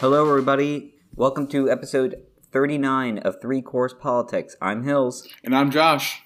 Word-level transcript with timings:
Hello, 0.00 0.28
everybody. 0.28 0.94
Welcome 1.14 1.46
to 1.48 1.70
episode 1.70 2.16
39 2.52 3.18
of 3.18 3.40
Three 3.40 3.62
Course 3.62 3.94
Politics. 3.94 4.56
I'm 4.60 4.82
Hills, 4.84 5.26
And 5.44 5.56
I'm 5.56 5.70
Josh. 5.70 6.22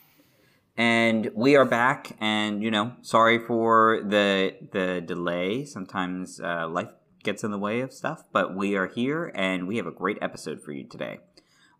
and 0.76 1.30
we 1.34 1.56
are 1.56 1.64
back. 1.64 2.16
And 2.20 2.62
you 2.62 2.70
know, 2.70 2.92
sorry 3.02 3.38
for 3.38 4.00
the 4.04 4.54
the 4.72 5.00
delay. 5.00 5.64
Sometimes 5.64 6.40
uh, 6.40 6.68
life 6.68 6.90
gets 7.22 7.44
in 7.44 7.50
the 7.50 7.58
way 7.58 7.80
of 7.80 7.92
stuff, 7.92 8.24
but 8.32 8.54
we 8.56 8.76
are 8.76 8.86
here, 8.88 9.30
and 9.34 9.68
we 9.68 9.76
have 9.76 9.86
a 9.86 9.90
great 9.92 10.18
episode 10.22 10.62
for 10.62 10.72
you 10.72 10.84
today. 10.84 11.20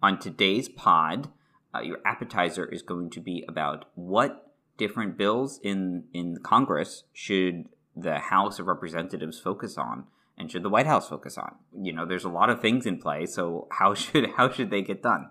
On 0.02 0.18
today's 0.18 0.68
pod, 0.68 1.28
uh, 1.74 1.80
your 1.80 1.98
appetizer 2.04 2.66
is 2.66 2.82
going 2.82 3.10
to 3.10 3.20
be 3.20 3.44
about 3.48 3.86
what 3.94 4.52
different 4.78 5.16
bills 5.18 5.58
in 5.62 6.04
in 6.12 6.38
Congress 6.42 7.04
should 7.12 7.66
the 7.96 8.18
House 8.18 8.58
of 8.58 8.66
Representatives 8.66 9.40
focus 9.40 9.76
on 9.76 10.04
and 10.40 10.50
should 10.50 10.62
the 10.62 10.70
White 10.70 10.86
House 10.86 11.10
focus 11.10 11.36
on? 11.36 11.56
You 11.78 11.92
know, 11.92 12.06
there's 12.06 12.24
a 12.24 12.30
lot 12.30 12.48
of 12.48 12.60
things 12.60 12.86
in 12.86 12.98
play, 12.98 13.26
so 13.26 13.68
how 13.70 13.92
should 14.02 14.30
how 14.36 14.50
should 14.50 14.70
they 14.70 14.82
get 14.82 15.02
done? 15.02 15.30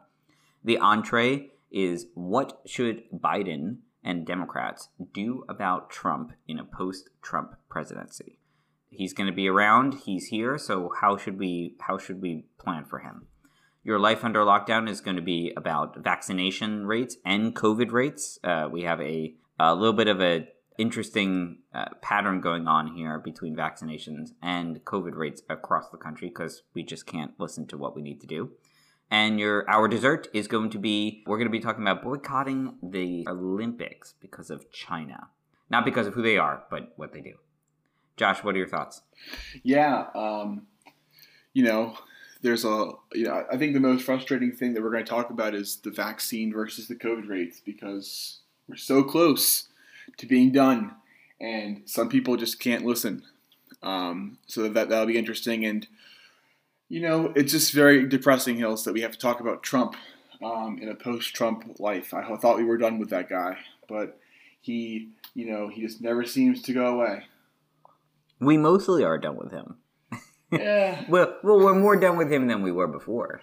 The 0.63 0.77
entree 0.77 1.49
is 1.71 2.07
what 2.13 2.61
should 2.65 3.03
Biden 3.11 3.77
and 4.03 4.25
Democrats 4.25 4.89
do 5.13 5.43
about 5.49 5.89
Trump 5.89 6.33
in 6.47 6.59
a 6.59 6.63
post-Trump 6.63 7.55
presidency? 7.69 8.37
He's 8.89 9.13
going 9.13 9.27
to 9.27 9.35
be 9.35 9.47
around, 9.47 9.95
he's 10.05 10.27
here, 10.27 10.57
so 10.57 10.91
how 11.01 11.17
should 11.17 11.39
we 11.39 11.75
how 11.79 11.97
should 11.97 12.21
we 12.21 12.45
plan 12.59 12.85
for 12.85 12.99
him? 12.99 13.27
Your 13.83 13.97
life 13.97 14.23
under 14.23 14.41
lockdown 14.41 14.87
is 14.87 15.01
going 15.01 15.15
to 15.15 15.23
be 15.23 15.53
about 15.57 15.97
vaccination 16.03 16.85
rates 16.85 17.17
and 17.25 17.55
COVID 17.55 17.91
rates. 17.91 18.37
Uh, 18.43 18.67
we 18.71 18.83
have 18.83 19.01
a, 19.01 19.33
a 19.57 19.73
little 19.73 19.93
bit 19.93 20.07
of 20.07 20.21
a 20.21 20.47
interesting 20.79 21.57
uh, 21.73 21.89
pattern 22.01 22.39
going 22.39 22.67
on 22.67 22.95
here 22.95 23.19
between 23.19 23.55
vaccinations 23.55 24.29
and 24.41 24.83
COVID 24.85 25.15
rates 25.15 25.41
across 25.49 25.89
the 25.89 25.97
country 25.97 26.29
because 26.29 26.63
we 26.73 26.83
just 26.83 27.05
can't 27.05 27.33
listen 27.37 27.67
to 27.67 27.77
what 27.77 27.95
we 27.95 28.01
need 28.01 28.21
to 28.21 28.27
do. 28.27 28.51
And 29.11 29.39
your 29.39 29.69
our 29.69 29.87
dessert 29.87 30.27
is 30.33 30.47
going 30.47 30.69
to 30.69 30.79
be 30.79 31.23
we're 31.27 31.37
going 31.37 31.47
to 31.47 31.51
be 31.51 31.59
talking 31.59 31.81
about 31.81 32.03
boycotting 32.03 32.77
the 32.81 33.25
Olympics 33.27 34.13
because 34.21 34.49
of 34.49 34.71
China, 34.71 35.29
not 35.69 35.83
because 35.83 36.07
of 36.07 36.13
who 36.13 36.21
they 36.21 36.37
are, 36.37 36.63
but 36.69 36.93
what 36.95 37.11
they 37.11 37.21
do. 37.21 37.33
Josh, 38.15 38.43
what 38.43 38.55
are 38.55 38.59
your 38.59 38.67
thoughts? 38.67 39.01
Yeah, 39.63 40.05
um, 40.13 40.67
you 41.53 41.63
know, 41.63 41.95
there's 42.41 42.65
a, 42.65 42.91
you 43.13 43.25
know, 43.25 43.45
I 43.51 43.57
think 43.57 43.73
the 43.73 43.79
most 43.79 44.03
frustrating 44.03 44.51
thing 44.51 44.73
that 44.73 44.83
we're 44.83 44.91
going 44.91 45.05
to 45.05 45.09
talk 45.09 45.29
about 45.29 45.55
is 45.55 45.77
the 45.77 45.91
vaccine 45.91 46.53
versus 46.53 46.87
the 46.87 46.95
COVID 46.95 47.27
rates 47.27 47.61
because 47.65 48.41
we're 48.67 48.75
so 48.75 49.03
close 49.03 49.68
to 50.17 50.25
being 50.25 50.51
done, 50.51 50.95
and 51.39 51.83
some 51.85 52.09
people 52.09 52.37
just 52.37 52.59
can't 52.59 52.85
listen. 52.85 53.23
Um, 53.81 54.39
so 54.47 54.67
that 54.67 54.89
that'll 54.89 55.05
be 55.05 55.17
interesting, 55.17 55.65
and 55.65 55.87
you 56.89 57.01
know, 57.01 57.31
it's 57.35 57.51
just 57.51 57.71
very 57.71 58.07
depressing, 58.07 58.57
Hills, 58.57 58.83
that 58.83 58.93
we 58.93 59.01
have 59.01 59.11
to 59.11 59.17
talk 59.17 59.39
about 59.39 59.63
Trump 59.63 59.95
um, 60.43 60.79
in 60.81 60.89
a 60.89 60.95
post-Trump 60.95 61.79
life. 61.79 62.13
I 62.13 62.35
thought 62.35 62.57
we 62.57 62.63
were 62.63 62.77
done 62.77 62.97
with 62.97 63.11
that 63.11 63.29
guy, 63.29 63.57
but 63.87 64.19
he, 64.59 65.09
you 65.35 65.51
know, 65.51 65.67
he 65.69 65.81
just 65.81 66.01
never 66.01 66.25
seems 66.25 66.61
to 66.63 66.73
go 66.73 66.87
away. 66.87 67.23
We 68.39 68.57
mostly 68.57 69.03
are 69.03 69.17
done 69.17 69.37
with 69.37 69.51
him. 69.51 69.77
Yeah. 70.51 71.05
Well, 71.09 71.37
well, 71.43 71.59
we're 71.59 71.75
more 71.75 71.95
done 71.95 72.17
with 72.17 72.31
him 72.31 72.47
than 72.47 72.63
we 72.63 72.71
were 72.71 72.87
before. 72.87 73.41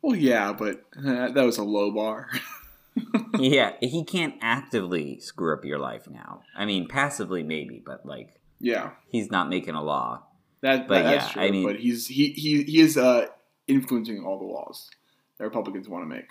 Well, 0.00 0.16
yeah, 0.16 0.52
but 0.54 0.82
uh, 0.96 1.28
that 1.28 1.44
was 1.44 1.58
a 1.58 1.64
low 1.64 1.90
bar. 1.90 2.30
yeah, 3.40 3.72
he 3.80 4.04
can't 4.04 4.34
actively 4.40 5.18
screw 5.20 5.54
up 5.54 5.64
your 5.64 5.78
life 5.78 6.08
now. 6.08 6.42
I 6.56 6.64
mean, 6.64 6.88
passively 6.88 7.42
maybe, 7.42 7.82
but 7.84 8.04
like 8.06 8.40
yeah, 8.60 8.90
he's 9.08 9.30
not 9.30 9.48
making 9.48 9.74
a 9.74 9.82
law. 9.82 10.24
that, 10.62 10.88
But 10.88 11.02
that- 11.02 11.02
that's 11.04 11.26
yeah, 11.26 11.32
true. 11.32 11.42
I 11.42 11.50
mean- 11.50 11.66
but 11.66 11.76
he's 11.80 12.06
he 12.08 12.28
he, 12.32 12.62
he 12.64 12.80
is 12.80 12.96
uh, 12.96 13.26
influencing 13.66 14.24
all 14.24 14.38
the 14.38 14.44
laws 14.46 14.90
that 15.38 15.44
Republicans 15.44 15.88
want 15.88 16.02
to 16.02 16.08
make. 16.08 16.28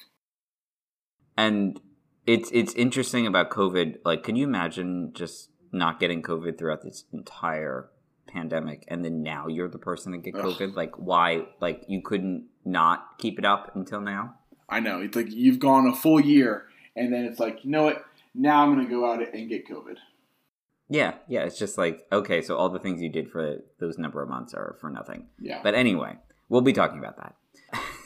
And 1.37 1.79
it's 2.25 2.49
it's 2.53 2.73
interesting 2.73 3.27
about 3.27 3.49
COVID. 3.49 3.97
Like, 4.03 4.23
can 4.23 4.35
you 4.35 4.43
imagine 4.45 5.11
just 5.13 5.49
not 5.71 5.99
getting 5.99 6.21
COVID 6.21 6.57
throughout 6.57 6.81
this 6.81 7.05
entire 7.13 7.89
pandemic, 8.27 8.83
and 8.87 9.05
then 9.05 9.21
now 9.23 9.47
you're 9.47 9.69
the 9.69 9.77
person 9.77 10.11
to 10.13 10.17
get 10.17 10.35
Ugh. 10.35 10.45
COVID? 10.45 10.75
Like, 10.75 10.97
why? 10.97 11.45
Like, 11.61 11.83
you 11.87 12.01
couldn't 12.01 12.47
not 12.65 13.17
keep 13.19 13.37
it 13.39 13.45
up 13.45 13.75
until 13.75 14.01
now? 14.01 14.35
I 14.69 14.79
know 14.81 14.99
it's 14.99 15.15
like 15.15 15.31
you've 15.31 15.59
gone 15.59 15.87
a 15.87 15.93
full 15.95 16.19
year, 16.19 16.66
and 16.97 17.13
then 17.13 17.25
it's 17.25 17.39
like 17.39 17.63
you 17.63 17.71
know 17.71 17.83
what? 17.83 18.05
Now 18.33 18.63
I'm 18.63 18.75
gonna 18.75 18.89
go 18.89 19.11
out 19.11 19.21
and 19.33 19.49
get 19.49 19.67
COVID. 19.67 19.97
Yeah, 20.89 21.15
yeah. 21.27 21.43
It's 21.43 21.59
just 21.59 21.77
like 21.77 22.05
okay, 22.11 22.41
so 22.41 22.57
all 22.57 22.69
the 22.69 22.79
things 22.79 23.01
you 23.01 23.09
did 23.09 23.29
for 23.29 23.57
those 23.79 23.97
number 23.97 24.21
of 24.21 24.29
months 24.29 24.53
are 24.53 24.77
for 24.79 24.89
nothing. 24.89 25.27
Yeah, 25.39 25.59
But 25.63 25.75
anyway, 25.75 26.17
we'll 26.49 26.61
be 26.61 26.73
talking 26.73 26.99
about 26.99 27.17
that. 27.17 27.35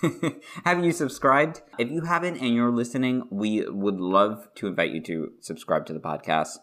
Have 0.65 0.83
you 0.83 0.91
subscribed? 0.91 1.61
If 1.77 1.91
you 1.91 2.01
haven't 2.01 2.37
and 2.37 2.55
you're 2.55 2.71
listening, 2.71 3.23
we 3.29 3.63
would 3.67 3.99
love 3.99 4.47
to 4.55 4.67
invite 4.67 4.91
you 4.91 5.01
to 5.03 5.33
subscribe 5.39 5.85
to 5.87 5.93
the 5.93 5.99
podcast. 5.99 6.57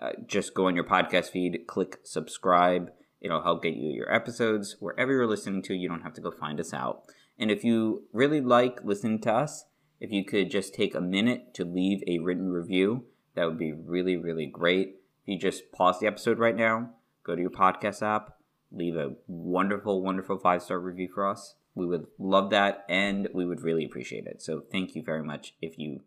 Uh, 0.00 0.12
just 0.26 0.54
go 0.54 0.66
on 0.66 0.74
your 0.74 0.84
podcast 0.84 1.30
feed, 1.30 1.66
click 1.66 1.98
subscribe. 2.04 2.90
It'll 3.20 3.42
help 3.42 3.64
get 3.64 3.74
you 3.74 3.90
your 3.90 4.12
episodes 4.14 4.76
wherever 4.78 5.12
you're 5.12 5.26
listening 5.26 5.62
to. 5.62 5.74
You 5.74 5.88
don't 5.88 6.02
have 6.02 6.14
to 6.14 6.20
go 6.20 6.30
find 6.30 6.60
us 6.60 6.72
out. 6.72 7.02
And 7.38 7.50
if 7.50 7.64
you 7.64 8.04
really 8.12 8.40
like 8.40 8.80
listening 8.84 9.20
to 9.22 9.32
us, 9.34 9.64
if 10.00 10.12
you 10.12 10.24
could 10.24 10.50
just 10.50 10.74
take 10.74 10.94
a 10.94 11.00
minute 11.00 11.54
to 11.54 11.64
leave 11.64 12.02
a 12.06 12.18
written 12.18 12.50
review, 12.50 13.04
that 13.34 13.46
would 13.46 13.58
be 13.58 13.72
really, 13.72 14.16
really 14.16 14.46
great. 14.46 15.00
If 15.22 15.28
you 15.28 15.38
just 15.38 15.72
pause 15.72 16.00
the 16.00 16.06
episode 16.06 16.38
right 16.38 16.56
now, 16.56 16.90
go 17.24 17.34
to 17.34 17.40
your 17.40 17.50
podcast 17.50 18.02
app, 18.02 18.36
leave 18.72 18.96
a 18.96 19.14
wonderful, 19.26 20.02
wonderful 20.02 20.38
five 20.38 20.62
star 20.62 20.78
review 20.78 21.08
for 21.12 21.28
us. 21.28 21.54
We 21.74 21.86
would 21.86 22.06
love 22.18 22.50
that 22.50 22.84
and 22.88 23.28
we 23.32 23.46
would 23.46 23.62
really 23.62 23.84
appreciate 23.84 24.26
it. 24.26 24.42
So 24.42 24.62
thank 24.72 24.94
you 24.94 25.02
very 25.02 25.22
much 25.22 25.54
if 25.60 25.78
you 25.78 26.00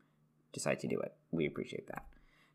decide 0.53 0.79
to 0.81 0.87
do 0.87 0.99
it. 0.99 1.13
We 1.31 1.45
appreciate 1.45 1.87
that. 1.87 2.05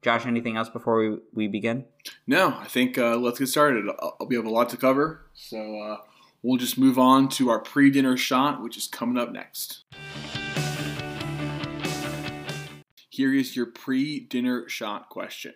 Josh, 0.03 0.27
anything 0.27 0.57
else 0.57 0.69
before 0.69 0.99
we, 0.99 1.19
we 1.33 1.49
begin? 1.49 1.87
no, 2.27 2.57
I 2.59 2.67
think 2.67 2.99
uh, 2.99 3.17
let's 3.17 3.39
get 3.39 3.49
started. 3.49 3.87
We 4.27 4.37
have 4.37 4.45
a 4.45 4.51
lot 4.51 4.69
to 4.71 4.77
cover, 4.77 5.27
so 5.35 5.81
uh, 5.81 5.97
we'll 6.43 6.59
just 6.59 6.79
move 6.79 6.99
on 6.99 7.29
to 7.31 7.49
our 7.49 7.59
pre-dinner 7.59 8.17
shot, 8.17 8.63
which 8.63 8.77
is 8.77 8.87
coming 8.87 9.17
up 9.17 9.33
next. 9.33 9.85
Here 13.17 13.33
is 13.33 13.57
your 13.57 13.65
pre-dinner 13.65 14.69
shot 14.69 15.09
question. 15.09 15.55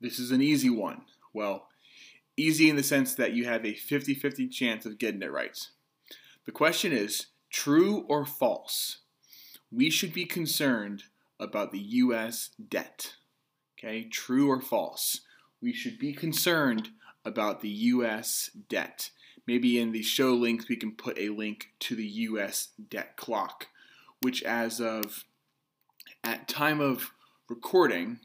This 0.00 0.18
is 0.18 0.32
an 0.32 0.42
easy 0.42 0.68
one. 0.68 1.02
Well, 1.32 1.68
easy 2.36 2.68
in 2.68 2.74
the 2.74 2.82
sense 2.82 3.14
that 3.14 3.34
you 3.34 3.44
have 3.44 3.64
a 3.64 3.74
50-50 3.74 4.50
chance 4.50 4.84
of 4.84 4.98
getting 4.98 5.22
it 5.22 5.30
right. 5.30 5.56
The 6.44 6.50
question 6.50 6.90
is, 6.90 7.26
true 7.50 8.04
or 8.08 8.26
false? 8.26 8.98
We 9.70 9.90
should 9.90 10.12
be 10.12 10.24
concerned 10.24 11.04
about 11.38 11.70
the 11.70 11.78
US 11.78 12.50
debt. 12.68 13.14
Okay, 13.78 14.02
true 14.02 14.50
or 14.50 14.60
false? 14.60 15.20
We 15.62 15.72
should 15.72 16.00
be 16.00 16.12
concerned 16.12 16.88
about 17.24 17.60
the 17.60 17.68
US 17.68 18.50
debt. 18.68 19.10
Maybe 19.46 19.78
in 19.78 19.92
the 19.92 20.02
show 20.02 20.34
links 20.34 20.68
we 20.68 20.74
can 20.74 20.96
put 20.96 21.16
a 21.16 21.28
link 21.28 21.68
to 21.78 21.94
the 21.94 22.08
US 22.08 22.70
debt 22.90 23.16
clock, 23.16 23.68
which 24.20 24.42
as 24.42 24.80
of 24.80 25.24
at 26.24 26.48
time 26.48 26.80
of 26.80 27.12
recording, 27.48 28.18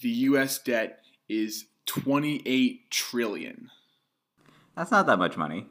the 0.00 0.08
US 0.08 0.58
debt 0.58 1.00
is 1.28 1.66
28 1.86 2.90
trillion. 2.90 3.70
That's 4.76 4.90
not 4.90 5.06
that 5.06 5.18
much 5.18 5.36
money. 5.36 5.66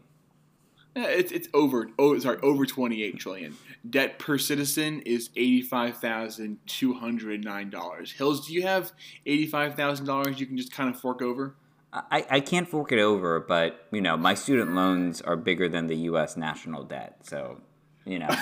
It's 0.95 1.33
it's 1.33 1.49
over 1.53 1.89
oh 1.99 2.17
sorry 2.19 2.39
over 2.41 2.65
28 2.65 3.19
trillion. 3.19 3.57
Debt 3.87 4.17
per 4.17 4.37
citizen 4.37 5.01
is 5.01 5.27
$85,209. 5.29 8.11
Hills, 8.13 8.47
do 8.47 8.53
you 8.53 8.61
have 8.63 8.93
$85,000 9.27 10.39
you 10.39 10.45
can 10.45 10.55
just 10.57 10.71
kind 10.71 10.89
of 10.89 10.97
fork 10.99 11.21
over? 11.21 11.55
I, 11.93 12.25
I 12.29 12.39
can't 12.41 12.67
fork 12.67 12.91
it 12.91 12.99
over, 12.99 13.39
but 13.39 13.87
you 13.91 14.01
know, 14.01 14.17
my 14.17 14.33
student 14.33 14.73
loans 14.73 15.21
are 15.21 15.37
bigger 15.37 15.69
than 15.69 15.87
the 15.87 15.95
US 15.95 16.37
national 16.37 16.83
debt. 16.83 17.19
So, 17.23 17.61
you 18.05 18.19
know. 18.19 18.35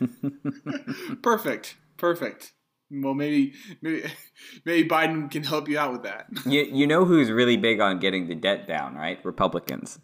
Perfect. 1.22 1.76
Perfect. 2.00 2.54
Well, 2.90 3.12
maybe 3.12 3.52
maybe 3.82 4.04
maybe 4.64 4.88
Biden 4.88 5.30
can 5.30 5.44
help 5.44 5.68
you 5.68 5.78
out 5.78 5.92
with 5.92 6.02
that. 6.04 6.26
you, 6.46 6.62
you 6.62 6.86
know 6.86 7.04
who's 7.04 7.30
really 7.30 7.58
big 7.58 7.78
on 7.78 8.00
getting 8.00 8.26
the 8.26 8.34
debt 8.34 8.66
down, 8.66 8.94
right? 8.94 9.22
Republicans. 9.24 9.98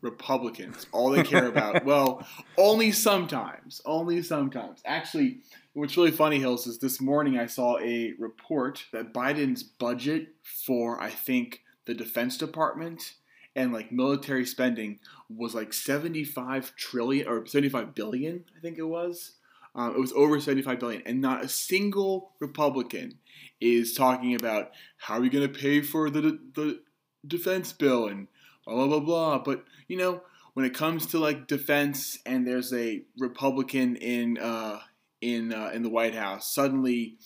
Republicans, 0.00 0.86
all 0.92 1.10
they 1.10 1.24
care 1.24 1.46
about. 1.46 1.84
well, 1.84 2.26
only 2.56 2.92
sometimes. 2.92 3.82
Only 3.84 4.22
sometimes. 4.22 4.80
Actually, 4.86 5.40
what's 5.74 5.96
really 5.96 6.12
funny, 6.12 6.38
Hills, 6.38 6.66
is 6.66 6.78
this 6.78 7.00
morning 7.00 7.36
I 7.36 7.46
saw 7.46 7.78
a 7.78 8.14
report 8.18 8.84
that 8.92 9.12
Biden's 9.12 9.62
budget 9.62 10.28
for 10.42 11.02
I 11.02 11.10
think 11.10 11.62
the 11.84 11.94
Defense 11.94 12.38
Department 12.38 13.16
and 13.56 13.72
like 13.72 13.90
military 13.90 14.46
spending 14.46 15.00
was 15.28 15.54
like 15.54 15.72
75 15.72 16.74
trillion 16.76 17.26
or 17.26 17.44
75 17.44 17.94
billion, 17.94 18.44
I 18.56 18.60
think 18.60 18.78
it 18.78 18.84
was. 18.84 19.32
Um, 19.78 19.94
it 19.94 20.00
was 20.00 20.12
over 20.12 20.40
75 20.40 20.80
billion, 20.80 21.02
and 21.06 21.20
not 21.20 21.44
a 21.44 21.48
single 21.48 22.32
Republican 22.40 23.20
is 23.60 23.94
talking 23.94 24.34
about 24.34 24.72
how 24.96 25.14
are 25.14 25.20
we 25.20 25.28
going 25.28 25.46
to 25.46 25.58
pay 25.58 25.82
for 25.82 26.10
the 26.10 26.36
the 26.54 26.80
defense 27.24 27.72
bill 27.72 28.08
and 28.08 28.26
blah 28.66 28.74
blah 28.74 28.86
blah 28.88 29.00
blah. 29.00 29.38
But 29.38 29.64
you 29.86 29.96
know, 29.96 30.22
when 30.54 30.66
it 30.66 30.74
comes 30.74 31.06
to 31.06 31.20
like 31.20 31.46
defense 31.46 32.18
and 32.26 32.44
there's 32.44 32.72
a 32.74 33.02
Republican 33.20 33.94
in 33.94 34.38
uh, 34.38 34.80
in 35.20 35.54
uh, 35.54 35.70
in 35.72 35.84
the 35.84 35.90
White 35.90 36.16
House, 36.16 36.52
suddenly 36.52 37.18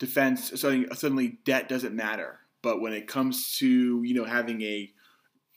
defense 0.00 0.60
suddenly 0.60 0.88
suddenly 0.96 1.38
debt 1.44 1.68
doesn't 1.68 1.94
matter. 1.94 2.40
But 2.62 2.80
when 2.80 2.94
it 2.94 3.06
comes 3.06 3.56
to 3.58 4.02
you 4.02 4.14
know 4.14 4.24
having 4.24 4.60
a 4.62 4.90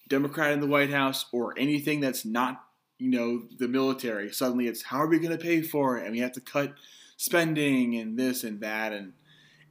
Democrat 0.08 0.52
in 0.52 0.60
the 0.60 0.68
White 0.68 0.92
House 0.92 1.26
or 1.32 1.58
anything 1.58 2.02
that's 2.02 2.24
not 2.24 2.65
you 2.98 3.10
know 3.10 3.44
the 3.58 3.68
military, 3.68 4.32
suddenly 4.32 4.68
it's 4.68 4.84
how 4.84 4.98
are 4.98 5.08
we 5.08 5.20
going 5.20 5.38
to 5.38 5.44
pay 5.44 5.62
for 5.62 5.98
it, 5.98 6.06
and 6.06 6.14
we 6.14 6.20
have 6.20 6.32
to 6.34 6.42
cut 6.42 6.74
spending 7.18 7.96
and 7.96 8.18
this 8.18 8.44
and 8.44 8.62
that, 8.62 8.94
and 8.94 9.14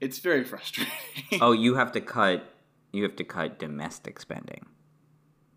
it's 0.00 0.18
very 0.18 0.44
frustrating. 0.52 0.92
oh, 1.40 1.52
you 1.52 1.74
have 1.74 1.92
to 1.92 2.00
cut. 2.00 2.50
You 2.92 3.02
have 3.02 3.16
to 3.16 3.24
cut 3.24 3.58
domestic 3.58 4.20
spending. 4.20 4.66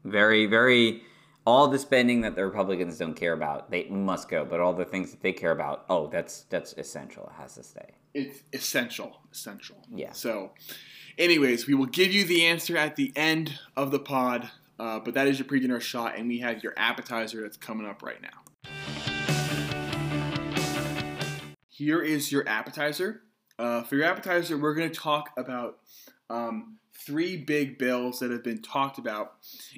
Very, 0.03 0.45
very. 0.45 1.03
All 1.45 1.69
the 1.69 1.79
spending 1.79 2.21
that 2.21 2.35
the 2.35 2.45
Republicans 2.45 2.97
don't 2.97 3.13
care 3.13 3.31
about, 3.31 3.71
they 3.71 3.85
must 3.85 4.27
go. 4.27 4.43
But 4.43 4.59
all 4.59 4.73
the 4.73 4.83
things 4.83 5.11
that 5.11 5.21
they 5.21 5.31
care 5.31 5.51
about, 5.51 5.85
oh, 5.89 6.07
that's 6.07 6.41
that's 6.49 6.73
essential. 6.73 7.31
It 7.31 7.41
has 7.41 7.55
to 7.55 7.63
stay. 7.63 7.91
It's 8.13 8.43
essential, 8.51 9.21
essential. 9.31 9.77
Yeah. 9.93 10.11
So, 10.11 10.51
anyways, 11.17 11.67
we 11.67 11.73
will 11.73 11.85
give 11.85 12.11
you 12.11 12.25
the 12.25 12.45
answer 12.45 12.75
at 12.75 12.95
the 12.95 13.13
end 13.15 13.59
of 13.77 13.91
the 13.91 13.99
pod. 13.99 14.49
Uh, 14.79 14.99
but 14.99 15.13
that 15.15 15.27
is 15.27 15.39
your 15.39 15.47
pre-dinner 15.47 15.79
shot, 15.79 16.17
and 16.17 16.27
we 16.27 16.39
have 16.39 16.63
your 16.63 16.73
appetizer 16.77 17.41
that's 17.41 17.57
coming 17.57 17.87
up 17.87 18.03
right 18.03 18.21
now. 18.21 18.43
Here 21.69 22.01
is 22.01 22.31
your 22.31 22.47
appetizer. 22.47 23.21
Uh, 23.59 23.83
for 23.83 23.95
your 23.95 24.05
appetizer, 24.05 24.57
we're 24.57 24.75
going 24.75 24.89
to 24.89 24.99
talk 24.99 25.29
about 25.37 25.79
um, 26.29 26.77
three 27.05 27.37
big 27.37 27.77
bills 27.77 28.19
that 28.19 28.31
have 28.31 28.43
been 28.43 28.61
talked 28.61 28.97
about 28.97 29.33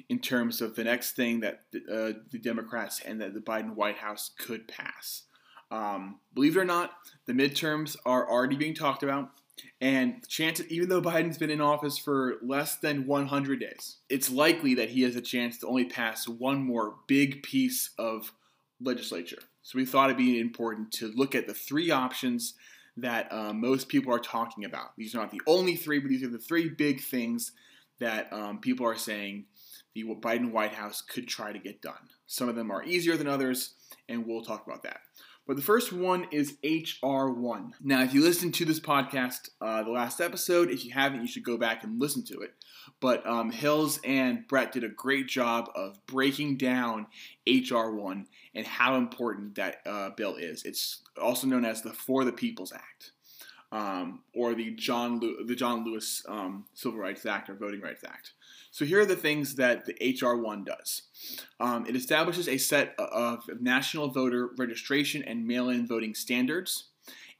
in 0.08 0.18
terms 0.18 0.60
of 0.60 0.76
the 0.76 0.84
next 0.84 1.12
thing 1.12 1.40
that 1.40 1.60
uh, 1.90 2.12
the 2.30 2.38
Democrats 2.42 3.00
and 3.00 3.20
that 3.20 3.34
the 3.34 3.40
Biden 3.40 3.74
White 3.74 3.98
House 3.98 4.30
could 4.38 4.66
pass. 4.68 5.24
Um, 5.70 6.18
believe 6.34 6.56
it 6.56 6.60
or 6.60 6.64
not, 6.64 6.92
the 7.26 7.32
midterms 7.32 7.96
are 8.04 8.28
already 8.28 8.56
being 8.56 8.74
talked 8.74 9.02
about, 9.02 9.30
and 9.80 10.26
chances, 10.28 10.66
even 10.68 10.88
though 10.88 11.00
Biden's 11.00 11.38
been 11.38 11.50
in 11.50 11.60
office 11.60 11.98
for 11.98 12.36
less 12.42 12.76
than 12.76 13.06
100 13.06 13.60
days, 13.60 13.96
it's 14.08 14.30
likely 14.30 14.74
that 14.74 14.90
he 14.90 15.02
has 15.02 15.16
a 15.16 15.20
chance 15.20 15.58
to 15.58 15.66
only 15.66 15.84
pass 15.84 16.28
one 16.28 16.62
more 16.62 16.96
big 17.06 17.42
piece 17.42 17.90
of 17.98 18.32
legislature. 18.80 19.38
So 19.62 19.78
we 19.78 19.84
thought 19.84 20.10
it'd 20.10 20.16
be 20.16 20.40
important 20.40 20.92
to 20.92 21.12
look 21.14 21.34
at 21.34 21.46
the 21.46 21.54
three 21.54 21.90
options 21.90 22.54
that 22.96 23.32
uh, 23.32 23.52
most 23.52 23.88
people 23.88 24.12
are 24.12 24.18
talking 24.18 24.64
about. 24.64 24.96
These 24.96 25.14
are 25.14 25.18
not 25.18 25.30
the 25.30 25.42
only 25.46 25.76
three, 25.76 25.98
but 25.98 26.08
these 26.08 26.22
are 26.22 26.28
the 26.28 26.38
three 26.38 26.68
big 26.68 27.00
things 27.00 27.52
that 27.98 28.32
um, 28.32 28.58
people 28.58 28.86
are 28.86 28.96
saying 28.96 29.44
the 29.94 30.04
Biden 30.04 30.52
White 30.52 30.72
House 30.72 31.02
could 31.02 31.28
try 31.28 31.52
to 31.52 31.58
get 31.58 31.82
done. 31.82 32.08
Some 32.26 32.48
of 32.48 32.56
them 32.56 32.70
are 32.70 32.84
easier 32.84 33.16
than 33.16 33.26
others, 33.26 33.74
and 34.08 34.26
we'll 34.26 34.42
talk 34.42 34.66
about 34.66 34.82
that. 34.84 35.00
But 35.50 35.56
the 35.56 35.62
first 35.62 35.92
one 35.92 36.28
is 36.30 36.58
HR1. 36.62 37.72
Now, 37.82 38.04
if 38.04 38.14
you 38.14 38.22
listened 38.22 38.54
to 38.54 38.64
this 38.64 38.78
podcast, 38.78 39.48
uh, 39.60 39.82
the 39.82 39.90
last 39.90 40.20
episode, 40.20 40.70
if 40.70 40.84
you 40.84 40.92
haven't, 40.92 41.22
you 41.22 41.26
should 41.26 41.42
go 41.42 41.56
back 41.56 41.82
and 41.82 42.00
listen 42.00 42.24
to 42.26 42.38
it. 42.42 42.54
But 43.00 43.26
um, 43.26 43.50
Hills 43.50 43.98
and 44.04 44.46
Brett 44.46 44.70
did 44.70 44.84
a 44.84 44.88
great 44.88 45.26
job 45.26 45.68
of 45.74 45.98
breaking 46.06 46.58
down 46.58 47.08
HR1 47.48 48.26
and 48.54 48.64
how 48.64 48.94
important 48.94 49.56
that 49.56 49.78
uh, 49.84 50.10
bill 50.10 50.36
is. 50.36 50.62
It's 50.62 51.02
also 51.20 51.48
known 51.48 51.64
as 51.64 51.82
the 51.82 51.92
For 51.92 52.24
the 52.24 52.30
People's 52.30 52.72
Act. 52.72 53.10
Um, 53.72 54.20
or 54.32 54.54
the 54.54 54.70
John 54.70 55.18
Lew- 55.18 55.44
the 55.46 55.56
John 55.56 55.84
Lewis 55.84 56.24
um, 56.28 56.66
Civil 56.74 57.00
Rights 57.00 57.26
Act 57.26 57.50
or 57.50 57.54
Voting 57.54 57.80
Rights 57.80 58.04
Act. 58.04 58.34
So 58.70 58.84
here 58.84 59.00
are 59.00 59.06
the 59.06 59.16
things 59.16 59.56
that 59.56 59.84
the 59.84 59.94
HR1 59.94 60.64
does. 60.64 61.02
Um, 61.58 61.86
it 61.86 61.96
establishes 61.96 62.48
a 62.48 62.56
set 62.56 62.94
of 62.98 63.48
national 63.60 64.08
voter 64.08 64.50
registration 64.56 65.22
and 65.24 65.46
mail-in 65.46 65.86
voting 65.86 66.14
standards. 66.14 66.88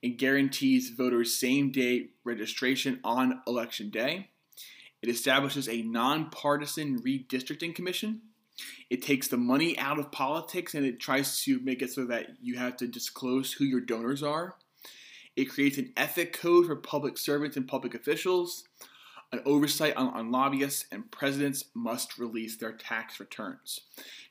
It 0.03 0.19
guarantees 0.19 0.91
voters 0.91 1.37
same-day 1.37 2.09
registration 2.25 2.99
on 3.05 3.43
election 3.47 3.91
day. 3.91 4.31
It 5.03 5.09
establishes 5.09 5.69
a 5.69 5.83
nonpartisan 5.83 7.01
redistricting 7.01 7.75
commission. 7.75 8.23
It 8.91 9.03
takes 9.03 9.29
the 9.29 9.37
money 9.37 9.79
out 9.79 9.99
of 9.99 10.11
politics 10.11 10.75
and 10.75 10.85
it 10.85 11.01
tries 11.01 11.43
to 11.45 11.61
make 11.61 11.81
it 11.81 11.93
so 11.93 12.05
that 12.07 12.31
you 12.43 12.59
have 12.59 12.77
to 12.79 12.87
disclose 12.87 13.53
who 13.53 13.65
your 13.65 13.81
donors 13.81 14.23
are. 14.23 14.57
It 15.37 15.47
creates 15.47 15.79
an 15.79 15.93
ethic 15.97 16.39
code 16.39 16.67
for 16.67 16.77
public 16.77 17.17
servants 17.17 17.57
and 17.57 17.69
public 17.69 17.95
officials 17.95 18.65
an 19.33 19.41
oversight 19.45 19.97
on, 19.97 20.09
on, 20.09 20.31
lobbyists, 20.33 20.87
and 20.91 21.11
presidents 21.11 21.67
must 21.75 22.19
release 22.19 22.57
their 22.57 22.73
tax 22.73 23.21
returns. 23.21 23.81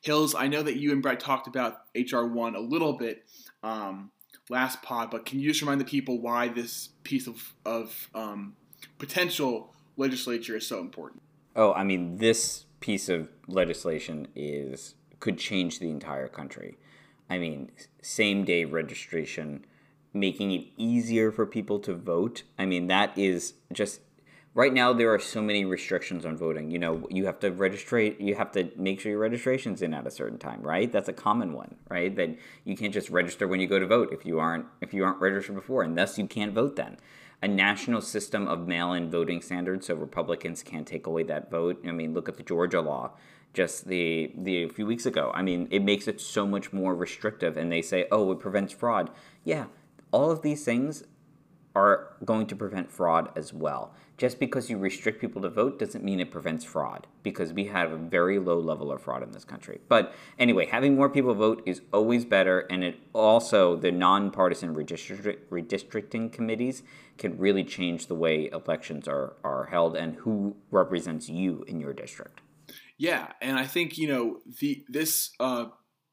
Hills, 0.02 0.36
I 0.36 0.48
know 0.48 0.62
that 0.64 0.78
you 0.78 0.92
and 0.92 1.02
Brett 1.02 1.20
talked 1.20 1.48
about 1.48 1.94
HR1 1.96 2.56
a 2.56 2.60
little 2.60 2.94
bit 2.94 3.26
um, 3.64 4.12
last 4.50 4.82
pod, 4.82 5.10
but 5.10 5.26
can 5.26 5.40
you 5.40 5.50
just 5.50 5.62
remind 5.62 5.80
the 5.80 5.86
people 5.86 6.20
why 6.22 6.50
this 6.50 6.90
piece 7.04 7.28
of, 7.28 7.54
of 7.66 8.10
um, 8.14 8.56
potential 8.98 9.74
legislature 9.96 10.58
is 10.58 10.68
so 10.68 10.80
important? 10.80 11.22
Oh, 11.56 11.74
I 11.74 11.84
mean, 11.84 12.18
this 12.18 12.66
piece 12.80 13.10
of 13.10 13.30
legislation 13.48 14.28
is 14.36 14.96
could 15.20 15.38
change 15.38 15.80
the 15.80 15.90
entire 15.90 16.28
country. 16.28 16.78
I 17.30 17.38
mean, 17.38 17.72
same 18.02 18.46
day 18.46 18.66
registration, 18.66 19.66
making 20.14 20.52
it 20.52 20.68
easier 20.78 21.32
for 21.32 21.46
people 21.46 21.80
to 21.80 21.94
vote. 21.94 22.44
I 22.58 22.66
mean, 22.66 22.88
that 22.88 23.18
is 23.18 23.54
just 23.72 24.02
right 24.60 24.74
now 24.74 24.92
there 24.92 25.14
are 25.14 25.20
so 25.20 25.42
many 25.42 25.64
restrictions 25.64 26.26
on 26.26 26.36
voting. 26.36 26.70
You 26.70 26.80
know, 26.80 27.08
you 27.10 27.26
have 27.28 27.40
to 27.40 27.50
register, 27.50 27.98
you 28.02 28.36
have 28.36 28.52
to 28.52 28.70
make 28.76 29.00
sure 29.00 29.10
your 29.10 29.22
registration's 29.22 29.82
in 29.82 29.94
at 29.94 30.06
a 30.06 30.12
certain 30.12 30.38
time, 30.38 30.62
right? 30.62 30.92
That's 30.92 31.08
a 31.08 31.14
common 31.14 31.54
one, 31.54 31.76
right? 31.90 32.14
That 32.14 32.38
you 32.66 32.76
can't 32.76 32.94
just 32.94 33.10
register 33.10 33.48
when 33.48 33.62
you 33.62 33.68
go 33.68 33.80
to 33.80 33.88
vote 33.88 34.12
if 34.12 34.26
you 34.26 34.38
aren't 34.38 34.66
if 34.82 34.94
you 34.94 35.06
aren't 35.06 35.22
registered 35.22 35.56
before, 35.56 35.84
and 35.84 35.98
thus 35.98 36.18
you 36.18 36.28
can't 36.28 36.54
vote 36.54 36.76
then. 36.76 36.98
A 37.42 37.48
national 37.48 38.02
system 38.02 38.50
of 38.50 38.68
mail-in 38.68 39.10
voting 39.10 39.42
standards, 39.42 39.88
so 39.88 39.96
Republicans 39.96 40.62
can't 40.62 40.86
take 40.86 41.08
away 41.08 41.24
that 41.24 41.50
vote. 41.50 41.82
I 41.88 41.94
mean, 41.94 42.14
look 42.14 42.28
at 42.28 42.36
the 42.36 42.44
Georgia 42.44 42.82
law 42.82 43.12
just 43.54 43.88
the 43.88 44.34
the 44.38 44.64
a 44.64 44.70
few 44.70 44.86
weeks 44.86 45.06
ago. 45.06 45.32
I 45.34 45.42
mean, 45.42 45.70
it 45.72 45.84
makes 45.86 46.06
it 46.06 46.20
so 46.20 46.46
much 46.46 46.74
more 46.74 46.94
restrictive, 46.94 47.56
and 47.56 47.72
they 47.72 47.82
say, 47.82 48.08
oh, 48.12 48.30
it 48.34 48.42
prevents 48.42 48.74
fraud. 48.74 49.10
Yeah, 49.46 49.68
all 50.12 50.30
of 50.30 50.42
these 50.42 50.66
things 50.66 51.06
are 51.76 52.18
going 52.26 52.48
to 52.48 52.56
prevent 52.56 52.92
fraud 52.92 53.30
as 53.38 53.54
well. 53.54 53.94
Just 54.20 54.38
because 54.38 54.70
you 54.70 54.78
restrict 54.78 55.22
people 55.22 55.42
to 55.44 55.50
vote 55.50 55.80
doesn't 55.80 56.04
mean 56.04 56.20
it 56.20 56.30
prevents 56.30 56.66
fraud, 56.66 57.08
because 57.24 57.54
we 57.54 57.68
have 57.68 57.94
a 57.94 57.96
very 57.96 58.38
low 58.38 58.60
level 58.60 58.92
of 58.92 59.02
fraud 59.02 59.24
in 59.24 59.32
this 59.32 59.46
country. 59.46 59.80
But 59.88 60.14
anyway, 60.38 60.66
having 60.66 60.98
more 60.98 61.08
people 61.08 61.34
vote 61.34 61.64
is 61.66 61.84
always 61.94 62.26
better, 62.26 62.68
and 62.70 62.84
it 62.84 63.00
also, 63.14 63.78
the 63.78 63.94
nonpartisan 63.94 64.76
redistricting 64.76 66.34
committees 66.34 66.84
can 67.18 67.38
really 67.38 67.64
change 67.64 68.08
the 68.08 68.16
way 68.16 68.50
elections 68.52 69.08
are, 69.08 69.38
are 69.46 69.68
held 69.72 69.96
and 69.96 70.16
who 70.16 70.58
represents 70.70 71.30
you 71.30 71.64
in 71.70 71.80
your 71.80 71.94
district. 71.94 72.42
Yeah, 72.98 73.32
and 73.42 73.58
I 73.58 73.68
think, 73.68 73.98
you 73.98 74.10
know, 74.10 74.40
the 74.60 74.84
this 74.90 75.32
uh, 75.40 75.68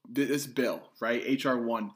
this 0.08 0.46
bill, 0.46 0.90
right, 1.00 1.44
HR 1.44 1.56
1, 1.56 1.90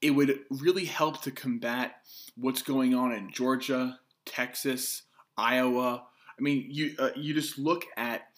it 0.00 0.10
would 0.10 0.38
really 0.50 0.84
help 0.84 1.22
to 1.22 1.32
combat 1.32 1.96
what's 2.36 2.62
going 2.62 2.94
on 2.94 3.10
in 3.10 3.32
Georgia, 3.32 3.98
Texas, 4.24 5.02
Iowa. 5.36 6.04
I 6.38 6.42
mean, 6.42 6.66
you 6.68 6.94
uh, 6.98 7.10
you 7.16 7.34
just 7.34 7.58
look 7.58 7.84
at 7.96 8.28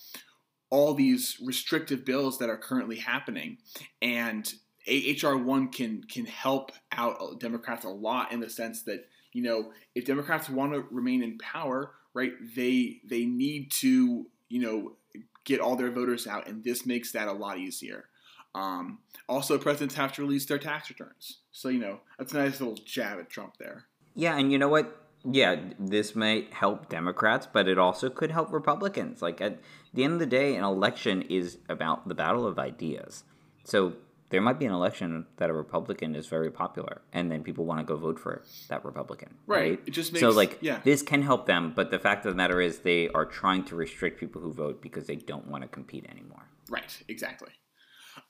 all 0.70 0.94
these 0.94 1.38
restrictive 1.42 2.04
bills 2.04 2.38
that 2.38 2.50
are 2.50 2.56
currently 2.56 2.96
happening, 2.96 3.58
and 4.02 4.52
HR 4.86 5.36
one 5.36 5.68
can 5.68 6.04
can 6.04 6.26
help 6.26 6.72
out 6.92 7.40
Democrats 7.40 7.84
a 7.84 7.90
lot 7.90 8.32
in 8.32 8.40
the 8.40 8.50
sense 8.50 8.82
that 8.82 9.06
you 9.32 9.42
know 9.42 9.72
if 9.94 10.04
Democrats 10.04 10.48
want 10.48 10.72
to 10.72 10.84
remain 10.90 11.22
in 11.22 11.38
power, 11.38 11.92
right, 12.14 12.32
they 12.54 13.00
they 13.04 13.24
need 13.24 13.70
to 13.72 14.26
you 14.48 14.60
know 14.60 14.96
get 15.44 15.60
all 15.60 15.76
their 15.76 15.90
voters 15.90 16.26
out, 16.26 16.46
and 16.46 16.62
this 16.62 16.84
makes 16.86 17.12
that 17.12 17.28
a 17.28 17.32
lot 17.32 17.58
easier. 17.58 18.08
Um, 18.54 18.98
also, 19.28 19.58
presidents 19.58 19.94
have 19.94 20.12
to 20.14 20.22
release 20.22 20.46
their 20.46 20.58
tax 20.58 20.88
returns. 20.90 21.38
So, 21.52 21.68
you 21.68 21.78
know, 21.78 22.00
that's 22.18 22.32
a 22.32 22.38
nice 22.38 22.60
little 22.60 22.76
jab 22.76 23.18
at 23.18 23.30
Trump 23.30 23.56
there. 23.58 23.84
Yeah, 24.14 24.36
and 24.36 24.50
you 24.50 24.58
know 24.58 24.68
what? 24.68 25.07
Yeah, 25.30 25.56
this 25.78 26.14
might 26.14 26.52
help 26.52 26.88
Democrats, 26.88 27.48
but 27.50 27.68
it 27.68 27.78
also 27.78 28.08
could 28.10 28.30
help 28.30 28.52
Republicans. 28.52 29.22
Like, 29.22 29.40
at 29.40 29.58
the 29.92 30.04
end 30.04 30.14
of 30.14 30.18
the 30.20 30.26
day, 30.26 30.56
an 30.56 30.64
election 30.64 31.22
is 31.22 31.58
about 31.68 32.08
the 32.08 32.14
battle 32.14 32.46
of 32.46 32.58
ideas. 32.58 33.24
So, 33.64 33.94
there 34.30 34.40
might 34.40 34.58
be 34.58 34.66
an 34.66 34.72
election 34.72 35.26
that 35.38 35.48
a 35.48 35.52
Republican 35.52 36.14
is 36.14 36.26
very 36.26 36.50
popular, 36.50 37.00
and 37.12 37.30
then 37.30 37.42
people 37.42 37.64
want 37.64 37.80
to 37.80 37.84
go 37.84 37.96
vote 37.96 38.18
for 38.18 38.42
that 38.68 38.84
Republican. 38.84 39.34
Right. 39.46 39.70
right? 39.70 39.80
It 39.86 39.92
just 39.92 40.12
makes, 40.12 40.20
so 40.20 40.30
like 40.30 40.58
yeah. 40.60 40.80
this 40.84 41.02
can 41.02 41.22
help 41.22 41.46
them, 41.46 41.72
but 41.74 41.90
the 41.90 41.98
fact 41.98 42.26
of 42.26 42.32
the 42.32 42.36
matter 42.36 42.60
is 42.60 42.80
they 42.80 43.08
are 43.08 43.24
trying 43.24 43.64
to 43.64 43.76
restrict 43.76 44.20
people 44.20 44.42
who 44.42 44.52
vote 44.52 44.82
because 44.82 45.06
they 45.06 45.16
don't 45.16 45.48
want 45.48 45.62
to 45.62 45.68
compete 45.68 46.06
anymore. 46.10 46.46
Right. 46.68 47.02
Exactly. 47.08 47.52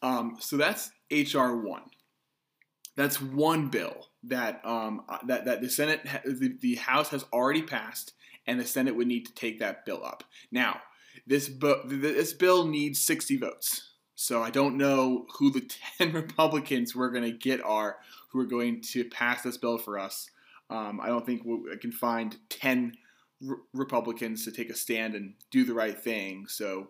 Um, 0.02 0.36
so 0.38 0.56
that's 0.56 0.90
HR 1.10 1.56
one. 1.56 1.82
That's 2.98 3.22
one 3.22 3.68
bill 3.68 4.08
that 4.24 4.60
um, 4.64 5.04
uh, 5.08 5.18
that 5.28 5.44
that 5.44 5.60
the 5.60 5.70
Senate, 5.70 6.00
the, 6.24 6.56
the 6.60 6.74
House 6.74 7.10
has 7.10 7.24
already 7.32 7.62
passed, 7.62 8.12
and 8.44 8.58
the 8.58 8.66
Senate 8.66 8.96
would 8.96 9.06
need 9.06 9.24
to 9.26 9.34
take 9.34 9.60
that 9.60 9.86
bill 9.86 10.04
up. 10.04 10.24
Now, 10.50 10.80
this 11.24 11.48
bu- 11.48 11.86
this 11.86 12.32
bill 12.32 12.66
needs 12.66 13.00
sixty 13.00 13.36
votes. 13.36 13.92
So 14.16 14.42
I 14.42 14.50
don't 14.50 14.76
know 14.76 15.26
who 15.38 15.52
the 15.52 15.60
10 15.98 16.12
Republicans 16.12 16.96
we're 16.96 17.12
going 17.12 17.22
to 17.22 17.30
get 17.30 17.62
are 17.62 17.98
who 18.30 18.40
are 18.40 18.46
going 18.46 18.80
to 18.90 19.04
pass 19.04 19.42
this 19.42 19.56
bill 19.56 19.78
for 19.78 19.96
us. 19.96 20.28
Um, 20.68 21.00
I 21.00 21.06
don't 21.06 21.24
think 21.24 21.42
we, 21.44 21.76
can 21.76 21.92
find 21.92 22.36
10 22.50 22.96
Republicans 23.72 24.44
to 24.44 24.50
take 24.50 24.70
a 24.70 24.74
stand 24.74 25.14
and 25.14 25.34
do 25.52 25.64
the 25.64 25.72
right 25.72 25.96
thing. 25.96 26.46
So 26.48 26.88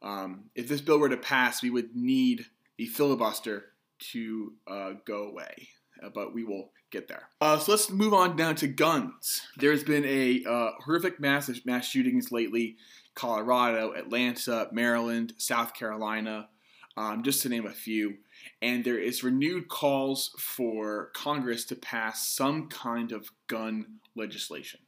um, 0.00 0.44
if 0.54 0.66
this 0.66 0.80
bill 0.80 0.98
were 0.98 1.10
to 1.10 1.18
pass, 1.18 1.62
we 1.62 1.68
would 1.68 1.94
need 1.94 2.46
the 2.78 2.86
filibuster 2.86 3.71
to 4.12 4.52
uh, 4.66 4.92
go 5.06 5.24
away. 5.24 5.68
Uh, 6.02 6.08
but 6.12 6.34
we 6.34 6.42
will 6.42 6.70
get 6.90 7.06
there. 7.06 7.28
Uh, 7.40 7.58
so 7.58 7.72
let's 7.72 7.90
move 7.90 8.14
on 8.14 8.34
down 8.36 8.54
to 8.56 8.66
guns. 8.66 9.42
There's 9.56 9.84
been 9.84 10.04
a 10.04 10.42
uh, 10.48 10.70
horrific 10.84 11.20
mass 11.20 11.50
mass 11.64 11.86
shootings 11.86 12.32
lately: 12.32 12.76
Colorado, 13.14 13.92
Atlanta, 13.92 14.68
Maryland, 14.72 15.34
South 15.36 15.74
Carolina, 15.74 16.48
um, 16.96 17.22
just 17.22 17.42
to 17.42 17.48
name 17.48 17.66
a 17.66 17.72
few. 17.72 18.16
And 18.60 18.84
there 18.84 18.98
is 18.98 19.22
renewed 19.22 19.68
calls 19.68 20.34
for 20.38 21.10
Congress 21.14 21.64
to 21.66 21.76
pass 21.76 22.28
some 22.28 22.68
kind 22.68 23.12
of 23.12 23.30
gun 23.46 23.98
legislation. 24.16 24.80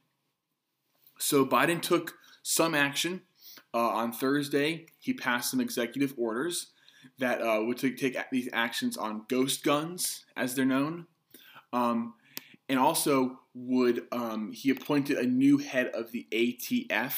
So 1.19 1.45
Biden 1.45 1.81
took 1.81 2.15
some 2.43 2.75
action 2.75 3.21
uh, 3.73 3.89
on 3.89 4.11
Thursday. 4.11 4.87
He 4.99 5.13
passed 5.13 5.51
some 5.51 5.61
executive 5.61 6.13
orders 6.17 6.73
that 7.19 7.41
uh, 7.41 7.63
would 7.63 7.77
take, 7.77 7.97
take 7.97 8.17
these 8.31 8.49
actions 8.53 8.97
on 8.97 9.25
ghost 9.29 9.63
guns, 9.63 10.25
as 10.35 10.55
they're 10.55 10.65
known. 10.65 11.07
Um, 11.71 12.13
and 12.67 12.79
also 12.79 13.39
would 13.53 14.03
um, 14.11 14.51
he 14.51 14.69
appointed 14.69 15.17
a 15.17 15.25
new 15.25 15.57
head 15.57 15.87
of 15.87 16.11
the 16.11 16.27
ATF, 16.31 17.13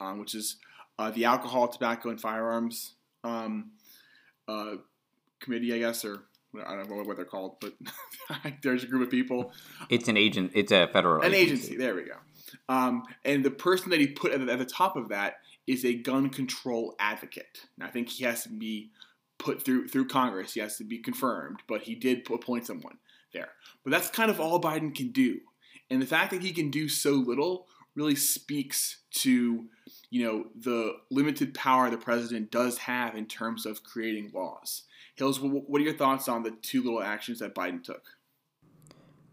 um, 0.00 0.18
which 0.18 0.34
is 0.34 0.56
uh, 0.98 1.10
the 1.10 1.24
Alcohol, 1.24 1.68
Tobacco, 1.68 2.10
and 2.10 2.20
Firearms 2.20 2.94
um, 3.24 3.70
uh, 4.48 4.76
Committee, 5.40 5.74
I 5.74 5.78
guess, 5.78 6.04
or 6.04 6.24
I 6.66 6.76
don't 6.76 6.90
know 6.90 7.02
what 7.02 7.16
they're 7.16 7.24
called, 7.24 7.56
but 7.60 7.74
there's 8.62 8.84
a 8.84 8.86
group 8.86 9.02
of 9.02 9.10
people. 9.10 9.52
It's 9.88 10.08
an 10.08 10.16
agent. 10.16 10.52
It's 10.54 10.72
a 10.72 10.88
federal 10.92 11.22
an 11.22 11.32
agency. 11.32 11.52
agency. 11.52 11.76
There 11.76 11.94
we 11.94 12.02
go. 12.02 12.16
Um, 12.68 13.04
and 13.24 13.44
the 13.44 13.50
person 13.50 13.90
that 13.90 14.00
he 14.00 14.08
put 14.08 14.32
at 14.32 14.44
the, 14.44 14.52
at 14.52 14.58
the 14.58 14.64
top 14.64 14.96
of 14.96 15.08
that 15.10 15.36
is 15.66 15.84
a 15.84 15.94
gun 15.94 16.30
control 16.30 16.96
advocate. 16.98 17.66
Now, 17.78 17.86
I 17.86 17.90
think 17.90 18.08
he 18.08 18.24
has 18.24 18.42
to 18.42 18.48
be 18.48 18.90
put 19.40 19.64
through 19.64 19.88
through 19.88 20.06
Congress. 20.06 20.54
He 20.54 20.60
has 20.60 20.76
to 20.76 20.84
be 20.84 20.98
confirmed, 20.98 21.62
but 21.66 21.82
he 21.82 21.96
did 21.96 22.30
appoint 22.32 22.66
someone 22.66 22.98
there. 23.34 23.48
But 23.82 23.90
that's 23.90 24.10
kind 24.10 24.30
of 24.30 24.40
all 24.40 24.60
Biden 24.60 24.94
can 24.94 25.10
do. 25.10 25.40
And 25.90 26.00
the 26.00 26.06
fact 26.06 26.30
that 26.30 26.42
he 26.42 26.52
can 26.52 26.70
do 26.70 26.88
so 26.88 27.12
little 27.12 27.66
really 27.96 28.14
speaks 28.14 29.00
to, 29.10 29.64
you 30.10 30.24
know, 30.24 30.44
the 30.54 30.92
limited 31.10 31.54
power 31.54 31.90
the 31.90 31.98
president 31.98 32.52
does 32.52 32.78
have 32.78 33.16
in 33.16 33.26
terms 33.26 33.66
of 33.66 33.82
creating 33.82 34.30
laws. 34.32 34.84
Hills, 35.16 35.40
what 35.40 35.80
are 35.80 35.84
your 35.84 35.96
thoughts 35.96 36.28
on 36.28 36.44
the 36.44 36.52
two 36.62 36.82
little 36.82 37.02
actions 37.02 37.40
that 37.40 37.54
Biden 37.54 37.82
took? 37.82 38.04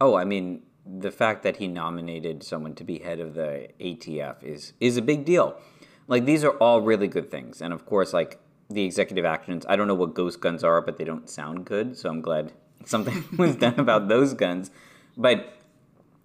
Oh, 0.01 0.15
I 0.15 0.25
mean, 0.25 0.63
the 0.85 1.11
fact 1.11 1.43
that 1.43 1.57
he 1.57 1.67
nominated 1.67 2.43
someone 2.43 2.73
to 2.75 2.83
be 2.83 2.99
head 2.99 3.19
of 3.19 3.35
the 3.35 3.69
ATF 3.79 4.43
is 4.43 4.73
is 4.79 4.97
a 4.97 5.01
big 5.01 5.25
deal. 5.25 5.59
Like 6.07 6.25
these 6.25 6.43
are 6.43 6.51
all 6.57 6.81
really 6.81 7.07
good 7.07 7.29
things, 7.29 7.61
and 7.61 7.73
of 7.73 7.85
course, 7.85 8.13
like 8.13 8.39
the 8.69 8.83
executive 8.83 9.25
actions. 9.25 9.65
I 9.67 9.75
don't 9.75 9.87
know 9.87 9.95
what 9.95 10.13
ghost 10.13 10.41
guns 10.41 10.63
are, 10.63 10.81
but 10.81 10.97
they 10.97 11.03
don't 11.03 11.29
sound 11.29 11.65
good, 11.65 11.97
so 11.97 12.09
I'm 12.09 12.21
glad 12.21 12.53
something 12.85 13.23
was 13.37 13.55
done 13.55 13.79
about 13.79 14.07
those 14.07 14.33
guns. 14.33 14.71
But 15.15 15.53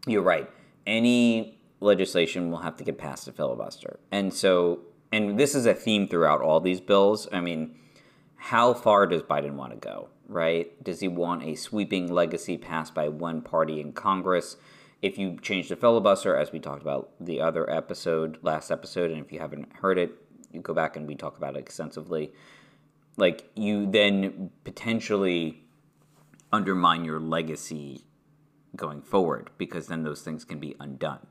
you're 0.06 0.22
right. 0.22 0.50
Any 0.86 1.58
legislation 1.80 2.50
will 2.50 2.58
have 2.58 2.76
to 2.76 2.84
get 2.84 2.98
past 2.98 3.28
a 3.28 3.32
filibuster. 3.32 3.98
And 4.10 4.32
so, 4.32 4.80
and 5.10 5.38
this 5.38 5.54
is 5.54 5.66
a 5.66 5.74
theme 5.74 6.08
throughout 6.08 6.40
all 6.40 6.60
these 6.60 6.80
bills. 6.80 7.28
I 7.32 7.40
mean, 7.40 7.76
how 8.36 8.74
far 8.74 9.06
does 9.06 9.22
Biden 9.22 9.54
want 9.54 9.72
to 9.72 9.78
go, 9.78 10.08
right? 10.28 10.82
Does 10.82 11.00
he 11.00 11.08
want 11.08 11.44
a 11.44 11.54
sweeping 11.54 12.12
legacy 12.12 12.58
passed 12.58 12.94
by 12.94 13.08
one 13.08 13.42
party 13.42 13.80
in 13.80 13.92
Congress? 13.92 14.56
If 15.00 15.18
you 15.18 15.38
change 15.40 15.68
the 15.68 15.76
filibuster, 15.76 16.36
as 16.36 16.52
we 16.52 16.60
talked 16.60 16.82
about 16.82 17.10
the 17.20 17.40
other 17.40 17.68
episode, 17.70 18.38
last 18.42 18.70
episode, 18.70 19.10
and 19.10 19.24
if 19.24 19.32
you 19.32 19.40
haven't 19.40 19.72
heard 19.74 19.98
it, 19.98 20.21
you 20.52 20.60
go 20.60 20.74
back 20.74 20.96
and 20.96 21.06
we 21.06 21.14
talk 21.14 21.36
about 21.36 21.56
it 21.56 21.60
extensively. 21.60 22.32
Like, 23.16 23.50
you 23.54 23.90
then 23.90 24.50
potentially 24.64 25.62
undermine 26.52 27.04
your 27.04 27.20
legacy 27.20 28.04
going 28.74 29.02
forward 29.02 29.50
because 29.58 29.86
then 29.88 30.02
those 30.02 30.22
things 30.22 30.44
can 30.44 30.58
be 30.58 30.74
undone. 30.80 31.26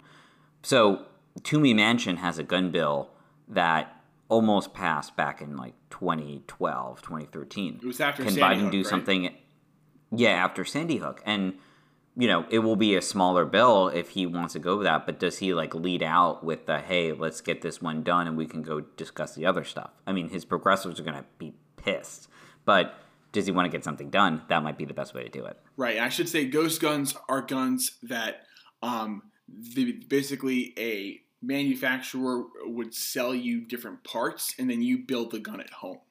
So, 0.63 1.05
Toomey 1.43 1.73
Manchin 1.73 2.17
has 2.17 2.37
a 2.37 2.43
gun 2.43 2.71
bill 2.71 3.09
that 3.47 4.01
almost 4.29 4.73
passed 4.73 5.15
back 5.15 5.41
in 5.41 5.57
like 5.57 5.73
2012, 5.89 7.01
2013. 7.01 7.79
It 7.81 7.85
was 7.85 7.99
after 7.99 8.23
Can 8.23 8.33
Sandy 8.33 8.55
Biden 8.55 8.61
Hook, 8.63 8.71
do 8.71 8.77
right? 8.77 8.87
something? 8.87 9.35
Yeah, 10.11 10.31
after 10.31 10.65
Sandy 10.65 10.97
Hook. 10.97 11.21
And, 11.25 11.55
you 12.21 12.27
know, 12.27 12.45
it 12.51 12.59
will 12.59 12.75
be 12.75 12.95
a 12.95 13.01
smaller 13.01 13.45
bill 13.45 13.87
if 13.87 14.09
he 14.09 14.27
wants 14.27 14.53
to 14.53 14.59
go 14.59 14.77
with 14.77 14.85
that. 14.85 15.07
But 15.07 15.17
does 15.19 15.39
he 15.39 15.55
like 15.55 15.73
lead 15.73 16.03
out 16.03 16.43
with 16.43 16.67
the, 16.67 16.77
hey, 16.77 17.13
let's 17.13 17.41
get 17.41 17.63
this 17.63 17.81
one 17.81 18.03
done 18.03 18.27
and 18.27 18.37
we 18.37 18.45
can 18.45 18.61
go 18.61 18.81
discuss 18.81 19.33
the 19.33 19.47
other 19.47 19.63
stuff? 19.63 19.89
I 20.05 20.11
mean, 20.11 20.29
his 20.29 20.45
progressives 20.45 20.99
are 20.99 21.03
going 21.03 21.17
to 21.17 21.25
be 21.39 21.55
pissed. 21.77 22.29
But 22.63 22.93
does 23.31 23.47
he 23.47 23.51
want 23.51 23.65
to 23.65 23.75
get 23.75 23.83
something 23.83 24.11
done? 24.11 24.43
That 24.49 24.61
might 24.61 24.77
be 24.77 24.85
the 24.85 24.93
best 24.93 25.15
way 25.15 25.23
to 25.23 25.29
do 25.29 25.45
it. 25.45 25.59
Right. 25.77 25.97
I 25.97 26.09
should 26.09 26.29
say 26.29 26.45
ghost 26.45 26.79
guns 26.79 27.15
are 27.27 27.41
guns 27.41 27.97
that 28.03 28.43
um, 28.83 29.23
the, 29.49 29.93
basically 30.07 30.75
a 30.77 31.21
manufacturer 31.41 32.43
would 32.65 32.93
sell 32.93 33.33
you 33.33 33.61
different 33.61 34.03
parts 34.03 34.53
and 34.59 34.69
then 34.69 34.83
you 34.83 34.99
build 34.99 35.31
the 35.31 35.39
gun 35.39 35.59
at 35.59 35.71
home. 35.71 36.01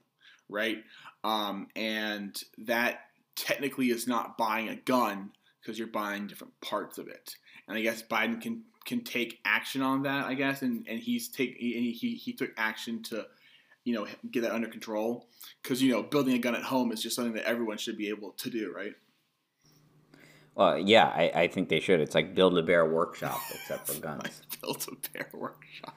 Right. 0.48 0.78
Um, 1.22 1.68
and 1.76 2.36
that 2.58 3.02
technically 3.36 3.90
is 3.90 4.08
not 4.08 4.36
buying 4.36 4.68
a 4.68 4.74
gun 4.74 5.30
because 5.70 5.78
you're 5.78 5.86
buying 5.88 6.26
different 6.26 6.52
parts 6.60 6.98
of 6.98 7.06
it. 7.06 7.36
And 7.68 7.78
I 7.78 7.80
guess 7.80 8.02
Biden 8.02 8.40
can 8.40 8.64
can 8.84 9.04
take 9.04 9.38
action 9.44 9.82
on 9.82 10.02
that. 10.02 10.26
I 10.26 10.34
guess, 10.34 10.62
and 10.62 10.84
and 10.88 10.98
he's 10.98 11.28
take 11.28 11.56
he 11.58 11.92
he, 11.92 12.16
he 12.16 12.32
took 12.32 12.50
action 12.56 13.04
to 13.04 13.26
you 13.84 13.94
know 13.94 14.08
get 14.32 14.40
that 14.40 14.50
under 14.50 14.66
control 14.66 15.28
because 15.62 15.80
you 15.80 15.92
know 15.92 16.02
building 16.02 16.34
a 16.34 16.38
gun 16.38 16.56
at 16.56 16.64
home 16.64 16.90
is 16.90 17.00
just 17.00 17.14
something 17.14 17.34
that 17.34 17.44
everyone 17.44 17.78
should 17.78 17.96
be 17.96 18.08
able 18.08 18.32
to 18.32 18.50
do, 18.50 18.72
right? 18.74 18.94
Well, 20.56 20.76
yeah, 20.76 21.06
I, 21.06 21.30
I 21.34 21.46
think 21.46 21.68
they 21.68 21.78
should. 21.78 22.00
It's 22.00 22.16
like 22.16 22.34
build 22.34 22.58
a 22.58 22.62
bear 22.62 22.84
workshop, 22.84 23.40
except 23.54 23.86
for 23.86 24.00
guns. 24.00 24.42
Build 24.60 24.84
a 24.90 25.08
bear 25.12 25.28
workshop. 25.32 25.96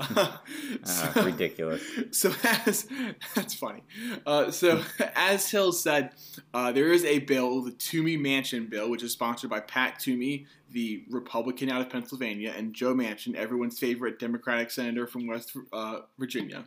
Uh, 0.86 1.22
ridiculous. 1.24 1.82
So 2.10 2.32
as 2.42 2.86
that's 3.34 3.54
funny. 3.54 3.82
Uh, 4.24 4.50
so 4.50 4.82
as 5.14 5.50
Hill 5.50 5.72
said, 5.72 6.12
uh, 6.54 6.72
there 6.72 6.92
is 6.92 7.04
a 7.04 7.18
bill, 7.20 7.62
the 7.62 7.72
Toomey 7.72 8.16
Manchin 8.16 8.70
bill, 8.70 8.88
which 8.88 9.02
is 9.02 9.12
sponsored 9.12 9.50
by 9.50 9.60
Pat 9.60 9.98
Toomey, 9.98 10.46
the 10.70 11.04
Republican 11.10 11.70
out 11.70 11.80
of 11.80 11.90
Pennsylvania, 11.90 12.54
and 12.56 12.72
Joe 12.72 12.94
Manchin, 12.94 13.34
everyone's 13.34 13.78
favorite 13.78 14.18
Democratic 14.18 14.70
senator 14.70 15.06
from 15.06 15.26
West 15.26 15.56
uh, 15.72 16.00
Virginia. 16.18 16.64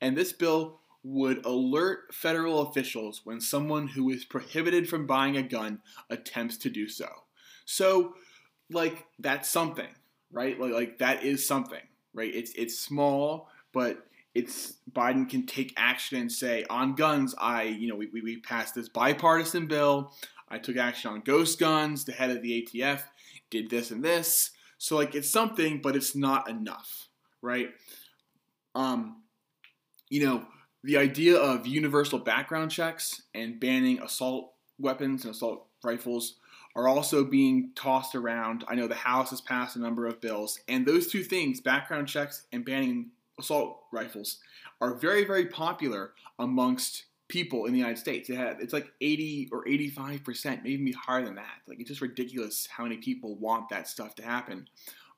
And 0.00 0.16
this 0.16 0.32
bill 0.32 0.80
would 1.06 1.46
alert 1.46 2.12
federal 2.12 2.62
officials 2.62 3.20
when 3.24 3.40
someone 3.40 3.86
who 3.86 4.10
is 4.10 4.24
prohibited 4.24 4.88
from 4.88 5.06
buying 5.06 5.36
a 5.36 5.42
gun 5.42 5.80
attempts 6.10 6.56
to 6.58 6.68
do 6.68 6.88
so. 6.88 7.08
So, 7.64 8.14
like 8.70 9.06
that's 9.18 9.48
something, 9.48 9.88
right? 10.32 10.58
Like, 10.58 10.72
like 10.72 10.98
that 10.98 11.22
is 11.22 11.46
something, 11.46 11.82
right? 12.16 12.34
It's 12.34 12.52
it's 12.56 12.80
small, 12.80 13.48
but 13.72 13.98
it's 14.34 14.78
Biden 14.90 15.28
can 15.28 15.46
take 15.46 15.72
action 15.76 16.18
and 16.18 16.32
say 16.32 16.64
on 16.68 16.94
guns, 16.94 17.34
I 17.38 17.64
you 17.64 17.86
know 17.88 17.94
we, 17.94 18.08
we, 18.12 18.22
we 18.22 18.40
passed 18.40 18.74
this 18.74 18.88
bipartisan 18.88 19.66
bill. 19.66 20.12
I 20.48 20.58
took 20.58 20.76
action 20.76 21.10
on 21.12 21.20
ghost 21.20 21.60
guns. 21.60 22.04
The 22.04 22.12
head 22.12 22.30
of 22.30 22.42
the 22.42 22.66
ATF 22.66 23.02
did 23.50 23.70
this 23.70 23.90
and 23.90 24.02
this. 24.02 24.50
So 24.78 24.96
like 24.96 25.14
it's 25.14 25.30
something, 25.30 25.80
but 25.80 25.94
it's 25.94 26.16
not 26.16 26.48
enough, 26.48 27.08
right? 27.42 27.68
Um, 28.74 29.22
you 30.08 30.24
know 30.26 30.46
the 30.82 30.96
idea 30.96 31.36
of 31.36 31.66
universal 31.66 32.18
background 32.18 32.70
checks 32.70 33.22
and 33.34 33.60
banning 33.60 34.00
assault 34.02 34.52
weapons 34.78 35.24
and 35.24 35.34
assault 35.34 35.66
rifles 35.82 36.36
are 36.76 36.86
also 36.86 37.24
being 37.24 37.70
tossed 37.74 38.14
around. 38.14 38.62
I 38.68 38.74
know 38.74 38.86
the 38.86 38.94
House 38.94 39.30
has 39.30 39.40
passed 39.40 39.74
a 39.74 39.80
number 39.80 40.06
of 40.06 40.20
bills, 40.20 40.60
and 40.68 40.86
those 40.86 41.08
two 41.08 41.24
things, 41.24 41.60
background 41.60 42.06
checks 42.06 42.44
and 42.52 42.64
banning 42.64 43.10
assault 43.40 43.80
rifles, 43.92 44.38
are 44.80 44.94
very, 44.94 45.24
very 45.24 45.46
popular 45.46 46.12
amongst 46.38 47.06
people 47.28 47.64
in 47.64 47.72
the 47.72 47.78
United 47.78 47.98
States. 47.98 48.28
It 48.28 48.36
had, 48.36 48.58
it's 48.60 48.74
like 48.74 48.92
80 49.00 49.48
or 49.50 49.66
85 49.66 50.22
percent, 50.22 50.62
maybe 50.62 50.74
even 50.74 50.92
higher 50.92 51.24
than 51.24 51.36
that. 51.36 51.62
Like 51.66 51.80
it's 51.80 51.88
just 51.88 52.02
ridiculous 52.02 52.68
how 52.70 52.84
many 52.84 52.98
people 52.98 53.36
want 53.36 53.70
that 53.70 53.88
stuff 53.88 54.14
to 54.16 54.22
happen. 54.22 54.68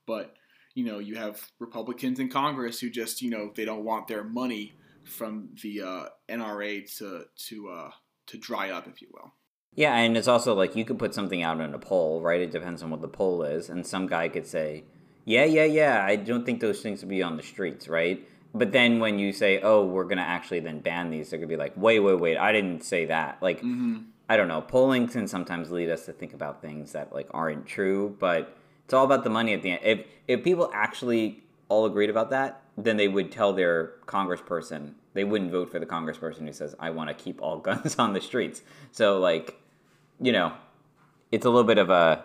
But 0.06 0.36
you 0.74 0.84
know, 0.84 1.00
you 1.00 1.16
have 1.16 1.44
Republicans 1.58 2.20
in 2.20 2.28
Congress 2.28 2.78
who 2.78 2.88
just 2.88 3.20
you 3.20 3.30
know 3.30 3.52
they 3.54 3.64
don't 3.64 3.84
want 3.84 4.06
their 4.06 4.22
money 4.22 4.74
from 5.02 5.48
the 5.62 5.82
uh, 5.82 6.04
NRA 6.28 6.96
to 6.98 7.24
to 7.48 7.68
uh, 7.68 7.90
to 8.26 8.38
dry 8.38 8.70
up, 8.70 8.86
if 8.86 9.02
you 9.02 9.08
will. 9.12 9.32
Yeah, 9.74 9.94
and 9.96 10.16
it's 10.16 10.28
also 10.28 10.54
like 10.54 10.74
you 10.74 10.84
could 10.84 10.98
put 10.98 11.14
something 11.14 11.42
out 11.42 11.60
in 11.60 11.72
a 11.72 11.78
poll, 11.78 12.20
right? 12.20 12.40
It 12.40 12.50
depends 12.50 12.82
on 12.82 12.90
what 12.90 13.00
the 13.00 13.08
poll 13.08 13.42
is, 13.42 13.68
and 13.68 13.86
some 13.86 14.06
guy 14.06 14.28
could 14.28 14.46
say, 14.46 14.84
"Yeah, 15.24 15.44
yeah, 15.44 15.64
yeah, 15.64 16.04
I 16.04 16.16
don't 16.16 16.44
think 16.44 16.60
those 16.60 16.80
things 16.82 17.00
would 17.00 17.08
be 17.08 17.22
on 17.22 17.36
the 17.36 17.42
streets, 17.42 17.88
right?" 17.88 18.26
but 18.54 18.72
then 18.72 18.98
when 18.98 19.18
you 19.18 19.32
say, 19.32 19.60
"Oh, 19.60 19.84
we're 19.84 20.04
gonna 20.04 20.22
actually 20.22 20.60
then 20.60 20.80
ban 20.80 21.10
these," 21.10 21.30
they're 21.30 21.38
gonna 21.38 21.48
be 21.48 21.56
like, 21.56 21.74
"Wait, 21.76 22.00
wait, 22.00 22.18
wait! 22.18 22.36
I 22.38 22.50
didn't 22.50 22.82
say 22.82 23.04
that." 23.06 23.38
Like, 23.42 23.58
Mm-hmm. 23.58 23.98
I 24.30 24.36
don't 24.36 24.48
know. 24.48 24.60
Polling 24.60 25.08
can 25.08 25.26
sometimes 25.26 25.70
lead 25.70 25.88
us 25.88 26.04
to 26.04 26.12
think 26.12 26.34
about 26.34 26.60
things 26.60 26.92
that 26.92 27.12
like 27.14 27.28
aren't 27.32 27.66
true, 27.66 28.14
but 28.18 28.54
it's 28.84 28.92
all 28.92 29.04
about 29.04 29.24
the 29.24 29.30
money 29.30 29.54
at 29.54 29.62
the 29.62 29.70
end. 29.70 29.80
If 29.82 30.06
if 30.26 30.44
people 30.44 30.70
actually 30.74 31.42
all 31.68 31.86
agreed 31.86 32.10
about 32.10 32.30
that, 32.30 32.62
then 32.78 32.96
they 32.96 33.08
would 33.08 33.32
tell 33.32 33.52
their 33.52 33.94
congressperson. 34.06 34.94
They 35.12 35.24
wouldn't 35.24 35.50
vote 35.50 35.70
for 35.70 35.80
the 35.80 35.86
congressperson 35.86 36.46
who 36.46 36.52
says, 36.52 36.74
"I 36.78 36.90
want 36.90 37.08
to 37.08 37.14
keep 37.14 37.42
all 37.42 37.58
guns 37.68 37.98
on 37.98 38.12
the 38.12 38.20
streets." 38.20 38.62
So 38.92 39.18
like, 39.18 39.60
you 40.20 40.32
know, 40.32 40.52
it's 41.32 41.44
a 41.44 41.50
little 41.50 41.66
bit 41.66 41.78
of 41.78 41.90
a 41.90 42.24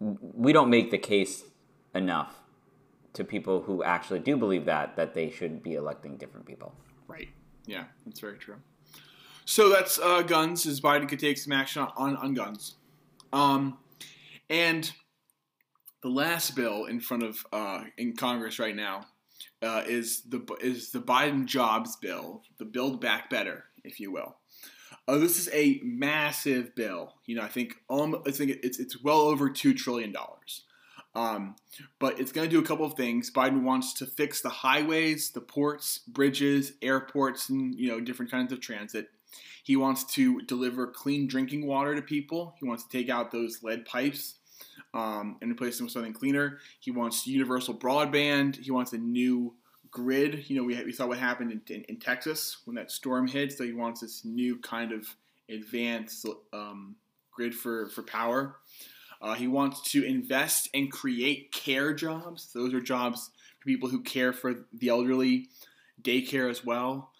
we 0.00 0.52
don't 0.52 0.70
make 0.70 0.90
the 0.90 0.98
case 0.98 1.44
enough 1.94 2.40
to 3.12 3.24
people 3.24 3.62
who 3.62 3.82
actually 3.82 4.20
do 4.20 4.36
believe 4.36 4.64
that 4.66 4.96
that 4.96 5.14
they 5.14 5.30
should 5.30 5.62
be 5.62 5.74
electing 5.74 6.16
different 6.16 6.46
people. 6.46 6.74
Right. 7.08 7.28
Yeah, 7.66 7.84
that's 8.06 8.20
very 8.20 8.38
true. 8.38 8.56
So 9.44 9.68
that's 9.68 9.98
uh, 9.98 10.22
guns. 10.22 10.64
Is 10.64 10.80
Biden 10.80 11.08
could 11.08 11.18
take 11.18 11.38
some 11.38 11.52
action 11.52 11.86
on 11.96 12.16
on 12.16 12.34
guns, 12.34 12.76
um, 13.32 13.78
and 14.48 14.92
the 16.02 16.08
last 16.08 16.54
bill 16.54 16.84
in 16.84 17.00
front 17.00 17.24
of 17.24 17.44
uh, 17.52 17.84
in 17.98 18.14
Congress 18.14 18.60
right 18.60 18.76
now 18.76 19.06
uh, 19.62 19.82
is 19.86 20.22
the 20.22 20.44
is 20.60 20.90
the 20.90 21.00
Biden 21.00 21.46
jobs 21.46 21.96
bill, 21.96 22.42
the 22.58 22.64
Build 22.64 23.00
Back 23.00 23.30
Better, 23.30 23.64
if 23.84 24.00
you 24.00 24.12
will. 24.12 24.36
Uh, 25.08 25.18
this 25.18 25.38
is 25.38 25.48
a 25.52 25.80
massive 25.82 26.74
bill. 26.74 27.14
You 27.26 27.36
know, 27.36 27.42
I 27.42 27.48
think 27.48 27.74
um, 27.90 28.22
I 28.26 28.30
think 28.30 28.58
it's 28.62 28.78
it's 28.78 29.02
well 29.02 29.20
over 29.20 29.50
two 29.50 29.74
trillion 29.74 30.12
dollars. 30.12 30.64
Um, 31.14 31.56
but 31.98 32.18
it's 32.18 32.32
going 32.32 32.48
to 32.48 32.50
do 32.50 32.62
a 32.62 32.66
couple 32.66 32.86
of 32.86 32.94
things. 32.94 33.30
Biden 33.30 33.64
wants 33.64 33.92
to 33.94 34.06
fix 34.06 34.40
the 34.40 34.48
highways, 34.48 35.30
the 35.30 35.42
ports, 35.42 35.98
bridges, 36.08 36.72
airports, 36.80 37.50
and 37.50 37.74
you 37.78 37.88
know 37.88 38.00
different 38.00 38.30
kinds 38.30 38.52
of 38.52 38.60
transit. 38.60 39.08
He 39.64 39.76
wants 39.76 40.04
to 40.14 40.40
deliver 40.42 40.86
clean 40.86 41.26
drinking 41.26 41.66
water 41.66 41.94
to 41.94 42.02
people. 42.02 42.54
He 42.58 42.66
wants 42.66 42.84
to 42.84 42.90
take 42.90 43.08
out 43.08 43.30
those 43.30 43.62
lead 43.62 43.84
pipes 43.84 44.38
um, 44.94 45.36
and 45.40 45.50
replace 45.50 45.76
them 45.78 45.86
with 45.86 45.92
something 45.92 46.12
cleaner. 46.12 46.58
He 46.80 46.90
wants 46.90 47.26
universal 47.26 47.74
broadband. 47.74 48.56
He 48.56 48.70
wants 48.70 48.92
a 48.92 48.98
new 48.98 49.54
grid. 49.90 50.44
You 50.48 50.56
know, 50.56 50.64
we, 50.64 50.82
we 50.84 50.92
saw 50.92 51.06
what 51.06 51.18
happened 51.18 51.52
in, 51.52 51.74
in, 51.74 51.82
in 51.84 51.96
Texas 51.98 52.58
when 52.64 52.76
that 52.76 52.90
storm 52.90 53.26
hit. 53.26 53.52
So 53.52 53.64
he 53.64 53.72
wants 53.72 54.00
this 54.00 54.24
new 54.24 54.58
kind 54.58 54.92
of 54.92 55.06
advanced 55.48 56.26
um, 56.52 56.96
grid 57.30 57.54
for, 57.54 57.88
for 57.88 58.02
power. 58.02 58.56
Uh, 59.20 59.34
he 59.34 59.46
wants 59.46 59.80
to 59.92 60.04
invest 60.04 60.68
and 60.74 60.90
create 60.90 61.52
care 61.52 61.94
jobs. 61.94 62.52
Those 62.52 62.74
are 62.74 62.80
jobs 62.80 63.30
for 63.60 63.66
people 63.66 63.88
who 63.88 64.02
care 64.02 64.32
for 64.32 64.66
the 64.72 64.88
elderly, 64.88 65.48
daycare 66.02 66.50
as 66.50 66.64
well. 66.64 67.12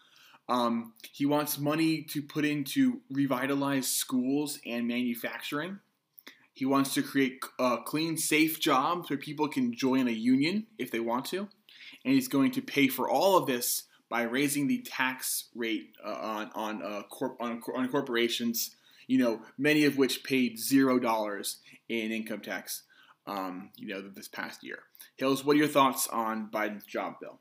Um, 0.49 0.95
he 1.13 1.25
wants 1.25 1.59
money 1.59 2.03
to 2.11 2.21
put 2.21 2.45
into 2.45 3.01
revitalize 3.11 3.87
schools 3.87 4.59
and 4.67 4.89
manufacturing. 4.89 5.79
He 6.55 6.67
wants 6.67 6.95
to 6.95 7.03
create 7.03 7.43
uh, 7.59 7.79
clean, 7.79 8.17
safe 8.17 8.61
jobs 8.61 9.09
where 9.09 9.19
people 9.19 9.49
can 9.49 9.75
join 9.75 10.07
a 10.07 10.13
union 10.13 10.67
if 10.79 10.91
they 10.91 11.01
want 11.01 11.25
to. 11.27 11.49
And 12.05 12.15
he's 12.15 12.29
going 12.29 12.51
to 12.53 12.63
pay 12.63 12.89
for 12.89 13.09
all 13.09 13.37
of 13.37 13.47
this 13.47 13.85
by 14.11 14.23
raising 14.23 14.67
the 14.67 14.83
tax 14.83 15.49
rate 15.55 15.97
uh, 16.05 16.11
on 16.11 16.51
on, 16.55 16.83
uh, 16.83 17.03
corp- 17.09 17.41
on 17.41 17.63
on 17.75 17.89
corporations. 17.89 18.77
You 19.07 19.19
know, 19.19 19.43
many 19.57 19.85
of 19.85 19.97
which 19.97 20.25
paid 20.25 20.59
zero 20.59 20.99
dollars 20.99 21.61
in 21.89 22.13
income 22.13 22.41
tax. 22.41 22.83
Um, 23.27 23.71
you 23.77 23.87
know, 23.87 24.03
this 24.03 24.27
past 24.27 24.65
year. 24.65 24.81
Hills, 25.17 25.45
what 25.45 25.55
are 25.55 25.59
your 25.61 25.69
thoughts 25.69 26.09
on 26.09 26.51
Biden's 26.51 26.85
job 26.85 27.15
bill? 27.21 27.39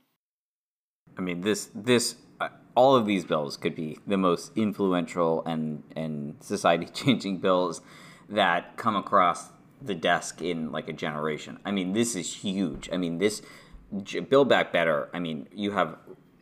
I 1.17 1.21
mean, 1.21 1.41
this 1.41 1.69
this 1.74 2.15
uh, 2.39 2.50
all 2.76 2.95
of 2.95 3.06
these 3.06 3.26
bills 3.26 3.58
could 3.58 3.76
be 3.76 3.97
the 4.08 4.17
most 4.17 4.52
influential 4.56 5.43
and 5.45 5.84
and 5.95 6.36
society 6.39 6.86
changing 6.86 7.38
bills 7.47 7.82
that 8.32 8.78
come 8.78 8.96
across 8.96 9.50
the 9.82 9.96
desk 9.96 10.41
in 10.41 10.72
like 10.72 10.88
a 10.89 10.94
generation. 10.94 11.60
I 11.65 11.72
mean, 11.72 11.94
this 11.94 12.15
is 12.15 12.36
huge. 12.36 12.89
I 12.91 12.98
mean, 12.98 13.17
this 13.17 13.41
build 14.30 14.50
back 14.50 14.72
better. 14.72 15.10
I 15.13 15.20
mean, 15.20 15.48
you 15.54 15.72
have 15.72 15.98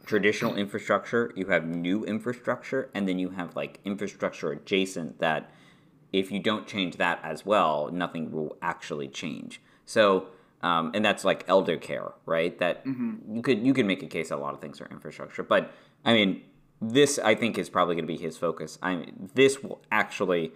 traditional 0.05 0.55
infrastructure, 0.55 1.31
you 1.35 1.47
have 1.47 1.65
new 1.65 2.03
infrastructure, 2.03 2.89
and 2.93 3.07
then 3.07 3.19
you 3.19 3.29
have 3.29 3.55
like 3.55 3.79
infrastructure 3.85 4.51
adjacent 4.51 5.19
that 5.19 5.51
if 6.11 6.31
you 6.31 6.39
don't 6.39 6.67
change 6.67 6.97
that 6.97 7.19
as 7.23 7.45
well, 7.45 7.89
nothing 7.91 8.31
will 8.31 8.57
actually 8.61 9.07
change. 9.07 9.61
So, 9.85 10.27
um, 10.61 10.91
and 10.93 11.05
that's 11.05 11.23
like 11.23 11.45
elder 11.47 11.77
care, 11.77 12.11
right? 12.25 12.57
That 12.59 12.85
mm-hmm. 12.85 13.35
you 13.35 13.41
could 13.41 13.65
you 13.65 13.73
could 13.73 13.85
make 13.85 14.03
a 14.03 14.07
case 14.07 14.29
that 14.29 14.35
a 14.35 14.41
lot 14.41 14.53
of 14.53 14.61
things 14.61 14.81
are 14.81 14.87
infrastructure, 14.87 15.43
but 15.43 15.71
I 16.03 16.13
mean, 16.13 16.41
this 16.81 17.19
I 17.19 17.35
think 17.35 17.57
is 17.57 17.69
probably 17.69 17.95
going 17.95 18.07
to 18.07 18.13
be 18.13 18.17
his 18.17 18.37
focus. 18.37 18.77
I 18.81 18.95
mean, 18.95 19.29
this 19.35 19.63
will 19.63 19.81
actually 19.91 20.53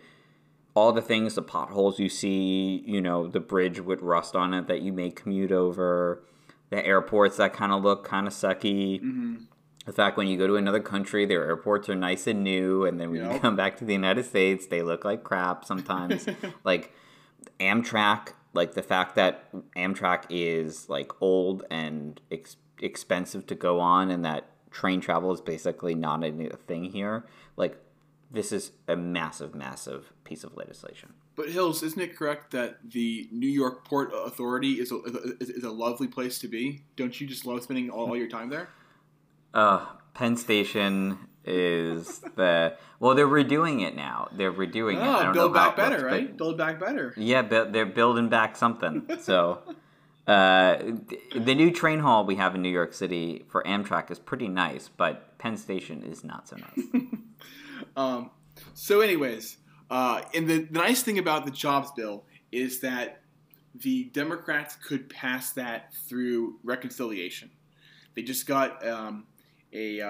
all 0.76 0.92
the 0.92 1.02
things, 1.02 1.36
the 1.36 1.42
potholes 1.42 2.00
you 2.00 2.10
see, 2.10 2.84
you 2.86 3.02
know, 3.02 3.28
the 3.28 3.40
bridge 3.40 3.80
with 3.80 4.02
rust 4.02 4.36
on 4.36 4.54
it 4.54 4.68
that 4.68 4.82
you 4.82 4.92
may 4.92 5.12
commute 5.12 5.52
over, 5.52 6.24
the 6.70 6.86
airports 6.86 7.38
that 7.38 7.54
kind 7.54 7.72
of 7.72 7.84
look 7.84 8.04
kind 8.04 8.28
of 8.28 8.34
sucky. 8.34 9.00
Mm-hmm. 9.00 9.36
The 9.86 9.92
fact 9.92 10.18
when 10.18 10.28
you 10.28 10.38
go 10.38 10.48
to 10.48 10.56
another 10.56 10.80
country, 10.80 11.26
their 11.26 11.46
airports 11.46 11.90
are 11.90 11.96
nice 11.96 12.26
and 12.26 12.44
new, 12.44 12.86
and 12.86 13.00
then 13.00 13.12
when 13.12 13.22
yep. 13.22 13.34
you 13.34 13.40
come 13.40 13.56
back 13.56 13.78
to 13.78 13.86
the 13.86 13.94
United 13.94 14.26
States, 14.26 14.66
they 14.66 14.82
look 14.82 15.04
like 15.04 15.24
crap 15.24 15.66
sometimes. 15.66 16.26
like 16.64 16.94
Amtrak, 17.60 18.30
like 18.54 18.74
the 18.74 18.82
fact 18.82 19.16
that 19.16 19.52
Amtrak 19.76 20.24
is 20.30 20.90
like 20.90 21.12
old 21.22 21.66
and 21.70 22.20
ex- 22.32 22.56
expensive 22.80 23.46
to 23.48 23.56
go 23.56 23.80
on, 23.80 24.10
and 24.10 24.24
that 24.24 24.48
train 24.72 25.02
travel 25.02 25.32
is 25.34 25.42
basically 25.42 25.96
not 25.96 26.24
a 26.24 26.32
thing 26.66 26.86
here. 26.86 27.26
Like 27.58 27.78
this 28.34 28.52
is 28.52 28.72
a 28.88 28.96
massive, 28.96 29.54
massive 29.54 30.12
piece 30.24 30.44
of 30.44 30.58
legislation. 30.58 31.14
But 31.36 31.50
Hills, 31.50 31.84
isn't 31.84 32.02
it 32.02 32.16
correct 32.18 32.52
that 32.52 32.78
the 32.84 33.30
New 33.32 33.48
York 33.48 33.86
Port 33.86 34.12
Authority 34.14 34.74
is 34.74 34.92
a, 34.92 34.98
is, 35.40 35.50
is 35.52 35.64
a 35.64 35.72
lovely 35.72 36.08
place 36.08 36.40
to 36.40 36.48
be? 36.48 36.84
Don't 36.96 37.20
you 37.22 37.28
just 37.28 37.46
love 37.46 37.64
spending 37.64 37.90
all, 37.90 38.08
all 38.08 38.18
your 38.18 38.28
time 38.28 38.50
there? 38.50 38.70
Uh, 39.54 39.86
Penn 40.16 40.36
Station 40.36 41.20
is 41.46 42.20
the 42.36 42.76
well, 43.00 43.16
they're 43.16 43.28
redoing 43.28 43.86
it 43.86 43.96
now. 43.96 44.30
They're 44.32 44.52
redoing 44.52 44.98
oh, 44.98 45.22
it. 45.22 45.28
I 45.28 45.32
build 45.32 45.54
back 45.54 45.76
better, 45.76 46.00
looks, 46.00 46.12
right? 46.12 46.38
Build 46.38 46.58
back 46.58 46.80
better. 46.80 47.14
Yeah, 47.16 47.44
they're 47.44 47.86
building 47.86 48.30
back 48.30 48.56
something. 48.56 49.08
so. 49.22 49.62
Uh, 50.26 50.78
the 51.36 51.54
new 51.54 51.70
train 51.70 52.00
hall 52.00 52.26
we 52.26 52.38
have 52.38 52.56
in 52.56 52.62
New 52.62 52.70
York 52.70 52.94
City 52.94 53.44
for 53.50 53.62
Amtrak 53.64 54.10
is 54.10 54.20
pretty 54.20 54.48
nice, 54.48 54.88
but 54.88 55.38
Penn 55.38 55.58
Station 55.58 56.02
is 56.02 56.24
not 56.24 56.48
so 56.48 56.56
nice. 56.56 56.86
um, 57.96 58.32
so, 58.74 59.02
anyways, 59.02 59.58
uh, 59.90 60.22
and 60.34 60.48
the, 60.48 60.64
the 60.64 60.80
nice 60.80 61.04
thing 61.04 61.20
about 61.20 61.46
the 61.46 61.52
jobs 61.52 61.92
bill 61.92 62.26
is 62.52 62.80
that 62.82 63.22
the 63.76 64.06
Democrats 64.06 64.76
could 64.76 65.10
pass 65.10 65.54
that 65.54 65.94
through 66.08 66.60
reconciliation. 66.64 67.50
They 68.16 68.22
just 68.22 68.46
got 68.46 68.86
um, 68.88 69.26
a 69.74 70.02
uh, 70.02 70.08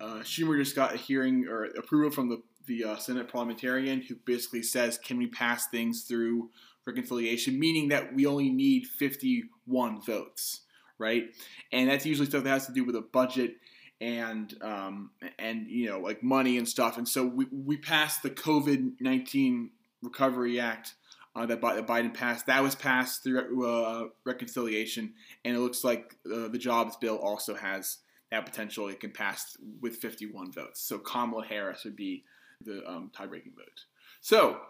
uh, 0.00 0.20
Schumer 0.20 0.58
just 0.58 0.76
got 0.76 0.94
a 0.94 0.98
hearing 0.98 1.46
or 1.48 1.64
approval 1.64 2.10
from 2.10 2.28
the 2.28 2.42
the 2.66 2.84
uh, 2.84 2.96
Senate 2.96 3.28
parliamentarian 3.28 4.02
who 4.02 4.16
basically 4.24 4.62
says, 4.62 4.98
"Can 4.98 5.16
we 5.18 5.26
pass 5.28 5.68
things 5.68 6.02
through 6.02 6.50
reconciliation?" 6.86 7.58
Meaning 7.58 7.88
that 7.88 8.14
we 8.14 8.26
only 8.26 8.50
need 8.50 8.86
51 8.86 10.02
votes, 10.02 10.62
right? 10.98 11.24
And 11.72 11.88
that's 11.88 12.04
usually 12.04 12.28
stuff 12.28 12.44
that 12.44 12.50
has 12.50 12.66
to 12.66 12.72
do 12.72 12.84
with 12.84 12.96
a 12.96 13.02
budget 13.02 13.56
and 14.00 14.54
um, 14.62 15.10
and 15.38 15.66
you 15.68 15.88
know 15.88 15.98
like 15.98 16.22
money 16.22 16.58
and 16.58 16.68
stuff. 16.68 16.98
And 16.98 17.08
so 17.08 17.24
we 17.24 17.46
we 17.50 17.76
passed 17.76 18.22
the 18.22 18.30
COVID 18.30 19.00
19 19.00 19.70
Recovery 20.02 20.60
Act. 20.60 20.94
Uh, 21.34 21.44
that, 21.44 21.60
Biden 21.60 22.14
passed. 22.14 22.46
That 22.46 22.62
was 22.62 22.74
passed 22.74 23.22
through 23.22 23.66
uh, 23.66 24.08
reconciliation, 24.24 25.12
and 25.44 25.54
it 25.54 25.60
looks 25.60 25.84
like 25.84 26.16
uh, 26.24 26.48
the 26.48 26.58
jobs 26.58 26.96
bill 26.96 27.16
also 27.16 27.54
has 27.54 27.98
that 28.30 28.46
potential. 28.46 28.88
It 28.88 29.00
can 29.00 29.10
pass 29.10 29.56
with 29.82 29.96
51 29.96 30.52
votes. 30.52 30.80
So 30.80 30.98
Kamala 30.98 31.44
Harris 31.44 31.84
would 31.84 31.94
be 31.94 32.24
the 32.64 32.82
um, 32.90 33.10
tie-breaking 33.14 33.52
vote. 33.54 33.84
So 34.22 34.60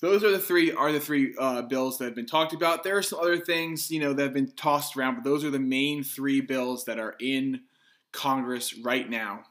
those 0.00 0.24
are 0.24 0.30
the 0.30 0.38
three 0.38 0.72
are 0.72 0.92
the 0.92 1.00
three 1.00 1.34
uh, 1.38 1.62
bills 1.62 1.98
that 1.98 2.04
have 2.04 2.14
been 2.14 2.24
talked 2.24 2.52
about. 2.52 2.84
There 2.84 2.96
are 2.96 3.02
some 3.02 3.18
other 3.18 3.36
things 3.36 3.90
you 3.90 4.00
know 4.00 4.12
that 4.12 4.22
have 4.22 4.32
been 4.32 4.52
tossed 4.52 4.96
around, 4.96 5.16
but 5.16 5.24
those 5.24 5.44
are 5.44 5.50
the 5.50 5.58
main 5.58 6.02
three 6.02 6.40
bills 6.40 6.84
that 6.84 6.98
are 6.98 7.16
in 7.20 7.62
Congress 8.12 8.78
right 8.78 9.08
now. 9.08 9.44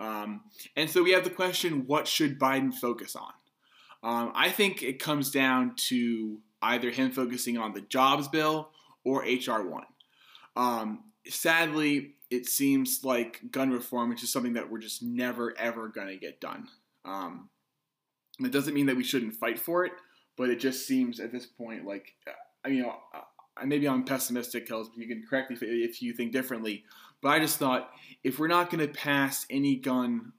Um, 0.00 0.42
and 0.76 0.88
so 0.88 1.02
we 1.02 1.12
have 1.12 1.24
the 1.24 1.30
question: 1.30 1.86
What 1.86 2.06
should 2.06 2.38
Biden 2.38 2.72
focus 2.72 3.16
on? 3.16 3.32
Um, 4.02 4.32
I 4.34 4.50
think 4.50 4.82
it 4.82 5.00
comes 5.00 5.30
down 5.30 5.74
to 5.88 6.38
either 6.62 6.90
him 6.90 7.10
focusing 7.10 7.58
on 7.58 7.72
the 7.72 7.80
jobs 7.80 8.28
bill 8.28 8.70
or 9.04 9.22
HR 9.22 9.62
one. 9.62 9.86
Um, 10.56 11.04
sadly, 11.26 12.14
it 12.30 12.46
seems 12.46 13.04
like 13.04 13.40
gun 13.50 13.70
reform, 13.70 14.10
which 14.10 14.22
is 14.22 14.32
something 14.32 14.52
that 14.54 14.70
we're 14.70 14.78
just 14.78 15.02
never 15.02 15.56
ever 15.58 15.88
going 15.88 16.08
to 16.08 16.16
get 16.16 16.40
done. 16.40 16.68
Um, 17.04 17.48
it 18.40 18.52
doesn't 18.52 18.74
mean 18.74 18.86
that 18.86 18.96
we 18.96 19.04
shouldn't 19.04 19.34
fight 19.34 19.58
for 19.58 19.84
it, 19.84 19.92
but 20.36 20.50
it 20.50 20.60
just 20.60 20.86
seems 20.86 21.18
at 21.18 21.32
this 21.32 21.46
point 21.46 21.84
like 21.84 22.14
I 22.64 22.68
mean 22.68 22.84
maybe 23.64 23.88
I'm 23.88 24.04
pessimistic, 24.04 24.68
Kels. 24.68 24.88
But 24.88 24.98
you 24.98 25.08
can 25.08 25.24
correct 25.28 25.50
me 25.50 25.56
if, 25.56 25.62
if 25.62 26.02
you 26.02 26.12
think 26.12 26.32
differently. 26.32 26.84
But 27.22 27.30
I 27.30 27.38
just 27.40 27.58
thought 27.58 27.90
if 28.22 28.38
we're 28.38 28.48
not 28.48 28.70
going 28.70 28.86
to 28.86 28.92
pass 28.92 29.46
any 29.50 29.76
gun, 29.76 30.32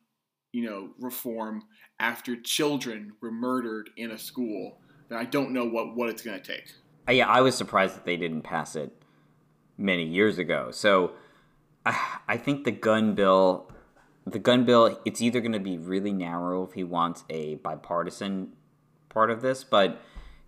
you 0.52 0.64
know, 0.64 0.90
reform 1.00 1.64
after 2.00 2.36
children 2.36 3.14
were 3.22 3.32
murdered 3.32 3.90
in 3.98 4.12
a 4.12 4.18
school, 4.18 4.80
then 5.10 5.18
I 5.18 5.26
don't 5.26 5.52
know 5.52 5.66
what 5.66 5.96
what 5.96 6.10
it's 6.10 6.22
going 6.22 6.40
to 6.42 6.46
take. 6.46 6.74
Uh, 7.08 7.14
yeah, 7.14 7.28
I 7.28 7.42
was 7.42 7.56
surprised 7.56 7.96
that 7.96 8.06
they 8.06 8.18
didn't 8.18 8.44
pass 8.44 8.76
it 8.76 8.92
many 9.78 10.06
years 10.06 10.38
ago. 10.38 10.72
So 10.72 11.14
I 11.86 12.38
think 12.38 12.66
the 12.66 12.72
gun 12.72 13.16
bill, 13.16 13.72
the 14.26 14.40
gun 14.40 14.66
bill, 14.66 15.00
it's 15.06 15.22
either 15.22 15.40
going 15.42 15.54
to 15.54 15.60
be 15.60 15.78
really 15.78 16.12
narrow 16.12 16.64
if 16.64 16.74
he 16.74 16.84
wants 16.84 17.24
a 17.30 17.56
bipartisan 17.56 18.54
part 19.08 19.32
of 19.32 19.42
this, 19.42 19.64
but 19.64 20.00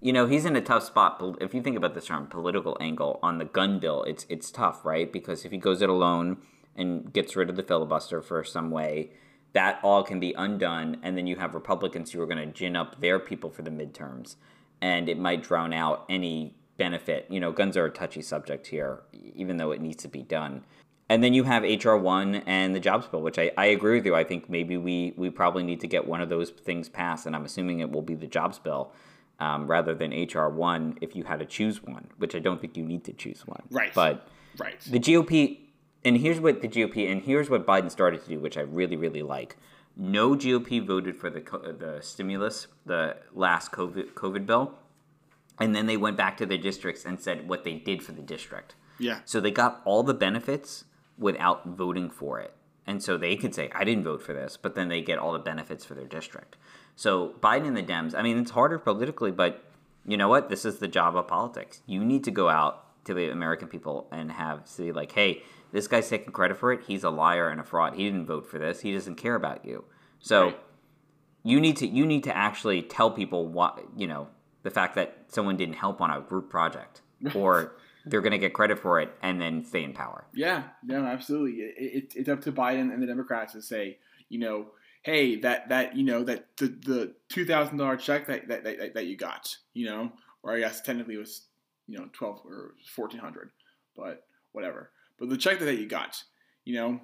you 0.01 0.11
know 0.11 0.25
he's 0.25 0.45
in 0.45 0.55
a 0.55 0.61
tough 0.61 0.83
spot. 0.83 1.21
If 1.39 1.53
you 1.53 1.61
think 1.61 1.77
about 1.77 1.93
this 1.93 2.07
from 2.07 2.23
a 2.23 2.25
political 2.25 2.75
angle 2.81 3.19
on 3.21 3.37
the 3.37 3.45
gun 3.45 3.79
bill, 3.79 4.03
it's 4.03 4.25
it's 4.29 4.51
tough, 4.51 4.83
right? 4.83 5.11
Because 5.11 5.45
if 5.45 5.51
he 5.51 5.57
goes 5.57 5.81
it 5.81 5.89
alone 5.89 6.37
and 6.75 7.13
gets 7.13 7.35
rid 7.35 7.49
of 7.49 7.55
the 7.55 7.63
filibuster 7.63 8.21
for 8.21 8.43
some 8.43 8.71
way, 8.71 9.11
that 9.53 9.79
all 9.83 10.03
can 10.03 10.19
be 10.19 10.33
undone, 10.33 10.97
and 11.03 11.15
then 11.15 11.27
you 11.27 11.35
have 11.35 11.53
Republicans 11.53 12.11
who 12.11 12.21
are 12.21 12.25
going 12.25 12.45
to 12.45 12.51
gin 12.51 12.75
up 12.75 12.99
their 12.99 13.19
people 13.19 13.49
for 13.49 13.61
the 13.61 13.69
midterms, 13.69 14.35
and 14.81 15.07
it 15.07 15.19
might 15.19 15.43
drown 15.43 15.71
out 15.71 16.05
any 16.09 16.55
benefit. 16.77 17.27
You 17.29 17.39
know, 17.39 17.51
guns 17.51 17.77
are 17.77 17.85
a 17.85 17.91
touchy 17.91 18.23
subject 18.23 18.67
here, 18.67 19.01
even 19.13 19.57
though 19.57 19.71
it 19.71 19.81
needs 19.81 20.01
to 20.03 20.07
be 20.07 20.23
done. 20.23 20.65
And 21.09 21.21
then 21.21 21.33
you 21.33 21.43
have 21.43 21.63
HR 21.63 21.95
one 21.95 22.35
and 22.47 22.73
the 22.73 22.79
jobs 22.79 23.05
bill, 23.05 23.21
which 23.21 23.37
I, 23.37 23.51
I 23.57 23.65
agree 23.65 23.97
with 23.97 24.05
you. 24.05 24.15
I 24.15 24.23
think 24.23 24.49
maybe 24.49 24.77
we 24.77 25.13
we 25.17 25.29
probably 25.29 25.61
need 25.61 25.81
to 25.81 25.87
get 25.87 26.07
one 26.07 26.21
of 26.21 26.29
those 26.29 26.49
things 26.49 26.89
passed, 26.89 27.25
and 27.27 27.35
I'm 27.35 27.45
assuming 27.45 27.81
it 27.81 27.91
will 27.91 28.01
be 28.01 28.15
the 28.15 28.27
jobs 28.27 28.57
bill. 28.57 28.93
Um, 29.41 29.65
rather 29.65 29.95
than 29.95 30.11
HR 30.11 30.49
one, 30.49 30.99
if 31.01 31.15
you 31.15 31.23
had 31.23 31.39
to 31.39 31.45
choose 31.45 31.81
one, 31.81 32.09
which 32.19 32.35
I 32.35 32.39
don't 32.39 32.61
think 32.61 32.77
you 32.77 32.83
need 32.83 33.03
to 33.05 33.13
choose 33.13 33.41
one. 33.47 33.63
Right. 33.71 33.91
But 33.91 34.27
right. 34.59 34.79
the 34.81 34.99
GOP, 34.99 35.57
and 36.05 36.15
here's 36.17 36.39
what 36.39 36.61
the 36.61 36.67
GOP, 36.67 37.11
and 37.11 37.23
here's 37.23 37.49
what 37.49 37.65
Biden 37.65 37.89
started 37.89 38.21
to 38.23 38.29
do, 38.29 38.39
which 38.39 38.55
I 38.55 38.61
really, 38.61 38.95
really 38.95 39.23
like. 39.23 39.57
No 39.97 40.35
GOP 40.35 40.85
voted 40.85 41.15
for 41.17 41.31
the 41.31 41.41
the 41.79 42.01
stimulus, 42.01 42.67
the 42.85 43.17
last 43.33 43.71
COVID 43.71 44.13
COVID 44.13 44.45
bill, 44.45 44.75
and 45.59 45.75
then 45.75 45.87
they 45.87 45.97
went 45.97 46.17
back 46.17 46.37
to 46.37 46.45
their 46.45 46.59
districts 46.59 47.03
and 47.03 47.19
said 47.19 47.49
what 47.49 47.63
they 47.63 47.73
did 47.73 48.03
for 48.03 48.11
the 48.11 48.21
district. 48.21 48.75
Yeah. 48.99 49.21
So 49.25 49.39
they 49.41 49.51
got 49.51 49.81
all 49.85 50.03
the 50.03 50.13
benefits 50.13 50.85
without 51.17 51.65
voting 51.65 52.09
for 52.09 52.39
it. 52.39 52.53
And 52.87 53.01
so 53.01 53.17
they 53.17 53.35
could 53.35 53.53
say, 53.53 53.69
I 53.73 53.83
didn't 53.83 54.03
vote 54.03 54.21
for 54.21 54.33
this, 54.33 54.57
but 54.57 54.75
then 54.75 54.89
they 54.89 55.01
get 55.01 55.19
all 55.19 55.33
the 55.33 55.39
benefits 55.39 55.85
for 55.85 55.93
their 55.93 56.07
district. 56.07 56.57
So 57.01 57.33
Biden 57.41 57.65
and 57.65 57.75
the 57.75 57.81
Dems, 57.81 58.13
I 58.13 58.21
mean, 58.21 58.37
it's 58.37 58.51
harder 58.51 58.77
politically, 58.77 59.31
but 59.31 59.63
you 60.05 60.17
know 60.17 60.29
what? 60.29 60.49
This 60.49 60.65
is 60.65 60.77
the 60.77 60.87
job 60.87 61.15
of 61.15 61.27
politics. 61.27 61.81
You 61.87 62.05
need 62.05 62.23
to 62.25 62.29
go 62.29 62.47
out 62.47 63.03
to 63.05 63.15
the 63.15 63.31
American 63.31 63.69
people 63.69 64.07
and 64.11 64.31
have 64.31 64.67
say 64.67 64.91
like, 64.91 65.11
hey, 65.11 65.41
this 65.71 65.87
guy's 65.87 66.07
taking 66.07 66.31
credit 66.31 66.57
for 66.57 66.71
it. 66.71 66.81
He's 66.85 67.03
a 67.03 67.09
liar 67.09 67.49
and 67.49 67.59
a 67.59 67.63
fraud. 67.63 67.95
He 67.95 68.03
didn't 68.03 68.27
vote 68.27 68.45
for 68.45 68.59
this. 68.59 68.81
He 68.81 68.93
doesn't 68.93 69.15
care 69.15 69.33
about 69.33 69.65
you. 69.65 69.83
So 70.19 70.45
right. 70.45 70.59
you 71.41 71.59
need 71.59 71.77
to 71.77 71.87
you 71.87 72.05
need 72.05 72.23
to 72.25 72.37
actually 72.37 72.83
tell 72.83 73.09
people 73.09 73.47
what 73.47 73.83
you 73.97 74.05
know 74.05 74.27
the 74.61 74.69
fact 74.69 74.93
that 74.93 75.25
someone 75.25 75.57
didn't 75.57 75.77
help 75.77 76.01
on 76.01 76.11
a 76.11 76.21
group 76.21 76.51
project 76.51 77.01
or 77.33 77.77
they're 78.05 78.21
going 78.21 78.31
to 78.31 78.37
get 78.37 78.53
credit 78.53 78.77
for 78.77 79.01
it 79.01 79.11
and 79.23 79.41
then 79.41 79.65
stay 79.65 79.83
in 79.83 79.93
power. 79.93 80.25
Yeah, 80.35 80.65
no, 80.83 81.03
absolutely. 81.03 81.63
It, 81.63 81.73
it, 81.77 82.13
it's 82.15 82.29
up 82.29 82.41
to 82.41 82.51
Biden 82.51 82.93
and 82.93 83.01
the 83.01 83.07
Democrats 83.07 83.53
to 83.53 83.61
say, 83.63 83.97
you 84.29 84.37
know, 84.37 84.67
hey, 85.01 85.35
that 85.37 85.69
that 85.69 85.95
you 85.95 86.03
know 86.03 86.23
that 86.23 86.47
the 86.57 86.67
the 86.67 87.13
two 87.29 87.45
thousand 87.45 87.77
dollar 87.77 87.97
check 87.97 88.27
that, 88.27 88.47
that 88.47 88.63
that 88.63 88.93
that 88.93 89.05
you 89.05 89.15
got, 89.15 89.55
you 89.73 89.85
know, 89.85 90.11
or 90.43 90.53
I 90.53 90.59
guess 90.59 90.81
technically 90.81 91.15
it 91.15 91.19
was 91.19 91.47
you 91.87 91.97
know 91.97 92.09
twelve 92.13 92.41
or 92.45 92.75
fourteen 92.95 93.19
hundred, 93.19 93.51
but 93.95 94.25
whatever. 94.51 94.91
But 95.19 95.29
the 95.29 95.37
check 95.37 95.59
that, 95.59 95.75
you 95.75 95.85
got, 95.87 96.23
you 96.65 96.73
know, 96.73 96.99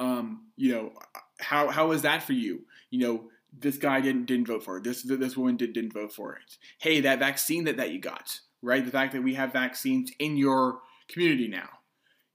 um, 0.00 0.46
you 0.56 0.72
know, 0.72 0.92
how 1.40 1.68
how 1.68 1.88
was 1.88 2.02
that 2.02 2.22
for 2.22 2.32
you? 2.32 2.64
You 2.90 3.00
know, 3.00 3.24
this 3.58 3.76
guy 3.76 4.00
didn't 4.00 4.26
didn't 4.26 4.46
vote 4.46 4.64
for 4.64 4.78
it. 4.78 4.84
This 4.84 5.02
this 5.02 5.36
woman 5.36 5.56
did, 5.56 5.72
didn't 5.72 5.92
vote 5.92 6.12
for 6.12 6.34
it. 6.34 6.56
Hey, 6.78 7.00
that 7.00 7.18
vaccine 7.18 7.64
that 7.64 7.76
that 7.76 7.90
you 7.90 8.00
got 8.00 8.40
right? 8.66 8.84
The 8.84 8.90
fact 8.90 9.12
that 9.12 9.22
we 9.22 9.34
have 9.34 9.52
vaccines 9.52 10.10
in 10.18 10.36
your 10.36 10.80
community 11.08 11.48
now. 11.48 11.68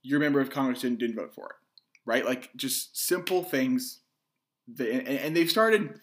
Your 0.02 0.18
member 0.18 0.40
of 0.40 0.50
Congress 0.50 0.80
didn't, 0.80 0.98
didn't 0.98 1.16
vote 1.16 1.34
for 1.34 1.46
it, 1.46 1.56
right? 2.04 2.24
Like 2.24 2.50
just 2.56 2.98
simple 2.98 3.42
things. 3.44 4.00
That, 4.76 4.88
and, 4.88 5.08
and 5.08 5.36
they've 5.36 5.50
started 5.50 6.00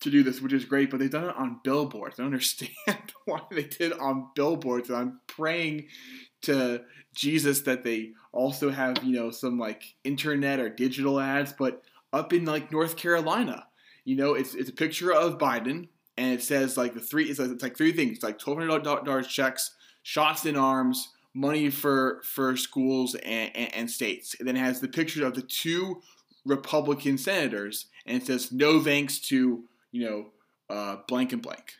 to 0.00 0.10
do 0.10 0.22
this, 0.22 0.40
which 0.40 0.52
is 0.52 0.64
great, 0.64 0.90
but 0.90 0.98
they've 0.98 1.10
done 1.10 1.28
it 1.28 1.36
on 1.36 1.60
billboards. 1.62 2.18
I 2.18 2.22
don't 2.22 2.32
understand 2.32 2.72
why 3.24 3.40
they 3.50 3.64
did 3.64 3.92
it 3.92 4.00
on 4.00 4.28
billboards. 4.34 4.88
And 4.88 4.98
I'm 4.98 5.20
praying 5.26 5.88
to 6.42 6.82
Jesus 7.14 7.60
that 7.62 7.84
they 7.84 8.12
also 8.32 8.70
have, 8.70 9.04
you 9.04 9.12
know, 9.12 9.30
some 9.30 9.58
like 9.58 9.82
internet 10.04 10.58
or 10.58 10.68
digital 10.70 11.20
ads, 11.20 11.52
but 11.52 11.82
up 12.12 12.32
in 12.32 12.44
like 12.44 12.72
North 12.72 12.96
Carolina, 12.96 13.66
you 14.04 14.16
know, 14.16 14.34
it's 14.34 14.54
it's 14.54 14.70
a 14.70 14.74
picture 14.74 15.12
of 15.12 15.38
Biden 15.38 15.88
and 16.16 16.32
it 16.32 16.42
says 16.42 16.76
like 16.76 16.94
the 16.94 17.00
three. 17.00 17.24
It's 17.24 17.38
like, 17.38 17.50
it's 17.50 17.62
like 17.62 17.76
three 17.76 17.92
things. 17.92 18.16
It's 18.16 18.24
like 18.24 18.38
twelve 18.38 18.58
hundred 18.58 18.82
dollars 18.82 19.26
checks, 19.26 19.74
shots 20.02 20.46
in 20.46 20.56
arms, 20.56 21.08
money 21.34 21.70
for 21.70 22.20
for 22.24 22.56
schools 22.56 23.14
and, 23.14 23.50
and, 23.54 23.74
and 23.74 23.90
states. 23.90 24.36
And 24.38 24.48
then 24.48 24.56
it 24.56 24.60
has 24.60 24.80
the 24.80 24.88
picture 24.88 25.26
of 25.26 25.34
the 25.34 25.42
two 25.42 26.00
Republican 26.44 27.18
senators, 27.18 27.86
and 28.06 28.20
it 28.20 28.26
says 28.26 28.52
no 28.52 28.80
thanks 28.82 29.18
to 29.20 29.64
you 29.92 30.08
know 30.08 30.26
uh, 30.74 30.96
blank 31.08 31.32
and 31.32 31.42
blank. 31.42 31.74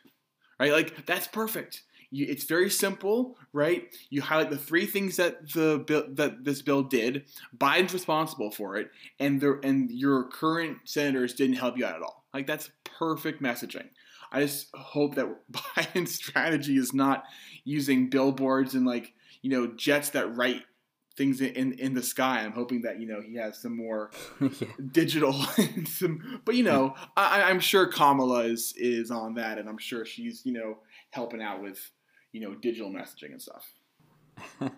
Right, 0.59 0.71
like 0.71 1.05
that's 1.05 1.27
perfect. 1.27 1.81
You, 2.11 2.25
it's 2.27 2.43
very 2.43 2.69
simple, 2.69 3.37
right? 3.53 3.83
You 4.09 4.21
highlight 4.21 4.49
the 4.49 4.57
three 4.57 4.85
things 4.85 5.15
that 5.15 5.51
the 5.53 6.05
that 6.15 6.43
this 6.43 6.61
bill 6.61 6.83
did. 6.83 7.25
Biden's 7.57 7.93
responsible 7.93 8.51
for 8.51 8.77
it, 8.77 8.91
and 9.19 9.39
the 9.39 9.59
and 9.63 9.89
your 9.89 10.25
current 10.25 10.79
senators 10.85 11.33
didn't 11.33 11.55
help 11.55 11.77
you 11.77 11.85
out 11.85 11.95
at 11.95 12.01
all. 12.01 12.25
Like 12.33 12.47
that's 12.47 12.69
perfect 12.83 13.41
messaging. 13.41 13.89
I 14.31 14.41
just 14.41 14.67
hope 14.75 15.15
that 15.15 15.27
Biden's 15.51 16.15
strategy 16.15 16.77
is 16.77 16.93
not 16.93 17.23
using 17.63 18.09
billboards 18.09 18.75
and 18.75 18.85
like 18.85 19.13
you 19.41 19.49
know 19.49 19.67
jets 19.67 20.09
that 20.09 20.35
write 20.35 20.63
things 21.15 21.41
in 21.41 21.73
in 21.73 21.93
the 21.93 22.03
sky. 22.03 22.41
I'm 22.41 22.53
hoping 22.53 22.81
that 22.81 22.99
you 22.99 23.07
know 23.07 23.21
he 23.21 23.35
has 23.35 23.61
some 23.61 23.75
more 23.75 24.11
yeah. 24.41 24.67
digital, 24.91 25.33
some, 25.85 26.41
but 26.45 26.55
you 26.55 26.63
know 26.63 26.95
I, 27.15 27.43
I'm 27.43 27.59
sure 27.59 27.87
Kamala 27.87 28.43
is 28.45 28.73
is 28.77 29.11
on 29.11 29.35
that, 29.35 29.57
and 29.57 29.67
I'm 29.69 29.77
sure 29.77 30.05
she's 30.05 30.45
you 30.45 30.53
know 30.53 30.77
helping 31.11 31.41
out 31.41 31.61
with 31.61 31.91
you 32.31 32.41
know 32.41 32.55
digital 32.55 32.91
messaging 32.91 33.31
and 33.31 33.41
stuff. 33.41 33.71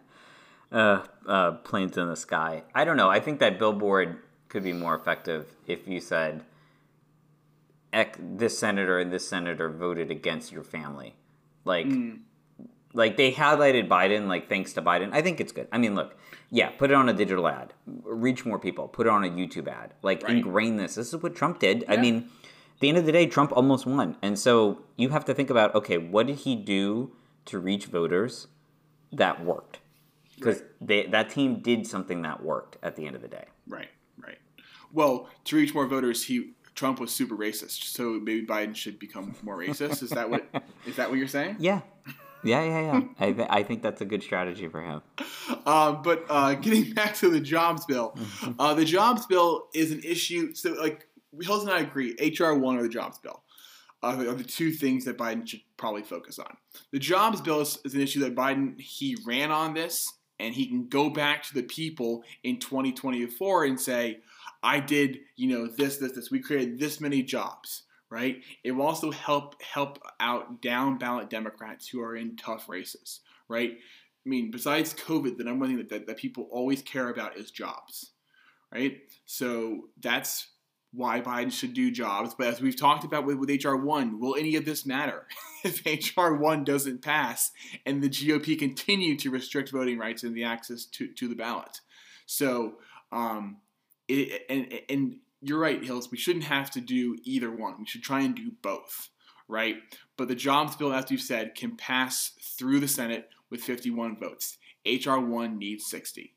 uh, 0.72 1.04
uh, 1.28 1.52
planes 1.64 1.98
in 1.98 2.08
the 2.08 2.16
sky. 2.16 2.64
I 2.74 2.86
don't 2.86 2.98
know. 2.98 3.10
I 3.10 3.20
think 3.20 3.40
that 3.40 3.60
billboard 3.60 4.18
could 4.50 4.64
be 4.64 4.74
more 4.74 4.96
effective 4.96 5.48
if 5.68 5.88
you 5.88 6.00
said 6.00 6.44
this 8.20 8.58
senator 8.58 9.00
and 9.00 9.12
this 9.12 9.28
senator 9.28 9.70
voted 9.70 10.10
against 10.10 10.52
your 10.52 10.64
family. 10.64 11.16
Like, 11.64 11.86
mm. 11.86 12.20
Like 12.94 13.18
they 13.18 13.32
highlighted 13.32 13.88
Biden, 13.88 14.28
like 14.28 14.50
thanks 14.50 14.74
to 14.74 14.82
Biden. 14.82 15.10
I 15.12 15.22
think 15.22 15.42
it's 15.42 15.52
good. 15.52 15.68
I 15.72 15.78
mean, 15.78 15.96
look, 15.96 16.18
yeah, 16.52 16.70
put 16.70 16.92
it 16.92 16.94
on 16.94 17.10
a 17.10 17.14
digital 17.14 17.48
ad, 17.48 17.74
reach 17.86 18.46
more 18.46 18.60
people, 18.60 18.88
put 18.88 19.08
it 19.08 19.10
on 19.10 19.24
a 19.24 19.30
YouTube 19.30 19.68
ad, 19.68 19.94
like 20.02 20.24
right. 20.24 20.38
ingrain 20.38 20.78
this. 20.78 20.96
This 20.96 21.14
is 21.14 21.22
what 21.22 21.36
Trump 21.36 21.60
did. 21.60 21.82
Yeah. 21.84 21.94
I 21.94 21.98
mean, 21.98 22.30
at 22.76 22.80
the 22.80 22.90
end 22.90 22.98
of 22.98 23.06
the 23.06 23.12
day, 23.12 23.26
Trump 23.26 23.52
almost 23.52 23.86
won, 23.86 24.18
and 24.22 24.38
so 24.38 24.84
you 24.96 25.10
have 25.10 25.26
to 25.26 25.34
think 25.34 25.50
about, 25.50 25.74
okay, 25.76 25.98
what 25.98 26.28
did 26.28 26.38
he 26.38 26.56
do 26.56 27.16
to 27.46 27.60
reach 27.60 27.88
voters 27.88 28.48
that 29.12 29.44
worked? 29.44 29.80
Because 30.36 30.62
right. 30.82 31.10
that 31.12 31.30
team 31.30 31.62
did 31.62 31.88
something 31.88 32.22
that 32.24 32.44
worked 32.44 32.78
at 32.84 32.96
the 32.96 33.08
end 33.08 33.16
of 33.16 33.22
the 33.22 33.28
day. 33.28 33.46
Right, 33.68 33.90
right. 34.18 34.38
Well, 34.92 35.30
to 35.46 35.56
reach 35.56 35.74
more 35.74 35.88
voters, 35.88 36.26
he 36.26 36.54
Trump 36.76 37.00
was 37.00 37.12
super 37.12 37.36
racist, 37.36 37.84
so 37.84 38.20
maybe 38.22 38.46
Biden 38.46 38.76
should 38.76 38.98
become 38.98 39.36
more 39.44 39.58
racist. 39.58 40.02
Is 40.02 40.10
that 40.12 40.30
what 40.30 40.46
is 40.86 40.96
that 40.96 41.10
what 41.10 41.20
you're 41.20 41.28
saying? 41.28 41.58
Yeah, 41.60 41.82
yeah, 42.44 42.64
yeah, 42.64 42.82
yeah. 42.82 43.02
I, 43.20 43.32
th- 43.32 43.48
I 43.50 43.64
think 43.64 43.82
that's 43.82 44.02
a 44.02 44.06
good 44.06 44.24
strategy 44.24 44.68
for 44.68 44.82
him. 44.82 45.02
Um, 45.66 46.02
but 46.02 46.26
uh, 46.30 46.54
getting 46.62 46.94
back 46.94 47.16
to 47.16 47.30
the 47.30 47.40
jobs 47.40 47.86
bill, 47.86 48.18
uh, 48.60 48.74
the 48.74 48.86
jobs 48.86 49.26
bill 49.26 49.68
is 49.74 49.92
an 49.92 50.02
issue. 50.04 50.54
So, 50.54 50.74
like, 50.74 51.08
Hills 51.42 51.64
and 51.64 51.72
I 51.72 51.80
agree, 51.80 52.16
HR 52.20 52.54
one 52.54 52.78
or 52.78 52.84
the 52.84 52.90
jobs 52.90 53.18
bill 53.18 53.44
uh, 54.04 54.26
are 54.28 54.36
the 54.36 54.44
two 54.44 54.72
things 54.72 55.06
that 55.06 55.18
Biden 55.18 55.48
should 55.48 55.62
probably 55.78 56.04
focus 56.04 56.38
on. 56.38 56.58
The 56.92 57.00
jobs 57.00 57.42
bill 57.42 57.62
is, 57.62 57.80
is 57.86 57.94
an 57.94 58.02
issue 58.02 58.20
that 58.22 58.36
Biden 58.36 58.80
he 58.80 59.18
ran 59.26 59.52
on 59.52 59.74
this, 59.74 60.12
and 60.40 60.54
he 60.54 60.68
can 60.68 60.88
go 60.88 61.10
back 61.10 61.44
to 61.44 61.54
the 61.54 61.64
people 61.64 62.24
in 62.44 62.60
2024 62.60 63.66
and 63.66 63.80
say 63.80 64.20
I 64.62 64.80
did, 64.80 65.20
you 65.36 65.50
know, 65.50 65.68
this, 65.68 65.98
this, 65.98 66.14
this. 66.14 66.32
We 66.32 66.40
created 66.40 66.80
this 66.80 67.02
many 67.02 67.22
jobs, 67.24 67.84
right? 68.14 68.44
It 68.64 68.74
will 68.74 68.86
also 68.86 69.10
help 69.10 69.60
help 69.62 69.98
out 70.20 70.62
down 70.62 71.00
ballot 71.00 71.32
Democrats 71.32 71.88
who 71.88 72.00
are 72.00 72.16
in 72.16 72.36
tough 72.36 72.70
races, 72.70 73.22
right? 73.50 73.72
I 73.72 74.30
mean, 74.30 74.52
besides 74.52 74.94
COVID, 74.94 75.38
the 75.38 75.44
number 75.44 75.66
one 75.66 75.70
thing 75.70 75.78
that, 75.80 75.90
that, 75.90 76.08
that 76.08 76.18
people 76.18 76.48
always 76.52 76.84
care 76.84 77.10
about 77.10 77.38
is 77.38 77.50
jobs, 77.50 78.12
right? 78.72 79.00
So 79.26 79.90
that's 80.00 80.48
why 80.94 81.22
Biden 81.22 81.52
should 81.52 81.74
do 81.74 81.90
jobs. 81.90 82.36
But 82.38 82.48
as 82.48 82.62
we've 82.62 82.80
talked 82.80 83.04
about 83.04 83.26
with, 83.26 83.38
with 83.38 83.50
HR 83.50 83.76
one, 83.76 84.20
will 84.20 84.36
any 84.36 84.56
of 84.58 84.64
this 84.64 84.86
matter 84.86 85.26
if 85.64 85.84
HR 85.84 86.36
one 86.36 86.64
doesn't 86.64 87.02
pass 87.02 87.52
and 87.84 88.02
the 88.02 88.10
GOP 88.10 88.58
continue 88.58 89.18
to 89.18 89.32
restrict 89.32 89.72
voting 89.72 89.98
rights 89.98 90.24
and 90.24 90.36
the 90.36 90.44
access 90.44 90.86
to, 90.86 91.08
to 91.14 91.28
the 91.28 91.36
ballot? 91.36 91.82
So, 92.28 92.76
um, 93.12 93.58
it, 94.08 94.44
and 94.50 94.80
and 94.90 95.16
you're 95.44 95.60
right, 95.60 95.84
Hills. 95.84 96.10
We 96.12 96.18
shouldn't 96.18 96.46
have 96.46 96.72
to 96.72 96.82
do 96.82 97.18
either 97.24 97.52
one. 97.52 97.76
We 97.80 97.86
should 97.86 98.04
try 98.04 98.22
and 98.22 98.36
do 98.36 98.52
both, 98.62 99.10
right? 99.48 99.78
But 100.18 100.28
the 100.28 100.36
jobs 100.36 100.76
bill, 100.76 100.94
as 100.94 101.12
you've 101.12 101.22
said, 101.22 101.56
can 101.56 101.76
pass 101.76 102.32
through 102.42 102.80
the 102.80 102.88
Senate 102.88 103.30
with 103.50 103.62
51 103.62 104.18
votes. 104.18 104.58
HR 104.86 105.18
one 105.18 105.58
needs 105.58 105.86
60. 105.86 106.34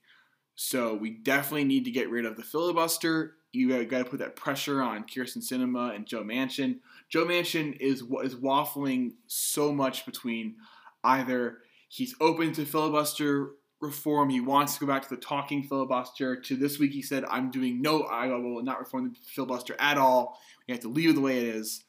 So 0.54 0.94
we 0.94 1.10
definitely 1.10 1.64
need 1.64 1.84
to 1.84 1.90
get 1.90 2.10
rid 2.10 2.24
of 2.24 2.36
the 2.36 2.42
filibuster. 2.42 3.36
You 3.52 3.84
got 3.84 3.98
to 3.98 4.10
put 4.10 4.18
that 4.18 4.36
pressure 4.36 4.82
on 4.82 5.04
Kyrsten 5.04 5.38
Sinema 5.38 5.94
and 5.94 6.06
Joe 6.06 6.22
Manchin. 6.22 6.80
Joe 7.08 7.24
Manchin 7.24 7.76
is 7.80 8.02
is 8.22 8.34
waffling 8.34 9.12
so 9.26 9.72
much 9.72 10.04
between 10.04 10.56
either 11.04 11.58
he's 11.88 12.14
open 12.20 12.52
to 12.52 12.64
filibuster 12.64 13.52
reform, 13.80 14.30
he 14.30 14.40
wants 14.40 14.74
to 14.74 14.80
go 14.80 14.86
back 14.86 15.02
to 15.02 15.14
the 15.14 15.20
talking 15.20 15.62
filibuster. 15.62 16.36
To 16.36 16.56
this 16.56 16.78
week, 16.78 16.92
he 16.92 17.02
said, 17.02 17.24
"I'm 17.30 17.50
doing 17.50 17.82
no, 17.82 18.02
I 18.02 18.26
will 18.28 18.62
not 18.62 18.78
reform 18.78 19.10
the 19.10 19.16
filibuster 19.34 19.76
at 19.78 19.98
all. 19.98 20.38
We 20.66 20.72
have 20.72 20.82
to 20.82 20.88
leave 20.88 21.10
it 21.10 21.14
the 21.14 21.20
way 21.20 21.38
it 21.38 21.54
is." 21.54 21.84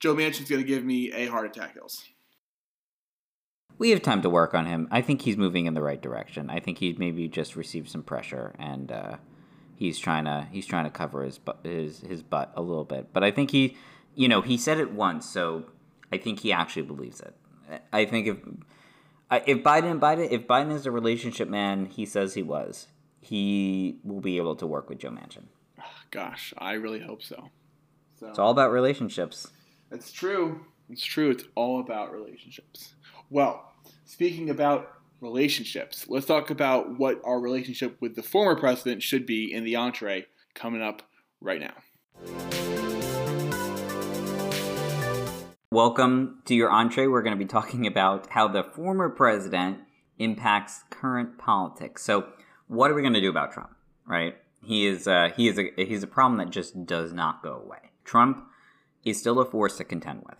Joe 0.00 0.14
Manchin's 0.14 0.50
going 0.50 0.60
to 0.60 0.66
give 0.66 0.84
me 0.84 1.12
a 1.12 1.26
heart 1.26 1.46
attack, 1.46 1.74
Hills 1.74 2.04
we 3.78 3.90
have 3.90 4.02
time 4.02 4.22
to 4.22 4.30
work 4.30 4.54
on 4.54 4.66
him. 4.66 4.88
I 4.90 5.02
think 5.02 5.22
he's 5.22 5.36
moving 5.36 5.66
in 5.66 5.74
the 5.74 5.82
right 5.82 6.00
direction. 6.00 6.50
I 6.50 6.60
think 6.60 6.78
he 6.78 6.94
maybe 6.98 7.28
just 7.28 7.56
received 7.56 7.88
some 7.88 8.02
pressure 8.02 8.54
and 8.58 8.90
uh, 8.90 9.16
he's 9.76 9.98
trying 9.98 10.24
to 10.24 10.48
he's 10.50 10.66
trying 10.66 10.84
to 10.84 10.90
cover 10.90 11.22
his 11.24 11.38
his 11.62 12.00
his 12.00 12.22
butt 12.22 12.52
a 12.56 12.62
little 12.62 12.84
bit. 12.84 13.12
But 13.12 13.24
I 13.24 13.30
think 13.30 13.50
he, 13.50 13.76
you 14.14 14.28
know, 14.28 14.40
he 14.40 14.56
said 14.56 14.78
it 14.78 14.92
once, 14.92 15.28
so 15.28 15.64
I 16.12 16.18
think 16.18 16.40
he 16.40 16.52
actually 16.52 16.82
believes 16.82 17.20
it. 17.20 17.34
I 17.92 18.04
think 18.04 18.26
if 18.26 18.36
if 19.30 19.62
Biden 19.62 19.98
Biden 19.98 20.30
if 20.30 20.46
Biden 20.46 20.72
is 20.72 20.86
a 20.86 20.90
relationship 20.90 21.48
man, 21.48 21.86
he 21.86 22.06
says 22.06 22.34
he 22.34 22.42
was. 22.42 22.88
He 23.20 23.98
will 24.04 24.20
be 24.20 24.36
able 24.36 24.54
to 24.56 24.66
work 24.66 24.88
with 24.88 24.98
Joe 24.98 25.10
Manchin. 25.10 25.46
Gosh, 26.10 26.54
I 26.58 26.74
really 26.74 27.00
hope 27.00 27.22
so. 27.22 27.50
so. 28.20 28.28
It's 28.28 28.38
all 28.38 28.50
about 28.52 28.70
relationships. 28.70 29.48
It's 29.90 30.12
true. 30.12 30.60
It's 30.88 31.04
true. 31.04 31.30
It's 31.30 31.44
all 31.54 31.80
about 31.80 32.12
relationships. 32.12 32.94
Well, 33.30 33.72
speaking 34.04 34.50
about 34.50 34.92
relationships, 35.20 36.06
let's 36.08 36.26
talk 36.26 36.50
about 36.50 36.98
what 36.98 37.20
our 37.24 37.40
relationship 37.40 37.96
with 38.00 38.14
the 38.14 38.22
former 38.22 38.58
president 38.58 39.02
should 39.02 39.26
be 39.26 39.52
in 39.52 39.64
the 39.64 39.74
entree 39.76 40.26
coming 40.54 40.82
up 40.82 41.02
right 41.40 41.60
now. 41.60 42.55
Welcome 45.76 46.40
to 46.46 46.54
your 46.54 46.70
entree. 46.70 47.06
We're 47.06 47.20
going 47.20 47.38
to 47.38 47.44
be 47.44 47.44
talking 47.44 47.86
about 47.86 48.30
how 48.30 48.48
the 48.48 48.62
former 48.64 49.10
president 49.10 49.80
impacts 50.18 50.84
current 50.88 51.36
politics. 51.36 52.02
So, 52.02 52.28
what 52.66 52.90
are 52.90 52.94
we 52.94 53.02
going 53.02 53.12
to 53.12 53.20
do 53.20 53.28
about 53.28 53.52
Trump? 53.52 53.76
Right? 54.06 54.36
He 54.64 54.86
is 54.86 55.06
uh, 55.06 55.32
he 55.36 55.48
is 55.48 55.58
a 55.58 55.68
he's 55.76 56.02
a 56.02 56.06
problem 56.06 56.38
that 56.38 56.48
just 56.48 56.86
does 56.86 57.12
not 57.12 57.42
go 57.42 57.60
away. 57.62 57.90
Trump 58.04 58.46
is 59.04 59.20
still 59.20 59.38
a 59.38 59.44
force 59.44 59.76
to 59.76 59.84
contend 59.84 60.22
with. 60.24 60.38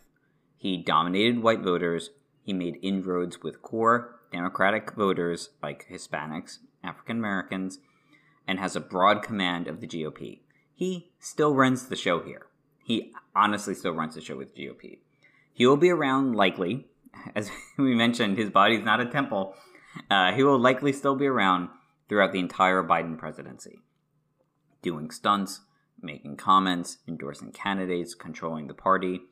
He 0.56 0.78
dominated 0.78 1.42
white 1.42 1.60
voters 1.60 2.08
he 2.42 2.54
made 2.54 2.78
inroads 2.80 3.42
with 3.42 3.60
core 3.60 4.18
Democratic 4.32 4.92
voters 4.92 5.50
like 5.62 5.86
Hispanics, 5.92 6.60
African 6.82 7.18
Americans, 7.18 7.78
and 8.48 8.58
has 8.58 8.74
a 8.74 8.80
broad 8.80 9.22
command 9.22 9.68
of 9.68 9.82
the 9.82 9.86
GOP. 9.86 10.40
He 10.74 11.10
still 11.18 11.54
runs 11.54 11.88
the 11.88 11.94
show 11.94 12.22
here. 12.22 12.46
He 12.82 13.12
honestly 13.34 13.74
still 13.74 13.92
runs 13.92 14.14
the 14.14 14.22
show 14.22 14.38
with 14.38 14.56
GOP. 14.56 15.00
He 15.56 15.66
will 15.66 15.78
be 15.78 15.88
around 15.88 16.34
likely, 16.36 16.86
as 17.34 17.50
we 17.78 17.94
mentioned, 17.94 18.36
his 18.36 18.50
body's 18.50 18.84
not 18.84 19.00
a 19.00 19.06
temple. 19.06 19.54
Uh, 20.10 20.32
he 20.32 20.42
will 20.42 20.58
likely 20.58 20.92
still 20.92 21.16
be 21.16 21.26
around 21.26 21.70
throughout 22.10 22.32
the 22.32 22.38
entire 22.38 22.82
Biden 22.82 23.16
presidency, 23.16 23.80
doing 24.82 25.10
stunts, 25.10 25.62
making 25.98 26.36
comments, 26.36 26.98
endorsing 27.08 27.52
candidates, 27.52 28.14
controlling 28.14 28.66
the 28.66 28.74
party. 28.74 29.22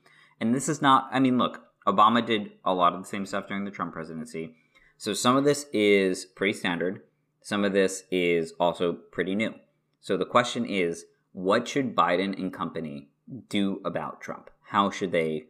And 0.41 0.55
this 0.55 0.67
is 0.67 0.81
not, 0.81 1.11
I 1.13 1.21
mean, 1.21 1.37
look, 1.37 1.61
Obama 1.87 2.25
did 2.25 2.53
a 2.65 2.73
lot 2.73 2.95
of 2.95 3.03
the 3.03 3.09
same 3.09 3.27
stuff 3.27 3.47
during 3.47 3.67
the 3.67 3.71
Trump 3.71 3.93
presidency. 3.93 4.57
So 4.97 5.13
some 5.13 5.37
of 5.37 5.45
this 5.45 5.67
is 5.75 6.25
pretty 6.25 6.55
standard. 6.55 7.03
Some 7.43 7.67
of 7.67 7.75
this 7.75 8.05
is 8.11 8.55
also 8.59 8.95
pretty 8.95 9.35
new. 9.35 9.53
So 10.01 10.17
the 10.17 10.25
question 10.25 10.65
is, 10.65 11.05
what 11.33 11.69
should 11.69 11.95
Biden 11.95 12.33
and 12.41 12.51
company 12.51 13.11
do 13.51 13.83
about 13.85 14.23
Trump? 14.23 14.49
How 14.63 14.91
should 14.91 15.13
they 15.13 15.49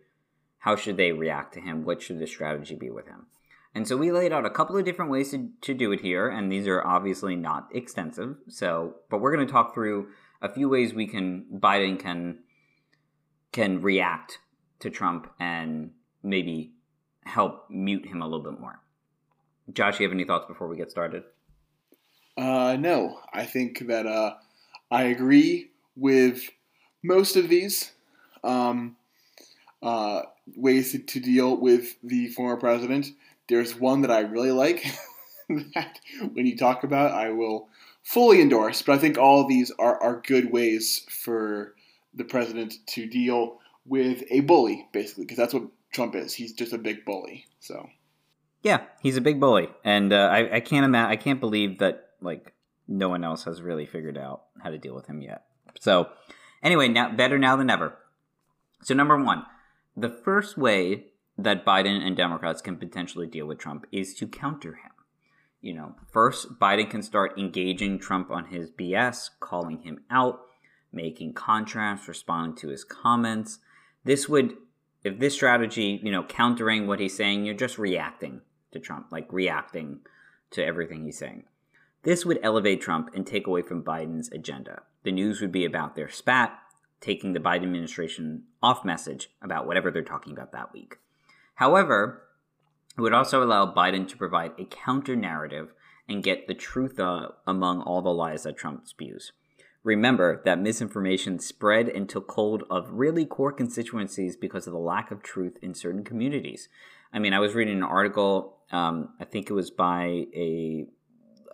how 0.64 0.76
should 0.76 0.96
they 0.96 1.12
react 1.12 1.52
to 1.52 1.60
him? 1.60 1.84
What 1.84 2.00
should 2.00 2.18
the 2.18 2.26
strategy 2.26 2.74
be 2.74 2.88
with 2.88 3.06
him? 3.06 3.26
And 3.74 3.86
so 3.86 3.98
we 3.98 4.10
laid 4.10 4.32
out 4.32 4.46
a 4.46 4.50
couple 4.50 4.78
of 4.78 4.86
different 4.86 5.10
ways 5.10 5.30
to, 5.32 5.50
to 5.60 5.74
do 5.74 5.92
it 5.92 6.00
here, 6.00 6.26
and 6.26 6.50
these 6.50 6.66
are 6.66 6.82
obviously 6.82 7.36
not 7.36 7.68
extensive. 7.70 8.36
So, 8.48 8.94
but 9.10 9.20
we're 9.20 9.34
going 9.34 9.46
to 9.46 9.52
talk 9.52 9.74
through 9.74 10.08
a 10.40 10.48
few 10.48 10.70
ways 10.70 10.94
we 10.94 11.06
can 11.06 11.44
Biden 11.52 12.00
can 12.00 12.38
can 13.52 13.82
react 13.82 14.38
to 14.78 14.88
Trump 14.88 15.30
and 15.38 15.90
maybe 16.22 16.72
help 17.26 17.66
mute 17.68 18.06
him 18.06 18.22
a 18.22 18.24
little 18.24 18.50
bit 18.50 18.58
more. 18.58 18.80
Josh, 19.70 20.00
you 20.00 20.06
have 20.06 20.14
any 20.14 20.24
thoughts 20.24 20.46
before 20.46 20.68
we 20.68 20.78
get 20.78 20.90
started? 20.90 21.24
Uh, 22.38 22.78
no, 22.80 23.18
I 23.34 23.44
think 23.44 23.80
that 23.86 24.06
uh, 24.06 24.36
I 24.90 25.04
agree 25.04 25.72
with 25.94 26.48
most 27.02 27.36
of 27.36 27.50
these 27.50 27.92
um, 28.42 28.96
uh, 29.84 30.22
ways 30.56 30.92
to, 30.92 30.98
to, 30.98 31.20
deal 31.20 31.56
with 31.56 31.96
the 32.02 32.28
former 32.28 32.56
president. 32.56 33.08
There's 33.48 33.74
one 33.74 34.00
that 34.00 34.10
I 34.10 34.20
really 34.20 34.50
like 34.50 34.82
that 35.74 35.98
when 36.32 36.46
you 36.46 36.56
talk 36.56 36.84
about, 36.84 37.12
I 37.12 37.30
will 37.30 37.68
fully 38.02 38.40
endorse. 38.40 38.80
But 38.80 38.94
I 38.94 38.98
think 38.98 39.18
all 39.18 39.46
these 39.46 39.70
are, 39.78 40.02
are 40.02 40.22
good 40.26 40.50
ways 40.50 41.04
for 41.10 41.74
the 42.14 42.24
president 42.24 42.74
to 42.86 43.06
deal 43.06 43.58
with 43.84 44.24
a 44.30 44.40
bully, 44.40 44.88
basically, 44.92 45.24
because 45.24 45.36
that's 45.36 45.52
what 45.52 45.64
Trump 45.92 46.14
is. 46.14 46.32
He's 46.32 46.54
just 46.54 46.72
a 46.72 46.78
big 46.78 47.04
bully. 47.04 47.44
So. 47.60 47.90
Yeah, 48.62 48.84
he's 49.02 49.18
a 49.18 49.20
big 49.20 49.38
bully, 49.38 49.68
and 49.84 50.14
uh, 50.14 50.30
I, 50.32 50.56
I 50.56 50.60
can't 50.60 50.86
imagine. 50.86 51.10
I 51.10 51.16
can't 51.16 51.40
believe 51.40 51.80
that 51.80 52.12
like 52.22 52.54
no 52.88 53.10
one 53.10 53.22
else 53.22 53.44
has 53.44 53.60
really 53.60 53.84
figured 53.84 54.16
out 54.16 54.44
how 54.62 54.70
to 54.70 54.78
deal 54.78 54.94
with 54.94 55.06
him 55.06 55.20
yet. 55.20 55.44
So, 55.80 56.08
anyway, 56.62 56.88
now 56.88 57.14
better 57.14 57.38
now 57.38 57.56
than 57.56 57.68
ever. 57.68 57.98
So, 58.82 58.94
number 58.94 59.22
one, 59.22 59.44
the 59.96 60.08
first 60.08 60.56
way 60.56 61.06
that 61.36 61.64
Biden 61.64 62.04
and 62.04 62.16
Democrats 62.16 62.60
can 62.60 62.76
potentially 62.76 63.26
deal 63.26 63.46
with 63.46 63.58
Trump 63.58 63.86
is 63.90 64.14
to 64.14 64.26
counter 64.26 64.74
him. 64.74 64.92
You 65.60 65.74
know, 65.74 65.94
first, 66.12 66.58
Biden 66.58 66.90
can 66.90 67.02
start 67.02 67.38
engaging 67.38 67.98
Trump 67.98 68.30
on 68.30 68.46
his 68.46 68.70
BS, 68.70 69.30
calling 69.40 69.78
him 69.82 70.04
out, 70.10 70.40
making 70.92 71.32
contrasts, 71.32 72.06
responding 72.06 72.56
to 72.56 72.68
his 72.68 72.84
comments. 72.84 73.58
This 74.04 74.28
would 74.28 74.56
if 75.04 75.18
this 75.18 75.34
strategy, 75.34 76.00
you 76.02 76.10
know, 76.10 76.24
countering 76.24 76.86
what 76.86 76.98
he's 76.98 77.16
saying, 77.16 77.44
you're 77.44 77.54
just 77.54 77.78
reacting 77.78 78.40
to 78.72 78.80
Trump, 78.80 79.08
like 79.12 79.30
reacting 79.30 80.00
to 80.50 80.64
everything 80.64 81.04
he's 81.04 81.18
saying. 81.18 81.44
This 82.02 82.24
would 82.24 82.40
elevate 82.42 82.80
Trump 82.80 83.10
and 83.14 83.26
take 83.26 83.46
away 83.46 83.62
from 83.62 83.84
Biden's 83.84 84.30
agenda. 84.32 84.82
The 85.04 85.12
news 85.12 85.40
would 85.40 85.52
be 85.52 85.64
about 85.64 85.94
their 85.94 86.08
spat, 86.08 86.58
taking 87.04 87.34
the 87.34 87.40
Biden 87.40 87.64
administration 87.64 88.44
off 88.62 88.84
message 88.84 89.28
about 89.42 89.66
whatever 89.66 89.90
they're 89.90 90.02
talking 90.02 90.32
about 90.32 90.52
that 90.52 90.72
week. 90.72 90.96
However, 91.56 92.22
it 92.96 93.00
would 93.00 93.12
also 93.12 93.42
allow 93.42 93.72
Biden 93.72 94.08
to 94.08 94.16
provide 94.16 94.52
a 94.58 94.64
counter 94.64 95.14
narrative 95.14 95.74
and 96.08 96.22
get 96.22 96.46
the 96.46 96.54
truth 96.54 96.98
uh, 96.98 97.28
among 97.46 97.82
all 97.82 98.00
the 98.00 98.08
lies 98.08 98.44
that 98.44 98.56
Trump 98.56 98.88
spews. 98.88 99.32
Remember 99.82 100.40
that 100.46 100.58
misinformation 100.58 101.38
spread 101.38 101.88
and 101.90 102.08
took 102.08 102.30
hold 102.32 102.64
of 102.70 102.90
really 102.90 103.26
core 103.26 103.52
constituencies 103.52 104.34
because 104.34 104.66
of 104.66 104.72
the 104.72 104.78
lack 104.78 105.10
of 105.10 105.22
truth 105.22 105.58
in 105.60 105.74
certain 105.74 106.04
communities. 106.04 106.68
I 107.12 107.18
mean, 107.18 107.34
I 107.34 107.38
was 107.38 107.54
reading 107.54 107.76
an 107.76 107.82
article, 107.82 108.56
um, 108.72 109.10
I 109.20 109.24
think 109.24 109.50
it 109.50 109.52
was 109.52 109.70
by 109.70 110.26
a, 110.34 110.86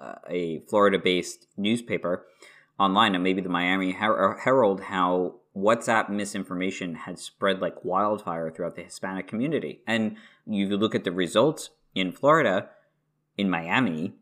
uh, 0.00 0.14
a 0.28 0.60
Florida 0.68 0.98
based 0.98 1.48
newspaper 1.56 2.26
online, 2.78 3.14
and 3.14 3.24
maybe 3.24 3.42
the 3.42 3.48
Miami 3.48 3.92
Her- 3.92 4.38
Herald, 4.38 4.80
how 4.80 5.39
WhatsApp 5.56 6.08
misinformation 6.08 6.94
had 6.94 7.18
spread 7.18 7.60
like 7.60 7.84
wildfire 7.84 8.50
throughout 8.50 8.76
the 8.76 8.82
Hispanic 8.82 9.26
community. 9.26 9.80
And 9.86 10.16
you 10.46 10.76
look 10.76 10.94
at 10.94 11.04
the 11.04 11.12
results 11.12 11.70
in 11.94 12.12
Florida, 12.12 12.68
in 13.36 13.50
Miami, 13.50 14.14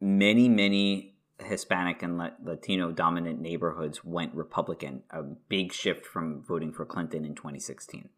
many, 0.00 0.48
many 0.48 1.14
Hispanic 1.38 2.02
and 2.02 2.18
Latino 2.42 2.92
dominant 2.92 3.40
neighborhoods 3.40 4.04
went 4.04 4.34
Republican, 4.34 5.02
a 5.10 5.22
big 5.22 5.72
shift 5.72 6.06
from 6.06 6.42
voting 6.42 6.72
for 6.72 6.84
Clinton 6.84 7.24
in 7.24 7.34
2016. 7.34 8.08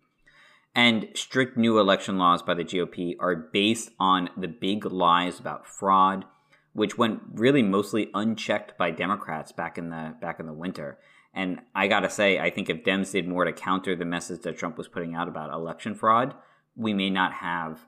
And 0.75 1.09
strict 1.15 1.57
new 1.57 1.79
election 1.79 2.19
laws 2.19 2.43
by 2.43 2.55
the 2.55 2.65
GOP 2.65 3.15
are 3.21 3.37
based 3.37 3.91
on 4.01 4.31
the 4.37 4.49
big 4.49 4.87
lies 4.87 5.39
about 5.39 5.67
fraud, 5.67 6.25
which 6.73 6.97
went 6.97 7.21
really 7.35 7.63
mostly 7.63 8.11
unchecked 8.15 8.79
by 8.79 8.91
Democrats 8.91 9.53
back 9.53 9.77
in 9.77 9.91
the 9.91 10.15
back 10.21 10.41
in 10.41 10.47
the 10.47 10.53
winter. 10.53 10.99
And 11.35 11.61
I 11.75 11.89
gotta 11.89 12.11
say, 12.11 12.39
I 12.39 12.51
think 12.51 12.69
if 12.69 12.85
Dems 12.85 13.13
did 13.13 13.27
more 13.27 13.45
to 13.45 13.53
counter 13.53 13.97
the 13.97 14.05
message 14.05 14.43
that 14.43 14.59
Trump 14.59 14.77
was 14.77 14.89
putting 14.89 15.15
out 15.15 15.29
about 15.29 15.53
election 15.53 15.95
fraud, 15.95 16.35
we 16.77 16.93
may 16.93 17.11
not 17.11 17.35
have 17.35 17.87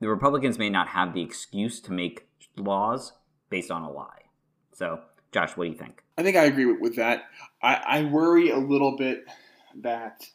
the 0.00 0.08
Republicans 0.08 0.58
may 0.58 0.68
not 0.68 0.88
have 0.88 1.14
the 1.14 1.22
excuse 1.22 1.80
to 1.80 1.92
make 1.92 2.26
laws 2.56 3.12
based 3.50 3.70
on 3.70 3.82
a 3.82 3.90
lie. 3.90 4.22
So, 4.72 5.00
Josh, 5.30 5.56
what 5.56 5.64
do 5.64 5.70
you 5.70 5.76
think? 5.76 6.02
I 6.18 6.24
think 6.24 6.36
I 6.36 6.44
agree 6.44 6.66
with, 6.66 6.96
that. 6.96 7.24
I, 7.62 7.74
I 7.74 8.02
worry 8.04 8.50
a 8.50 8.58
little 8.58 8.96
bit 8.96 9.24
that 9.76 10.26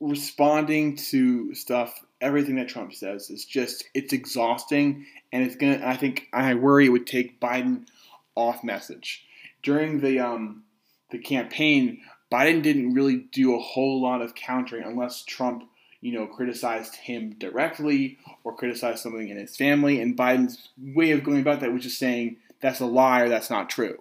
responding 0.00 0.96
to 0.96 1.54
stuff, 1.54 2.02
everything 2.22 2.56
that 2.56 2.68
Trump 2.68 2.94
says, 2.94 3.28
is 3.28 3.44
just 3.44 3.84
it's 3.94 4.14
exhausting, 4.14 5.04
and 5.30 5.44
it's 5.44 5.56
gonna. 5.56 5.80
I 5.84 5.96
think 5.96 6.28
I 6.32 6.54
worry 6.54 6.86
it 6.86 6.90
would 6.90 7.06
take 7.06 7.38
Biden 7.38 7.86
off 8.34 8.64
message 8.64 9.26
during 9.62 10.00
the 10.00 10.20
um, 10.20 10.62
the 11.10 11.18
campaign. 11.18 12.00
Biden 12.32 12.62
didn't 12.62 12.94
really 12.94 13.16
do 13.32 13.54
a 13.54 13.60
whole 13.60 14.02
lot 14.02 14.22
of 14.22 14.34
countering 14.34 14.84
unless 14.84 15.22
Trump 15.22 15.64
you 16.06 16.12
know, 16.12 16.26
criticized 16.26 16.94
him 16.94 17.34
directly 17.38 18.16
or 18.44 18.54
criticized 18.54 19.00
something 19.00 19.28
in 19.28 19.36
his 19.36 19.56
family. 19.56 20.00
And 20.00 20.16
Biden's 20.16 20.68
way 20.78 21.10
of 21.10 21.24
going 21.24 21.40
about 21.40 21.58
that 21.60 21.72
was 21.72 21.82
just 21.82 21.98
saying 21.98 22.36
that's 22.60 22.78
a 22.78 22.86
lie 22.86 23.22
or 23.22 23.28
that's 23.28 23.50
not 23.50 23.68
true, 23.68 23.98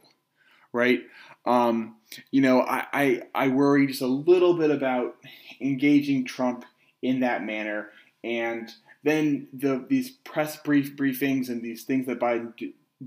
right? 0.72 1.02
Um, 1.48 1.96
you 2.30 2.42
know, 2.42 2.62
I, 2.62 2.86
I, 2.94 3.22
I 3.34 3.48
worry 3.48 3.88
just 3.88 4.04
a 4.04 4.08
little 4.08 4.56
bit 4.56 4.70
about 4.70 5.16
engaging 5.60 6.26
Trump 6.26 6.66
in 7.02 7.22
that 7.22 7.44
manner. 7.44 7.90
And 8.24 8.72
then 9.04 9.48
the 9.52 9.84
these 9.88 10.12
press 10.12 10.58
brief 10.58 10.96
briefings 10.96 11.50
and 11.50 11.64
these 11.64 11.86
things 11.86 12.06
that 12.08 12.20
Biden 12.20 12.54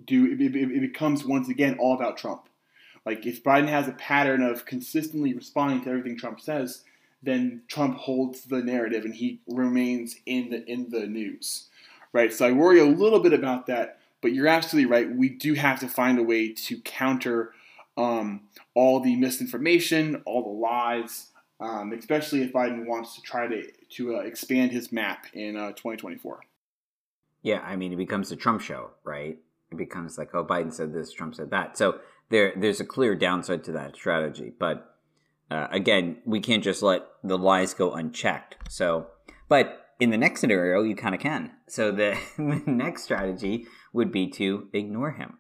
do, 0.07 0.27
it, 0.27 0.41
it, 0.41 0.57
it 0.57 0.81
becomes 0.81 1.25
once 1.25 1.49
again 1.49 1.77
all 1.79 1.95
about 1.95 2.17
Trump. 2.17 2.48
Like 3.09 3.25
if 3.25 3.43
Biden 3.43 3.69
has 3.69 3.89
a 3.89 3.93
pattern 3.93 4.43
of 4.43 4.67
consistently 4.67 5.33
responding 5.33 5.83
to 5.83 5.89
everything 5.89 6.19
Trump 6.19 6.43
says, 6.43 6.85
then 7.23 7.63
Trump 7.67 7.97
holds 7.97 8.43
the 8.43 8.61
narrative 8.63 9.07
and 9.07 9.15
he 9.15 9.41
remains 9.49 10.17
in 10.27 10.51
the 10.51 10.63
in 10.71 10.91
the 10.91 11.07
news, 11.07 11.69
right? 12.13 12.31
So 12.31 12.47
I 12.47 12.53
worry 12.53 12.81
a 12.81 12.85
little 12.85 13.21
bit 13.21 13.33
about 13.33 13.65
that. 13.69 13.99
But 14.21 14.35
you're 14.35 14.47
absolutely 14.47 14.91
right. 14.91 15.11
We 15.11 15.31
do 15.31 15.55
have 15.55 15.81
to 15.81 15.89
find 15.89 16.19
a 16.19 16.23
way 16.23 16.53
to 16.53 16.83
counter 16.83 17.55
um, 17.97 18.43
all 18.75 19.01
the 19.01 19.17
misinformation, 19.17 20.21
all 20.27 20.43
the 20.43 20.61
lies, 20.61 21.29
um, 21.61 21.95
especially 21.95 22.43
if 22.43 22.53
Biden 22.53 22.85
wants 22.85 23.15
to 23.15 23.23
try 23.23 23.47
to 23.47 23.73
to 23.93 24.17
uh, 24.17 24.21
expand 24.21 24.73
his 24.73 24.93
map 24.93 25.29
in 25.33 25.57
uh, 25.57 25.69
2024. 25.69 26.41
Yeah, 27.41 27.63
I 27.65 27.75
mean, 27.77 27.91
it 27.91 27.97
becomes 27.97 28.31
a 28.33 28.37
Trump 28.37 28.61
show, 28.61 28.91
right? 29.03 29.39
It 29.71 29.77
becomes 29.79 30.19
like, 30.19 30.35
oh, 30.35 30.45
Biden 30.45 30.75
said 30.75 30.93
this, 30.93 31.11
Trump 31.11 31.35
said 31.35 31.49
that. 31.53 31.79
So 31.79 32.01
there, 32.31 32.53
there's 32.57 32.81
a 32.81 32.85
clear 32.85 33.15
downside 33.15 33.65
to 33.65 33.73
that 33.73 33.97
strategy. 33.97 34.53
But 34.59 34.95
uh, 35.51 35.69
again, 35.71 36.19
we 36.25 36.41
can't 36.41 36.65
just 36.65 36.83
let 36.83 37.03
the 37.25 37.39
lies 37.39 37.75
go 37.75 37.93
unchecked. 37.93 38.57
So, 38.69 39.09
but 39.49 39.87
in 39.99 40.11
the 40.11 40.19
next 40.19 40.41
scenario, 40.41 40.83
you 40.83 40.95
kind 40.95 41.15
of 41.15 41.21
can. 41.21 41.53
So 41.67 41.91
the, 41.91 42.19
the 42.37 42.63
next 42.67 43.05
strategy 43.05 43.67
would 43.93 44.13
be 44.13 44.29
to 44.33 44.69
ignore 44.73 45.13
him. 45.13 45.39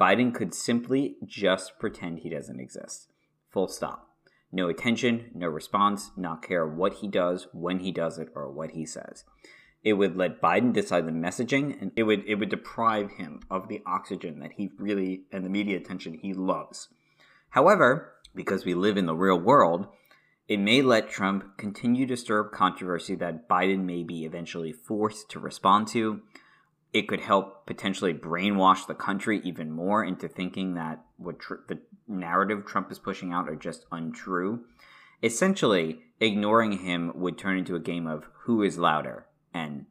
Biden 0.00 0.34
could 0.34 0.54
simply 0.54 1.16
just 1.24 1.78
pretend 1.78 2.18
he 2.18 2.30
doesn't 2.30 2.60
exist. 2.60 3.08
Full 3.50 3.68
stop. 3.68 4.08
No 4.50 4.68
attention, 4.68 5.30
no 5.34 5.48
response, 5.48 6.10
not 6.16 6.42
care 6.42 6.66
what 6.66 6.94
he 6.94 7.08
does, 7.08 7.48
when 7.52 7.80
he 7.80 7.90
does 7.90 8.18
it, 8.18 8.28
or 8.34 8.50
what 8.50 8.70
he 8.70 8.86
says. 8.86 9.24
It 9.84 9.92
would 9.92 10.16
let 10.16 10.40
Biden 10.40 10.72
decide 10.72 11.06
the 11.06 11.12
messaging 11.12 11.80
and 11.80 11.92
it 11.94 12.04
would 12.04 12.24
it 12.26 12.36
would 12.36 12.48
deprive 12.48 13.12
him 13.12 13.40
of 13.50 13.68
the 13.68 13.82
oxygen 13.86 14.40
that 14.40 14.52
he 14.52 14.70
really 14.78 15.24
and 15.30 15.44
the 15.44 15.50
media 15.50 15.76
attention 15.76 16.14
he 16.14 16.32
loves. 16.32 16.88
However, 17.50 18.14
because 18.34 18.64
we 18.64 18.74
live 18.74 18.96
in 18.96 19.06
the 19.06 19.14
real 19.14 19.38
world, 19.38 19.86
it 20.48 20.58
may 20.58 20.82
let 20.82 21.10
Trump 21.10 21.56
continue 21.58 22.06
to 22.06 22.16
stir 22.16 22.40
up 22.40 22.52
controversy 22.52 23.14
that 23.16 23.48
Biden 23.48 23.84
may 23.84 24.02
be 24.02 24.24
eventually 24.24 24.72
forced 24.72 25.30
to 25.30 25.38
respond 25.38 25.88
to. 25.88 26.22
It 26.92 27.08
could 27.08 27.20
help 27.20 27.66
potentially 27.66 28.14
brainwash 28.14 28.86
the 28.86 28.94
country 28.94 29.40
even 29.44 29.70
more 29.70 30.04
into 30.04 30.28
thinking 30.28 30.74
that 30.74 31.04
what 31.16 31.40
tr- 31.40 31.54
the 31.68 31.80
narrative 32.06 32.64
Trump 32.66 32.90
is 32.90 32.98
pushing 32.98 33.32
out 33.32 33.48
are 33.48 33.56
just 33.56 33.84
untrue. 33.90 34.64
Essentially, 35.22 36.02
ignoring 36.20 36.72
him 36.78 37.12
would 37.14 37.38
turn 37.38 37.58
into 37.58 37.76
a 37.76 37.80
game 37.80 38.06
of 38.06 38.28
who 38.44 38.62
is 38.62 38.78
louder, 38.78 39.26
and 39.54 39.86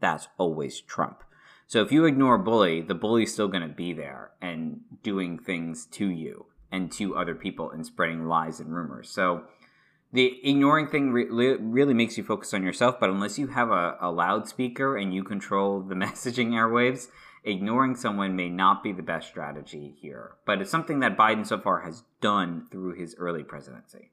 that's 0.00 0.28
always 0.36 0.80
Trump. 0.80 1.22
So 1.68 1.82
if 1.82 1.90
you 1.90 2.04
ignore 2.04 2.34
a 2.34 2.38
bully, 2.38 2.82
the 2.82 2.94
bully's 2.94 3.32
still 3.32 3.48
going 3.48 3.66
to 3.66 3.74
be 3.74 3.92
there 3.92 4.32
and 4.42 4.80
doing 5.02 5.38
things 5.38 5.86
to 5.92 6.06
you 6.08 6.46
and 6.70 6.92
to 6.92 7.16
other 7.16 7.34
people 7.34 7.70
and 7.70 7.86
spreading 7.86 8.26
lies 8.26 8.60
and 8.60 8.74
rumors. 8.74 9.08
So 9.08 9.44
the 10.12 10.40
ignoring 10.48 10.88
thing 10.88 11.10
re- 11.10 11.56
really 11.56 11.94
makes 11.94 12.16
you 12.16 12.24
focus 12.24 12.54
on 12.54 12.62
yourself, 12.62 13.00
but 13.00 13.10
unless 13.10 13.38
you 13.38 13.48
have 13.48 13.70
a, 13.70 13.96
a 14.00 14.10
loudspeaker 14.10 14.96
and 14.96 15.12
you 15.14 15.24
control 15.24 15.80
the 15.80 15.94
messaging 15.96 16.50
airwaves, 16.50 17.08
ignoring 17.44 17.96
someone 17.96 18.36
may 18.36 18.48
not 18.48 18.82
be 18.82 18.92
the 18.92 19.02
best 19.02 19.28
strategy 19.28 19.96
here. 20.00 20.32
But 20.44 20.60
it's 20.60 20.70
something 20.70 21.00
that 21.00 21.16
Biden 21.16 21.46
so 21.46 21.58
far 21.58 21.80
has 21.80 22.04
done 22.20 22.66
through 22.70 22.94
his 22.94 23.16
early 23.18 23.42
presidency. 23.42 24.10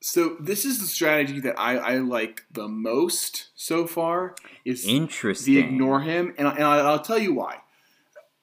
So 0.00 0.36
this 0.40 0.64
is 0.64 0.80
the 0.80 0.86
strategy 0.86 1.40
that 1.40 1.58
I, 1.58 1.76
I 1.76 1.96
like 1.98 2.44
the 2.50 2.68
most 2.68 3.48
so 3.54 3.86
far. 3.86 4.34
Is 4.64 4.86
interesting. 4.86 5.54
The 5.54 5.60
ignore 5.60 6.00
him, 6.00 6.34
and, 6.38 6.48
and 6.48 6.64
I'll 6.64 7.02
tell 7.02 7.18
you 7.18 7.34
why. 7.34 7.58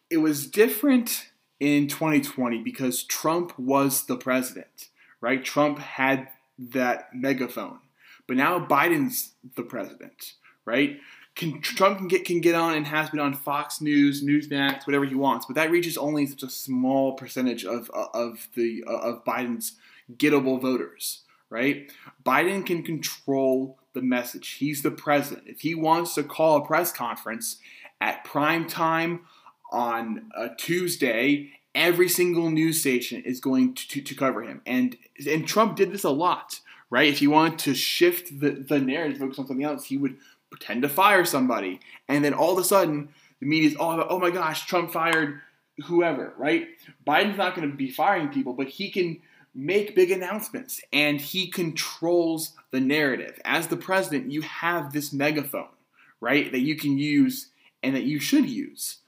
It 0.10 0.18
was 0.18 0.48
different 0.48 1.30
in 1.60 1.88
2020 1.88 2.62
because 2.62 3.04
Trump 3.04 3.58
was 3.58 4.06
the 4.06 4.18
president, 4.18 4.90
right? 5.20 5.44
Trump 5.44 5.80
had 5.80 6.30
that 6.60 7.10
megaphone. 7.14 7.80
But 8.28 8.38
now 8.38 8.60
Biden's 8.60 9.32
the 9.56 9.64
president, 9.64 10.34
right? 10.66 11.00
Can, 11.36 11.62
Trump 11.62 12.00
can 12.00 12.08
get 12.08 12.26
can 12.26 12.42
get 12.42 12.56
on 12.56 12.74
and 12.74 12.86
has 12.88 13.10
been 13.10 13.20
on 13.20 13.34
Fox 13.34 13.80
News, 13.80 14.24
Newsmax, 14.24 14.86
whatever 14.86 15.06
he 15.06 15.16
wants, 15.16 15.46
but 15.46 15.56
that 15.56 15.72
reaches 15.72 15.98
only 15.98 16.26
such 16.26 16.44
a 16.44 16.50
small 16.50 17.14
percentage 17.14 17.64
of 17.64 17.90
of 17.92 18.48
the 18.56 18.84
of 18.88 19.24
Biden's 19.24 19.74
gettable 20.18 20.60
voters, 20.60 21.24
right? 21.50 21.92
Biden 22.26 22.66
can 22.66 22.84
control 22.84 23.78
the 23.94 24.02
message. 24.02 24.52
He's 24.60 24.82
the 24.82 24.92
president. 24.92 25.48
If 25.48 25.62
he 25.62 25.76
wants 25.76 26.16
to 26.16 26.24
call 26.24 26.58
a 26.58 26.66
press 26.66 26.92
conference 26.92 27.58
at 28.00 28.24
prime 28.24 28.68
time 28.68 29.22
on 29.72 30.30
a 30.36 30.50
Tuesday, 30.56 31.52
every 31.74 32.10
single 32.10 32.50
news 32.50 32.80
station 32.80 33.22
is 33.24 33.40
going 33.40 33.74
to, 33.76 33.88
to, 33.88 34.02
to, 34.02 34.16
cover 34.16 34.42
him. 34.42 34.62
And 34.66 34.98
and 35.30 35.48
Trump 35.48 35.76
did 35.76 35.92
this 35.92 36.04
a 36.04 36.10
lot, 36.10 36.60
right? 36.90 37.08
If 37.08 37.20
he 37.20 37.28
wanted 37.28 37.60
to 37.60 37.74
shift 37.76 38.40
the, 38.40 38.52
the 38.52 38.80
narrative, 38.80 39.18
focus 39.20 39.40
on 39.40 39.48
something 39.48 39.66
else, 39.66 39.86
he 39.86 39.98
would 39.98 40.18
pretend 40.50 40.82
to 40.84 40.90
fire 40.90 41.26
somebody. 41.26 41.80
And 42.08 42.24
then 42.24 42.34
all 42.34 42.54
of 42.54 42.58
a 42.60 42.64
sudden, 42.64 43.10
the 43.40 43.46
media's 43.46 43.76
all 43.76 43.94
about, 43.94 44.08
oh 44.10 44.20
my 44.20 44.32
gosh, 44.32 44.66
Trump 44.66 44.92
fired 44.92 45.42
whoever, 45.86 46.34
right? 46.38 46.68
Biden's 47.06 47.38
not 47.38 47.56
going 47.56 47.70
to 47.70 47.76
be 47.76 47.92
firing 47.92 48.30
people, 48.30 48.54
but 48.54 48.68
he 48.68 48.90
can 48.90 49.22
make 49.58 49.96
big 49.96 50.12
announcements 50.12 50.80
and 50.94 51.20
he 51.20 51.48
controls 51.48 52.54
the 52.72 52.80
narrative. 52.80 53.42
As 53.44 53.68
the 53.68 53.76
president, 53.76 54.32
you 54.32 54.42
have 54.44 54.94
this 54.94 55.12
megaphone, 55.12 55.68
right, 56.22 56.50
that 56.54 56.60
you 56.62 56.78
can 56.78 56.98
use 56.98 57.50
and 57.84 57.94
that 57.96 58.04
you 58.04 58.20
should 58.20 58.50
use 58.50 59.00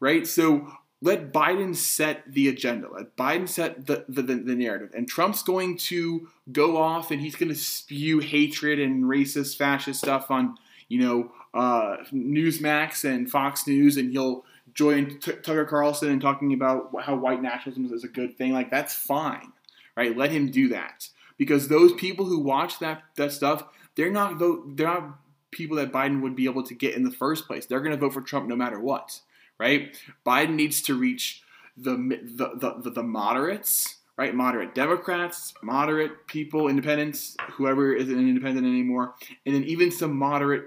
right? 0.00 0.26
So 0.26 0.66
let 1.02 1.32
Biden 1.32 1.76
set 1.76 2.24
the 2.26 2.48
agenda. 2.48 2.88
Let 2.92 3.16
Biden 3.16 3.48
set 3.48 3.86
the, 3.86 4.04
the, 4.08 4.22
the, 4.22 4.34
the, 4.36 4.54
narrative. 4.54 4.90
And 4.94 5.08
Trump's 5.08 5.42
going 5.42 5.76
to 5.78 6.28
go 6.50 6.76
off 6.76 7.10
and 7.10 7.20
he's 7.20 7.36
going 7.36 7.50
to 7.50 7.54
spew 7.54 8.18
hatred 8.18 8.80
and 8.80 9.04
racist, 9.04 9.56
fascist 9.56 10.00
stuff 10.00 10.30
on, 10.30 10.56
you 10.88 11.00
know, 11.00 11.32
uh, 11.54 11.98
Newsmax 12.12 13.04
and 13.04 13.30
Fox 13.30 13.66
News, 13.66 13.96
and 13.96 14.10
he'll 14.12 14.44
join 14.72 15.18
T- 15.18 15.32
Tucker 15.32 15.64
Carlson 15.64 16.10
and 16.10 16.20
talking 16.20 16.52
about 16.52 16.90
how 17.02 17.16
white 17.16 17.42
nationalism 17.42 17.92
is 17.92 18.04
a 18.04 18.08
good 18.08 18.36
thing. 18.36 18.52
Like, 18.52 18.70
that's 18.70 18.94
fine, 18.94 19.52
right? 19.96 20.16
Let 20.16 20.30
him 20.30 20.50
do 20.50 20.68
that. 20.68 21.08
Because 21.36 21.68
those 21.68 21.92
people 21.94 22.26
who 22.26 22.38
watch 22.40 22.78
that, 22.80 23.02
that 23.16 23.32
stuff, 23.32 23.64
they're 23.96 24.10
not 24.10 24.38
vote, 24.38 24.76
they're 24.76 24.86
not 24.86 25.18
people 25.50 25.76
that 25.78 25.92
Biden 25.92 26.20
would 26.20 26.36
be 26.36 26.44
able 26.44 26.62
to 26.62 26.74
get 26.74 26.94
in 26.94 27.04
the 27.04 27.10
first 27.10 27.46
place. 27.46 27.66
They're 27.66 27.80
going 27.80 27.92
to 27.92 27.96
vote 27.96 28.12
for 28.12 28.20
Trump 28.20 28.46
no 28.46 28.56
matter 28.56 28.78
what 28.78 29.20
right? 29.60 29.94
Biden 30.26 30.54
needs 30.54 30.82
to 30.82 30.94
reach 30.94 31.42
the 31.76 31.92
the, 31.94 32.80
the, 32.82 32.90
the 32.90 33.02
moderates, 33.02 33.98
right? 34.16 34.34
Moderate 34.34 34.74
Democrats, 34.74 35.54
moderate 35.62 36.26
people, 36.26 36.66
independents, 36.66 37.36
whoever 37.52 37.92
isn't 37.92 38.18
independent 38.18 38.66
anymore, 38.66 39.14
and 39.46 39.54
then 39.54 39.64
even 39.64 39.92
some 39.92 40.16
moderate 40.16 40.64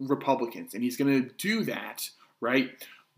Republicans. 0.00 0.74
And 0.74 0.82
he's 0.82 0.96
going 0.96 1.22
to 1.22 1.30
do 1.36 1.64
that, 1.64 2.08
right, 2.40 2.70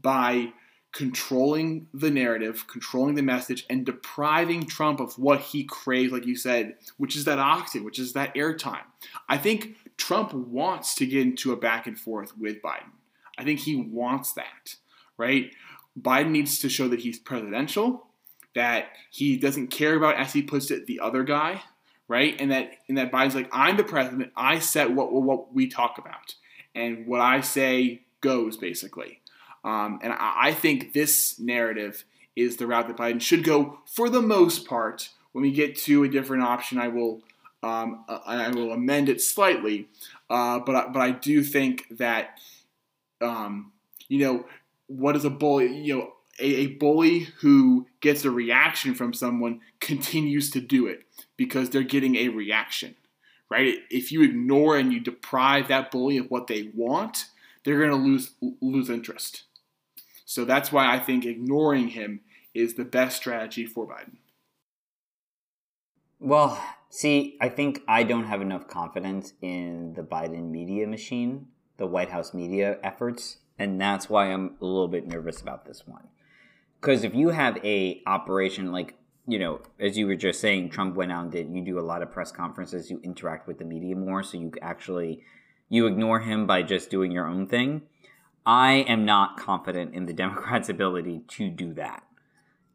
by 0.03 0.53
controlling 0.97 1.89
the 1.93 2.11
narrative, 2.11 2.67
controlling 2.67 3.15
the 3.17 3.23
message, 3.23 3.67
and 3.69 3.85
depriving 3.85 4.65
Trump 4.65 5.01
of 5.01 5.19
what 5.19 5.41
he 5.41 5.65
craves, 5.65 6.13
like 6.13 6.27
you 6.27 6.37
said, 6.37 6.75
which 6.97 7.17
is 7.17 7.25
that 7.25 7.39
oxygen, 7.39 7.85
which 7.85 7.99
is 7.99 8.15
that 8.15 8.35
airtime. 8.35 8.85
I 9.29 9.37
think 9.37 9.77
Trump 9.97 10.33
wants 10.33 10.95
to 10.97 11.07
get 11.07 11.23
into 11.23 11.53
a 11.53 11.57
back 11.57 11.87
and 11.87 11.99
forth 11.99 12.37
with 12.39 12.63
Biden. 12.63 12.93
I 13.39 13.45
think 13.45 13.61
he 13.61 13.77
wants 13.77 14.33
that 14.33 14.77
right? 15.17 15.53
Biden 16.01 16.31
needs 16.31 16.59
to 16.61 16.69
show 16.69 16.89
that 16.89 17.01
he's 17.01 17.19
presidential, 17.19 18.07
that 18.55 18.89
he 19.11 19.37
doesn't 19.37 19.69
care 19.69 19.97
about, 19.97 20.17
as 20.17 20.33
he 20.33 20.43
puts 20.43 20.71
it, 20.71 20.87
the 20.87 21.01
other 21.01 21.23
guy, 21.25 21.63
right? 22.09 22.37
And 22.41 22.51
that 22.51 22.73
and 22.89 22.99
that 22.99 23.11
Biden's 23.11 23.35
like, 23.35 23.49
I'm 23.53 23.77
the 23.77 23.85
president. 23.85 24.33
I 24.37 24.59
set 24.59 24.93
what 24.93 25.13
what 25.13 25.55
we 25.55 25.69
talk 25.69 25.99
about, 25.99 26.35
and 26.75 27.07
what 27.07 27.21
I 27.21 27.41
say 27.41 28.03
goes 28.21 28.57
basically. 28.57 29.21
Um, 29.67 29.99
and 30.01 30.13
I, 30.13 30.35
I 30.37 30.53
think 30.55 30.93
this 30.93 31.39
narrative 31.41 32.05
is 32.37 32.57
the 32.57 32.67
route 32.67 32.87
that 32.87 32.97
Biden 32.97 33.21
should 33.21 33.43
go 33.43 33.81
for 33.85 34.09
the 34.09 34.23
most 34.23 34.67
part. 34.67 35.11
When 35.33 35.43
we 35.43 35.51
get 35.51 35.77
to 35.79 36.05
a 36.05 36.09
different 36.09 36.45
option, 36.45 36.79
I 36.79 36.89
will 36.89 37.21
um, 37.63 38.05
I 38.09 38.49
will 38.51 38.73
amend 38.73 39.09
it 39.09 39.21
slightly. 39.21 39.89
Uh, 40.31 40.61
but 40.61 40.93
but 40.93 41.01
I 41.01 41.11
do 41.11 41.43
think 41.43 41.85
that 41.91 42.39
um, 43.21 43.73
you 44.09 44.21
know 44.21 44.47
what 44.87 45.17
is 45.17 45.25
a 45.25 45.31
bully? 45.31 45.77
You 45.77 45.97
know, 45.97 46.13
a, 46.39 46.47
a 46.47 46.67
bully 46.69 47.21
who 47.41 47.87
gets 48.01 48.25
a 48.25 48.31
reaction 48.31 48.95
from 48.95 49.13
someone 49.13 49.61
continues 49.81 50.49
to 50.51 50.61
do 50.61 50.87
it 50.87 51.03
because 51.37 51.71
they're 51.71 51.83
getting 51.83 52.15
a 52.17 52.29
reaction, 52.29 52.95
right? 53.51 53.79
If 53.91 54.13
you 54.13 54.23
ignore 54.23 54.77
and 54.77 54.93
you 54.93 55.01
deprive 55.01 55.69
that 55.69 55.91
bully 55.91 56.19
of 56.19 56.31
what 56.31 56.47
they 56.47 56.71
want, 56.73 57.27
they're 57.65 57.79
going 57.79 57.91
to 57.91 57.97
lose 57.97 58.31
lose 58.61 58.89
interest. 58.89 59.43
So 60.27 60.45
that's 60.45 60.73
why 60.73 60.93
I 60.93 60.99
think 60.99 61.25
ignoring 61.25 61.89
him 61.89 62.21
is 62.53 62.75
the 62.75 62.85
best 62.85 63.17
strategy 63.17 63.65
for 63.65 63.87
Biden. 63.87 64.17
Well, 66.19 66.63
see, 66.91 67.39
I 67.41 67.49
think 67.49 67.83
I 67.87 68.03
don't 68.03 68.25
have 68.25 68.43
enough 68.43 68.67
confidence 68.67 69.35
in 69.41 69.95
the 69.95 70.03
Biden 70.03 70.51
media 70.51 70.87
machine, 70.87 71.47
the 71.77 71.87
White 71.87 72.11
House 72.11 72.35
media 72.35 72.79
efforts, 72.83 73.39
and 73.59 73.81
that's 73.81 74.11
why 74.11 74.33
I'm 74.33 74.57
a 74.61 74.65
little 74.65 74.89
bit 74.89 75.07
nervous 75.07 75.41
about 75.41 75.65
this 75.65 75.87
one. 75.87 76.09
Because 76.81 77.05
if 77.05 77.15
you 77.15 77.29
have 77.29 77.65
a 77.65 78.03
operation 78.07 78.73
like 78.73 78.97
you 79.29 79.41
know, 79.41 79.61
as 79.81 79.99
you 79.99 80.07
were 80.07 80.15
just 80.15 80.41
saying, 80.41 80.71
Trump 80.71 80.95
went 80.95 81.11
out 81.11 81.25
and 81.25 81.33
did. 81.33 81.51
You 81.51 81.61
do 81.61 81.79
a 81.79 81.81
lot 81.81 82.01
of 82.01 82.13
press 82.13 82.31
conferences. 82.31 82.91
You 82.91 83.01
interact 83.03 83.49
with 83.49 83.59
the 83.59 83.65
media 83.65 83.97
more, 83.97 84.23
so 84.23 84.39
you 84.39 84.53
actually 84.63 85.23
you 85.69 85.87
ignore 85.87 86.21
him 86.21 86.47
by 86.47 86.63
just 86.63 86.91
doing 86.91 87.11
your 87.11 87.27
own 87.27 87.49
thing. 87.49 87.83
I 88.47 88.85
am 88.89 89.05
not 89.05 89.37
confident 89.37 89.95
in 89.95 90.07
the 90.07 90.13
Democrats' 90.15 90.69
ability 90.69 91.23
to 91.29 91.51
do 91.51 91.75
that 91.75 92.05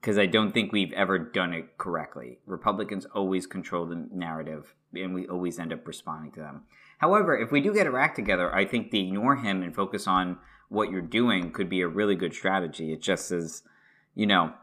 because 0.01 0.17
I 0.17 0.25
don't 0.25 0.51
think 0.51 0.71
we've 0.71 0.91
ever 0.93 1.17
done 1.17 1.53
it 1.53 1.77
correctly. 1.77 2.39
Republicans 2.45 3.05
always 3.13 3.47
control 3.47 3.85
the 3.85 4.07
narrative, 4.11 4.73
and 4.93 5.13
we 5.13 5.27
always 5.27 5.59
end 5.59 5.71
up 5.71 5.87
responding 5.87 6.31
to 6.33 6.39
them. 6.39 6.63
However, 6.97 7.37
if 7.37 7.51
we 7.51 7.61
do 7.61 7.73
get 7.73 7.87
act 7.87 8.15
together, 8.15 8.53
I 8.53 8.65
think 8.65 8.91
the 8.91 8.99
ignore 8.99 9.37
him 9.37 9.63
and 9.63 9.73
focus 9.73 10.07
on 10.07 10.37
what 10.69 10.91
you're 10.91 11.01
doing 11.01 11.51
could 11.51 11.69
be 11.69 11.81
a 11.81 11.87
really 11.87 12.15
good 12.15 12.33
strategy. 12.33 12.91
It 12.91 13.01
just 13.01 13.31
is, 13.31 13.63
you 14.15 14.25
know, 14.25 14.53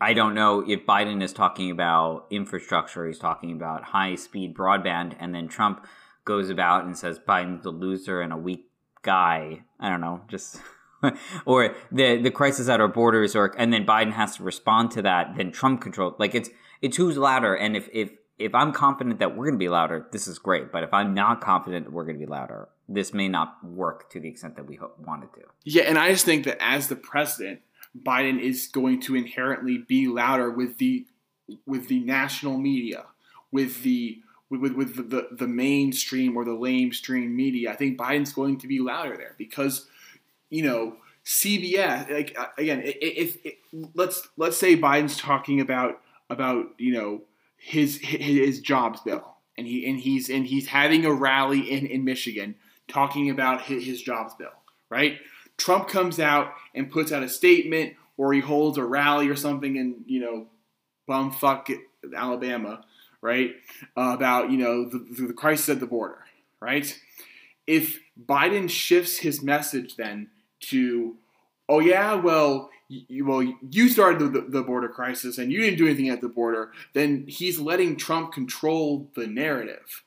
I 0.00 0.14
don't 0.14 0.34
know 0.34 0.64
if 0.66 0.86
Biden 0.86 1.22
is 1.22 1.32
talking 1.32 1.70
about 1.70 2.26
infrastructure, 2.30 3.06
he's 3.06 3.18
talking 3.18 3.52
about 3.52 3.84
high 3.84 4.14
speed 4.14 4.54
broadband, 4.54 5.14
and 5.18 5.34
then 5.34 5.48
Trump 5.48 5.86
goes 6.24 6.50
about 6.50 6.84
and 6.84 6.96
says 6.96 7.18
Biden's 7.18 7.66
a 7.66 7.70
loser 7.70 8.20
and 8.20 8.32
a 8.32 8.36
weak 8.36 8.69
guy. 9.02 9.62
I 9.78 9.88
don't 9.88 10.00
know, 10.00 10.22
just 10.28 10.60
or 11.44 11.74
the 11.90 12.20
the 12.20 12.30
crisis 12.30 12.68
at 12.68 12.80
our 12.80 12.88
borders, 12.88 13.34
or 13.34 13.54
and 13.58 13.72
then 13.72 13.86
Biden 13.86 14.12
has 14.12 14.36
to 14.36 14.42
respond 14.42 14.90
to 14.92 15.02
that. 15.02 15.36
Then 15.36 15.52
Trump 15.52 15.80
control. 15.80 16.14
Like 16.18 16.34
it's 16.34 16.50
it's 16.82 16.96
who's 16.96 17.16
louder. 17.16 17.54
And 17.54 17.76
if 17.76 17.88
if 17.92 18.10
if 18.38 18.54
I'm 18.54 18.72
confident 18.72 19.18
that 19.18 19.36
we're 19.36 19.44
going 19.44 19.54
to 19.54 19.58
be 19.58 19.68
louder, 19.68 20.06
this 20.12 20.26
is 20.26 20.38
great. 20.38 20.72
But 20.72 20.82
if 20.82 20.94
I'm 20.94 21.14
not 21.14 21.40
confident 21.40 21.86
that 21.86 21.92
we're 21.92 22.04
going 22.04 22.18
to 22.18 22.26
be 22.26 22.30
louder, 22.30 22.68
this 22.88 23.12
may 23.12 23.28
not 23.28 23.62
work 23.62 24.10
to 24.10 24.20
the 24.20 24.28
extent 24.28 24.56
that 24.56 24.66
we 24.66 24.78
want 24.98 25.24
it 25.24 25.30
to. 25.34 25.46
Yeah, 25.64 25.84
and 25.84 25.98
I 25.98 26.10
just 26.10 26.24
think 26.24 26.44
that 26.46 26.56
as 26.60 26.88
the 26.88 26.96
president, 26.96 27.60
Biden 27.96 28.40
is 28.40 28.66
going 28.66 29.00
to 29.02 29.14
inherently 29.14 29.78
be 29.78 30.08
louder 30.08 30.50
with 30.50 30.78
the 30.78 31.06
with 31.66 31.88
the 31.88 32.00
national 32.00 32.58
media, 32.58 33.06
with 33.50 33.82
the 33.82 34.20
with, 34.50 34.72
with 34.72 34.96
the, 34.96 35.02
the, 35.02 35.28
the 35.32 35.48
mainstream 35.48 36.36
or 36.36 36.44
the 36.44 36.50
lamestream 36.50 37.30
media. 37.30 37.70
I 37.70 37.76
think 37.76 37.98
Biden's 37.98 38.32
going 38.32 38.58
to 38.58 38.66
be 38.66 38.80
louder 38.80 39.16
there 39.16 39.34
because 39.38 39.86
you 40.50 40.64
know, 40.64 40.96
CBS. 41.24 42.10
Like 42.10 42.36
uh, 42.38 42.46
again, 42.58 42.82
if, 42.84 43.38
if, 43.44 43.54
let's 43.94 44.28
let's 44.36 44.56
say 44.56 44.76
Biden's 44.76 45.16
talking 45.16 45.60
about 45.60 46.00
about 46.28 46.66
you 46.76 46.92
know 46.92 47.22
his 47.56 47.98
his 47.98 48.60
jobs 48.60 49.00
bill, 49.00 49.36
and 49.56 49.66
he 49.66 49.88
and 49.88 49.98
he's 49.98 50.28
and 50.28 50.46
he's 50.46 50.66
having 50.66 51.06
a 51.06 51.12
rally 51.12 51.70
in 51.70 51.86
in 51.86 52.04
Michigan 52.04 52.56
talking 52.88 53.30
about 53.30 53.62
his, 53.62 53.84
his 53.84 54.02
jobs 54.02 54.34
bill, 54.34 54.50
right? 54.90 55.18
Trump 55.56 55.88
comes 55.88 56.18
out 56.18 56.52
and 56.74 56.90
puts 56.90 57.12
out 57.12 57.22
a 57.22 57.28
statement, 57.28 57.94
or 58.16 58.32
he 58.32 58.40
holds 58.40 58.76
a 58.76 58.84
rally 58.84 59.28
or 59.28 59.36
something 59.36 59.76
in 59.76 60.02
you 60.06 60.20
know 60.20 60.46
bumfuck 61.08 61.72
Alabama, 62.14 62.84
right? 63.22 63.52
About 63.96 64.50
you 64.50 64.58
know 64.58 64.88
the, 64.88 65.26
the 65.26 65.32
crisis 65.32 65.68
at 65.68 65.80
the 65.80 65.86
border, 65.86 66.24
right? 66.60 66.98
If 67.66 68.00
Biden 68.22 68.68
shifts 68.68 69.18
his 69.18 69.42
message 69.42 69.96
then 69.96 70.28
to, 70.60 71.16
oh 71.68 71.80
yeah, 71.80 72.14
well, 72.14 72.70
you, 72.88 73.24
well, 73.24 73.42
you 73.42 73.88
started 73.88 74.32
the, 74.32 74.40
the 74.40 74.62
border 74.62 74.88
crisis 74.88 75.38
and 75.38 75.52
you 75.52 75.60
didn't 75.60 75.78
do 75.78 75.86
anything 75.86 76.08
at 76.08 76.20
the 76.20 76.28
border, 76.28 76.72
then 76.92 77.24
he's 77.28 77.60
letting 77.60 77.96
Trump 77.96 78.32
control 78.32 79.08
the 79.14 79.26
narrative, 79.26 80.02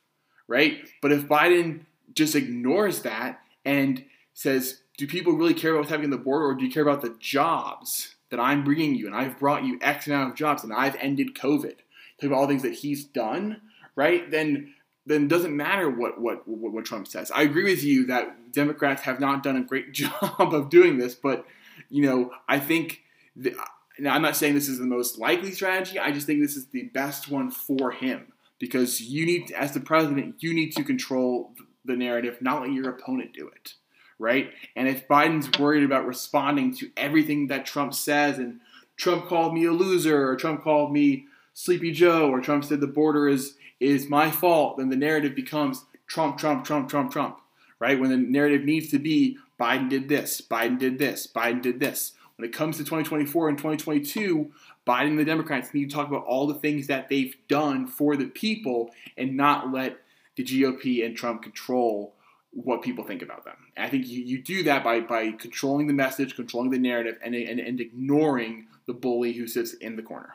right? 0.46 0.78
But 1.00 1.12
if 1.12 1.26
Biden 1.26 1.86
just 2.14 2.34
ignores 2.34 3.00
that 3.02 3.40
and 3.64 4.04
says, 4.34 4.82
do 4.98 5.06
people 5.06 5.32
really 5.32 5.54
care 5.54 5.70
about 5.70 5.80
what's 5.80 5.90
happening 5.90 6.12
at 6.12 6.18
the 6.18 6.24
border 6.24 6.46
or 6.46 6.54
do 6.54 6.64
you 6.64 6.70
care 6.70 6.82
about 6.82 7.00
the 7.00 7.16
jobs 7.18 8.14
that 8.30 8.38
I'm 8.38 8.62
bringing 8.62 8.94
you 8.94 9.06
and 9.06 9.16
I've 9.16 9.38
brought 9.38 9.64
you 9.64 9.78
X 9.80 10.06
amount 10.06 10.30
of 10.30 10.36
jobs 10.36 10.62
and 10.62 10.72
I've 10.72 10.96
ended 10.96 11.34
COVID? 11.34 11.76
Talk 12.20 12.28
about 12.28 12.36
all 12.36 12.46
the 12.46 12.52
things 12.52 12.62
that 12.62 12.74
he's 12.74 13.04
done, 13.04 13.60
right? 13.96 14.30
Then 14.30 14.74
then 15.06 15.28
doesn't 15.28 15.54
matter 15.54 15.90
what, 15.90 16.18
what, 16.18 16.48
what, 16.48 16.72
what 16.72 16.84
Trump 16.86 17.06
says. 17.06 17.30
I 17.30 17.42
agree 17.42 17.64
with 17.64 17.84
you 17.84 18.06
that 18.06 18.52
Democrats 18.52 19.02
have 19.02 19.20
not 19.20 19.42
done 19.42 19.56
a 19.56 19.62
great 19.62 19.92
job 19.92 20.54
of 20.54 20.70
doing 20.70 20.98
this, 20.98 21.14
but 21.14 21.46
you 21.90 22.02
know, 22.02 22.30
I 22.48 22.58
think 22.58 23.02
the, 23.36 23.54
now 23.98 24.14
I'm 24.14 24.22
not 24.22 24.36
saying 24.36 24.54
this 24.54 24.68
is 24.68 24.78
the 24.78 24.86
most 24.86 25.18
likely 25.18 25.52
strategy. 25.52 25.98
I 25.98 26.10
just 26.10 26.26
think 26.26 26.40
this 26.40 26.56
is 26.56 26.66
the 26.66 26.84
best 26.84 27.28
one 27.30 27.50
for 27.50 27.90
him 27.90 28.32
because 28.58 29.00
you 29.00 29.26
need, 29.26 29.50
as 29.52 29.72
the 29.72 29.80
president, 29.80 30.36
you 30.42 30.54
need 30.54 30.72
to 30.72 30.84
control 30.84 31.52
the 31.84 31.96
narrative, 31.96 32.40
not 32.40 32.62
let 32.62 32.72
your 32.72 32.88
opponent 32.88 33.32
do 33.34 33.48
it, 33.48 33.74
right? 34.18 34.50
And 34.74 34.88
if 34.88 35.06
Biden's 35.06 35.58
worried 35.58 35.84
about 35.84 36.06
responding 36.06 36.74
to 36.76 36.90
everything 36.96 37.48
that 37.48 37.66
Trump 37.66 37.92
says, 37.92 38.38
and 38.38 38.60
Trump 38.96 39.26
called 39.26 39.52
me 39.52 39.66
a 39.66 39.72
loser, 39.72 40.28
or 40.28 40.36
Trump 40.36 40.62
called 40.62 40.92
me 40.92 41.26
Sleepy 41.54 41.92
Joe, 41.92 42.30
or 42.30 42.40
Trump 42.40 42.64
said 42.64 42.80
the 42.80 42.86
border 42.86 43.28
is 43.28 43.56
is 43.80 44.08
my 44.08 44.30
fault, 44.30 44.78
then 44.78 44.88
the 44.88 44.96
narrative 44.96 45.34
becomes 45.34 45.84
Trump, 46.06 46.38
Trump, 46.38 46.64
Trump, 46.64 46.88
Trump, 46.88 47.10
Trump, 47.10 47.40
right? 47.78 47.98
When 47.98 48.10
the 48.10 48.16
narrative 48.16 48.64
needs 48.64 48.90
to 48.90 48.98
be 48.98 49.38
Biden 49.58 49.88
did 49.88 50.08
this, 50.08 50.40
Biden 50.40 50.78
did 50.78 50.98
this, 50.98 51.26
Biden 51.26 51.62
did 51.62 51.80
this. 51.80 52.12
When 52.36 52.48
it 52.48 52.52
comes 52.52 52.76
to 52.76 52.82
2024 52.82 53.48
and 53.48 53.58
2022, 53.58 54.50
Biden 54.86 55.08
and 55.08 55.18
the 55.18 55.24
Democrats 55.24 55.72
need 55.72 55.90
to 55.90 55.94
talk 55.94 56.08
about 56.08 56.24
all 56.24 56.46
the 56.46 56.54
things 56.54 56.88
that 56.88 57.08
they've 57.08 57.36
done 57.48 57.86
for 57.86 58.16
the 58.16 58.26
people 58.26 58.90
and 59.16 59.36
not 59.36 59.72
let 59.72 59.98
the 60.36 60.44
GOP 60.44 61.06
and 61.06 61.16
Trump 61.16 61.42
control 61.42 62.14
what 62.50 62.82
people 62.82 63.04
think 63.04 63.22
about 63.22 63.44
them. 63.44 63.56
And 63.76 63.86
I 63.86 63.88
think 63.88 64.08
you, 64.08 64.22
you 64.22 64.42
do 64.42 64.64
that 64.64 64.82
by, 64.82 65.00
by 65.00 65.32
controlling 65.32 65.86
the 65.86 65.92
message, 65.92 66.34
controlling 66.34 66.70
the 66.70 66.78
narrative, 66.78 67.18
and, 67.22 67.34
and, 67.34 67.60
and 67.60 67.80
ignoring 67.80 68.66
the 68.86 68.92
bully 68.92 69.32
who 69.32 69.46
sits 69.46 69.74
in 69.74 69.96
the 69.96 70.02
corner. 70.02 70.34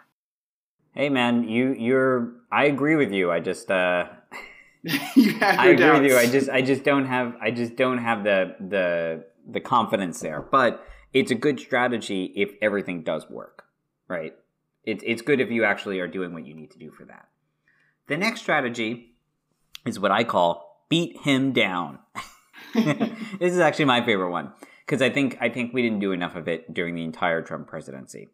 Hey 0.93 1.09
man, 1.09 1.47
you 1.47 1.73
you're 1.73 2.31
I 2.51 2.65
agree 2.65 2.95
with 2.95 3.11
you. 3.11 3.31
I 3.31 3.39
just 3.39 3.69
uh 3.71 4.07
you 5.15 5.33
have 5.39 5.59
I 5.59 5.67
agree 5.67 5.77
doubts. 5.77 6.01
with 6.01 6.11
you. 6.11 6.17
I 6.17 6.25
just 6.27 6.49
I 6.49 6.61
just 6.61 6.83
don't 6.83 7.05
have 7.05 7.35
I 7.41 7.51
just 7.51 7.75
don't 7.75 7.99
have 7.99 8.23
the 8.23 8.55
the 8.59 9.25
the 9.49 9.59
confidence 9.59 10.19
there. 10.21 10.41
But 10.41 10.83
it's 11.13 11.31
a 11.31 11.35
good 11.35 11.59
strategy 11.59 12.25
if 12.35 12.51
everything 12.61 13.03
does 13.03 13.29
work, 13.29 13.65
right? 14.07 14.33
It's 14.83 15.03
it's 15.05 15.21
good 15.21 15.39
if 15.39 15.51
you 15.51 15.63
actually 15.63 15.99
are 15.99 16.07
doing 16.07 16.33
what 16.33 16.45
you 16.45 16.53
need 16.53 16.71
to 16.71 16.79
do 16.79 16.91
for 16.91 17.05
that. 17.05 17.27
The 18.07 18.17
next 18.17 18.41
strategy 18.41 19.15
is 19.85 19.99
what 19.99 20.11
I 20.11 20.23
call 20.23 20.85
beat 20.89 21.17
him 21.17 21.51
down. 21.51 21.99
this 22.73 23.53
is 23.53 23.59
actually 23.59 23.85
my 23.85 24.03
favorite 24.03 24.31
one 24.31 24.51
because 24.85 25.01
I 25.01 25.09
think 25.09 25.37
I 25.39 25.49
think 25.49 25.73
we 25.73 25.81
didn't 25.81 25.99
do 25.99 26.11
enough 26.11 26.35
of 26.35 26.47
it 26.47 26.73
during 26.73 26.95
the 26.95 27.03
entire 27.03 27.41
Trump 27.41 27.67
presidency. 27.67 28.29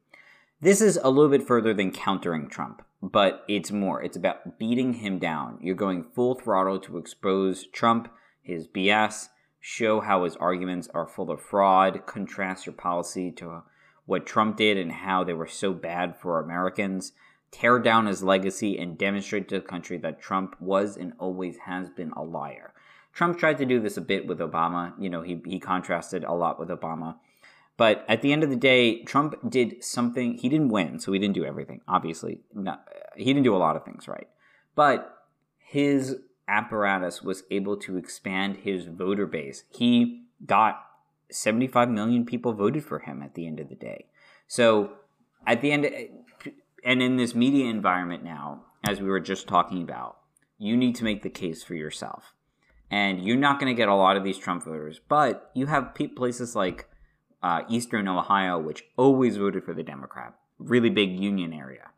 This 0.62 0.80
is 0.80 0.98
a 1.04 1.10
little 1.10 1.30
bit 1.30 1.46
further 1.46 1.74
than 1.74 1.92
countering 1.92 2.48
Trump, 2.48 2.82
but 3.02 3.44
it's 3.48 3.72
more. 3.72 4.02
It's 4.02 4.16
about 4.16 4.58
beating 4.58 4.94
him 4.94 5.20
down. 5.20 5.60
You're 5.62 5.76
going 5.76 6.02
full 6.02 6.36
throttle 6.36 6.80
to 6.80 6.98
expose 6.98 7.68
Trump, 7.68 8.08
his 8.42 8.66
BS, 8.66 9.28
show 9.60 10.00
how 10.00 10.24
his 10.24 10.38
arguments 10.38 10.88
are 10.94 11.06
full 11.06 11.30
of 11.30 11.42
fraud, 11.42 12.06
contrast 12.06 12.66
your 12.66 12.74
policy 12.74 13.32
to 13.32 13.64
what 14.06 14.26
Trump 14.26 14.56
did 14.56 14.78
and 14.78 14.94
how 14.94 15.26
they 15.26 15.34
were 15.34 15.46
so 15.46 15.74
bad 15.74 16.16
for 16.16 16.40
Americans, 16.40 17.12
tear 17.52 17.78
down 17.78 18.06
his 18.06 18.24
legacy, 18.24 18.78
and 18.78 18.98
demonstrate 18.98 19.50
to 19.50 19.56
the 19.56 19.66
country 19.66 19.98
that 19.98 20.22
Trump 20.22 20.56
was 20.62 20.96
and 20.96 21.12
always 21.20 21.58
has 21.66 21.90
been 21.90 22.12
a 22.12 22.24
liar. 22.24 22.74
Trump 23.12 23.38
tried 23.38 23.58
to 23.58 23.66
do 23.66 23.82
this 23.82 23.98
a 23.98 24.02
bit 24.02 24.26
with 24.26 24.40
Obama. 24.40 24.94
You 24.98 25.10
know, 25.10 25.22
he, 25.22 25.42
he 25.46 25.60
contrasted 25.60 26.24
a 26.24 26.34
lot 26.34 26.60
with 26.60 26.70
Obama. 26.70 27.16
But 27.78 28.06
at 28.08 28.22
the 28.22 28.32
end 28.32 28.44
of 28.44 28.50
the 28.50 28.56
day, 28.56 29.04
Trump 29.04 29.36
did 29.50 29.84
something. 29.84 30.38
He 30.38 30.48
didn't 30.48 30.70
win, 30.70 31.00
so 31.00 31.12
he 31.12 31.20
didn't 31.20 31.36
do 31.36 31.44
everything. 31.44 31.82
Obviously, 31.88 32.40
not, 32.54 32.88
he 33.16 33.26
didn't 33.26 33.44
do 33.44 33.56
a 33.56 33.58
lot 33.58 33.76
of 33.76 33.84
things 33.84 34.08
right. 34.08 34.30
But 34.76 35.18
his 35.58 36.18
apparatus 36.48 37.22
was 37.22 37.44
able 37.52 37.76
to 37.78 37.98
expand 37.98 38.58
his 38.58 38.86
voter 38.86 39.26
base. 39.26 39.64
He 39.70 40.26
got 40.46 40.86
75 41.32 41.90
million 41.90 42.26
people 42.26 42.54
voted 42.54 42.84
for 42.84 43.00
him 43.00 43.22
at 43.22 43.34
the 43.34 43.48
end 43.48 43.60
of 43.60 43.70
the 43.70 43.76
day. 43.76 44.06
So 44.48 44.94
at 45.46 45.62
the 45.62 45.72
end, 45.72 45.90
and 46.84 47.02
in 47.02 47.18
this 47.18 47.36
media 47.36 47.66
environment 47.66 48.24
now, 48.24 48.64
as 48.88 49.02
we 49.02 49.10
were 49.10 49.20
just 49.20 49.48
talking 49.48 49.82
about, 49.82 50.18
you 50.58 50.78
need 50.78 50.96
to 50.96 51.04
make 51.04 51.24
the 51.24 51.30
case 51.30 51.64
for 51.64 51.76
yourself. 51.76 52.34
And 52.92 53.26
you're 53.26 53.36
not 53.36 53.60
going 53.60 53.74
to 53.74 53.78
get 53.78 53.90
a 53.90 53.96
lot 53.96 54.16
of 54.16 54.24
these 54.24 54.38
Trump 54.38 54.64
voters, 54.64 55.02
but 55.10 55.50
you 55.56 55.66
have 55.66 55.96
places 56.16 56.56
like 56.56 56.88
uh, 57.46 57.62
Eastern 57.70 58.08
Ohio, 58.08 58.58
which 58.58 58.86
always 58.98 59.38
voted 59.38 59.64
for 59.64 59.76
the 59.76 59.84
Democrat, 59.84 60.34
really 60.58 60.90
big 60.90 61.20
union 61.20 61.54
area. 61.54 61.92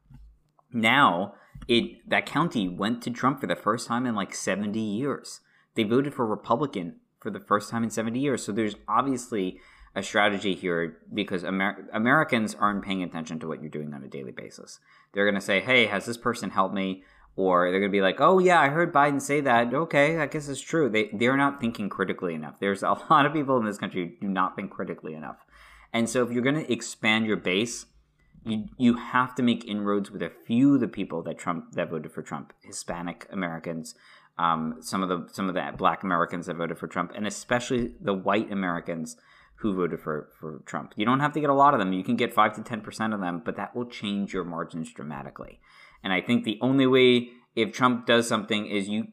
Now, 0.74 1.36
it 1.70 2.08
that 2.10 2.26
county 2.26 2.68
went 2.68 3.02
to 3.04 3.12
Trump 3.12 3.40
for 3.40 3.48
the 3.48 3.56
first 3.56 3.88
time 3.88 4.06
in 4.06 4.14
like 4.14 4.36
70 4.36 4.78
years. 4.78 5.40
They 5.76 5.84
voted 5.84 6.14
for 6.14 6.26
Republican 6.26 6.98
for 7.22 7.32
the 7.32 7.40
first 7.40 7.70
time 7.70 7.86
in 7.86 7.90
70 7.90 8.20
years. 8.20 8.44
So 8.44 8.52
there's 8.52 8.76
obviously 8.90 9.62
a 9.96 10.04
strategy 10.04 10.54
here 10.54 10.98
because 11.14 11.46
Amer- 11.46 11.88
Americans 11.94 12.54
aren't 12.54 12.84
paying 12.84 13.02
attention 13.02 13.40
to 13.40 13.48
what 13.48 13.62
you're 13.62 13.72
doing 13.72 13.94
on 13.94 14.04
a 14.04 14.10
daily 14.10 14.34
basis. 14.34 14.82
They're 15.14 15.26
going 15.26 15.36
to 15.36 15.42
say, 15.42 15.62
"Hey, 15.62 15.86
has 15.86 16.06
this 16.06 16.18
person 16.18 16.50
helped 16.50 16.76
me?" 16.76 17.04
Or 17.38 17.70
they're 17.70 17.80
going 17.80 17.92
to 17.92 17.96
be 17.96 18.02
like, 18.02 18.20
"Oh 18.20 18.40
yeah, 18.40 18.60
I 18.60 18.70
heard 18.70 18.92
Biden 18.92 19.22
say 19.22 19.42
that. 19.42 19.74
Okay, 19.74 20.18
I 20.18 20.26
guess 20.26 20.50
it's 20.50 20.60
true." 20.60 20.90
They 20.90 21.10
they're 21.14 21.38
not 21.38 21.62
thinking 21.62 21.88
critically 21.88 22.34
enough. 22.34 22.60
There's 22.60 22.84
a 22.84 22.98
lot 23.10 23.26
of 23.26 23.34
people 23.34 23.58
in 23.58 23.66
this 23.66 23.78
country 23.78 24.18
who 24.20 24.28
do 24.28 24.34
not 24.34 24.56
think 24.56 24.72
critically 24.72 25.14
enough. 25.14 25.46
And 25.94 26.10
so 26.10 26.24
if 26.24 26.32
you're 26.32 26.44
going 26.44 26.56
to 26.56 26.72
expand 26.72 27.28
your 27.28 27.38
base, 27.38 27.86
you 28.44 28.66
you 28.78 28.96
have 28.96 29.36
to 29.36 29.44
make 29.44 29.66
inroads 29.66 30.12
with 30.12 30.22
a 30.22 30.32
few 30.46 30.76
of 30.76 30.82
the 30.82 30.88
people 30.88 31.22
that 31.24 31.38
Trump 31.38 31.74
that 31.74 31.90
voted 31.90 32.12
for 32.12 32.22
Trump, 32.24 32.54
Hispanic 32.64 33.28
Americans, 33.32 33.96
um, 34.38 34.78
some 34.82 35.04
of 35.04 35.10
the 35.10 35.28
some 35.32 35.48
of 35.50 35.56
the 35.56 35.74
Black 35.78 36.04
Americans 36.04 36.48
that 36.48 36.56
voted 36.56 36.78
for 36.78 36.88
Trump, 36.88 37.12
and 37.16 37.28
especially 37.28 37.94
the 38.02 38.14
white 38.14 38.52
Americans 38.52 39.18
who 39.58 39.76
voted 39.76 40.00
for 40.00 40.30
for 40.40 40.62
Trump. 40.66 40.94
You 40.96 41.06
don't 41.06 41.20
have 41.20 41.34
to 41.34 41.40
get 41.40 41.50
a 41.50 41.54
lot 41.54 41.74
of 41.74 41.80
them. 41.80 41.94
You 41.94 42.04
can 42.04 42.16
get 42.16 42.34
five 42.34 42.56
to 42.56 42.64
ten 42.64 42.82
percent 42.82 43.14
of 43.14 43.20
them, 43.20 43.42
but 43.44 43.56
that 43.58 43.76
will 43.76 43.86
change 43.86 44.34
your 44.34 44.44
margins 44.44 44.92
dramatically. 44.92 45.60
And 46.08 46.14
I 46.14 46.22
think 46.22 46.46
the 46.46 46.58
only 46.62 46.88
way 46.88 47.32
if 47.54 47.74
Trump 47.74 48.06
does 48.06 48.30
something 48.30 48.66
is 48.66 48.88
you 48.88 49.10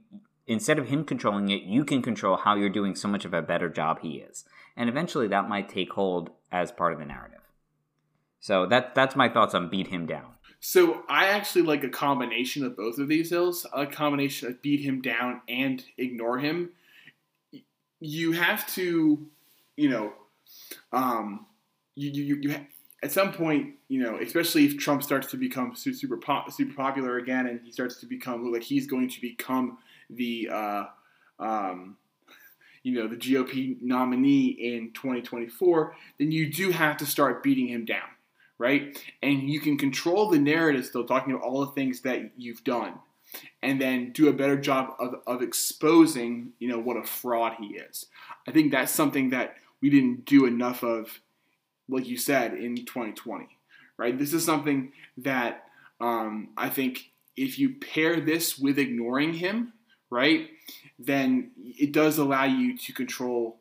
instead 0.47 0.78
of 0.78 0.86
him 0.86 1.03
controlling 1.03 1.51
it, 1.51 1.62
you 1.62 1.84
can 1.84 2.03
control 2.03 2.36
how 2.36 2.55
you're 2.55 2.68
doing 2.68 2.95
so 2.95 3.09
much 3.09 3.24
of 3.24 3.34
a 3.34 3.42
better 3.42 3.68
job 3.68 3.99
he 4.01 4.18
is. 4.18 4.45
And 4.76 4.88
eventually 4.88 5.26
that 5.26 5.49
might 5.49 5.68
take 5.68 5.90
hold 5.95 6.30
as 6.53 6.70
part 6.70 6.92
of 6.92 7.01
the 7.01 7.05
narrative. 7.05 7.40
So 8.38 8.66
that 8.66 8.95
that's 8.95 9.16
my 9.16 9.28
thoughts 9.28 9.57
on 9.57 9.70
beat 9.70 9.88
him 9.88 10.07
down. 10.07 10.36
So 10.61 11.03
I 11.09 11.30
actually 11.30 11.62
like 11.62 11.82
a 11.82 11.88
combination 11.88 12.64
of 12.64 12.76
both 12.76 12.99
of 12.99 13.09
these 13.09 13.30
hills. 13.30 13.66
A 13.72 13.86
combination 13.86 14.47
of 14.47 14.62
beat 14.62 14.78
him 14.78 15.03
down 15.03 15.40
and 15.49 15.84
ignore 15.99 16.38
him. 16.38 16.70
You 17.99 18.30
have 18.30 18.72
to, 18.74 19.26
you 19.76 19.88
know, 19.88 20.12
um, 20.92 21.47
you 21.97 22.11
you, 22.11 22.36
you 22.40 22.66
at 23.05 23.12
some 23.12 23.32
point, 23.32 23.74
you 23.88 24.02
know, 24.02 24.18
especially 24.18 24.64
if 24.64 24.78
Trump 24.78 25.02
starts 25.02 25.30
to 25.30 25.36
become 25.36 25.76
super 25.76 26.18
super 26.50 26.74
popular 26.74 27.18
again, 27.18 27.46
and 27.46 27.61
he 27.62 27.70
starts 27.70 28.00
to 28.00 28.07
become 28.07 28.52
like 28.52 28.62
he's 28.62 28.86
going 28.86 29.09
to 29.11 29.20
become 29.20 29.78
the, 30.11 30.48
uh, 30.50 30.84
um, 31.38 31.96
you 32.82 32.94
know, 32.94 33.07
the 33.07 33.16
GOP 33.16 33.76
nominee 33.80 34.48
in 34.48 34.92
2024, 34.94 35.94
then 36.18 36.32
you 36.32 36.52
do 36.52 36.70
have 36.70 36.96
to 36.96 37.07
start 37.07 37.42
beating 37.42 37.68
him 37.68 37.84
down 37.84 38.09
right? 38.59 38.98
And 39.22 39.50
you 39.50 39.61
can 39.61 39.76
control 39.76 40.30
the 40.30 40.38
narrative 40.38 40.86
still, 40.86 41.05
talking 41.05 41.32
about 41.32 41.44
all 41.44 41.61
the 41.61 41.72
things 41.72 42.00
that 42.02 42.30
you've 42.36 42.64
done, 42.64 42.94
and 43.62 43.80
then 43.80 44.12
do 44.12 44.28
a 44.28 44.32
better 44.32 44.57
job 44.57 44.94
of, 44.98 45.16
of 45.26 45.42
exposing, 45.42 46.52
you 46.59 46.68
know, 46.68 46.78
what 46.78 46.96
a 46.96 47.02
fraud 47.02 47.55
he 47.59 47.74
is. 47.74 48.07
I 48.46 48.52
think 48.52 48.72
that's 48.72 48.92
something 48.92 49.30
that 49.30 49.57
we 49.80 49.90
didn't 49.90 50.24
do 50.24 50.46
enough 50.46 50.82
of, 50.82 51.20
like 51.89 52.07
you 52.07 52.16
said, 52.16 52.55
in 52.55 52.76
2020, 52.76 53.49
right? 53.97 54.18
This 54.18 54.32
is 54.32 54.45
something 54.45 54.93
that 55.18 55.64
um, 56.01 56.49
I 56.57 56.68
think 56.68 57.11
if 57.37 57.59
you 57.59 57.74
pair 57.74 58.20
this 58.20 58.59
with 58.59 58.78
ignoring 58.78 59.35
him, 59.35 59.72
right, 60.11 60.49
then 60.99 61.51
it 61.59 61.93
does 61.93 62.18
allow 62.18 62.45
you 62.45 62.76
to 62.78 62.93
control 62.93 63.59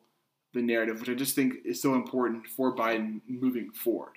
the 0.54 0.62
narrative, 0.62 1.00
which 1.00 1.10
I 1.10 1.16
just 1.16 1.36
think 1.36 1.56
is 1.66 1.82
so 1.82 1.96
important 1.96 2.48
for 2.48 2.76
Biden 2.76 3.22
moving 3.28 3.72
forward 3.72 4.14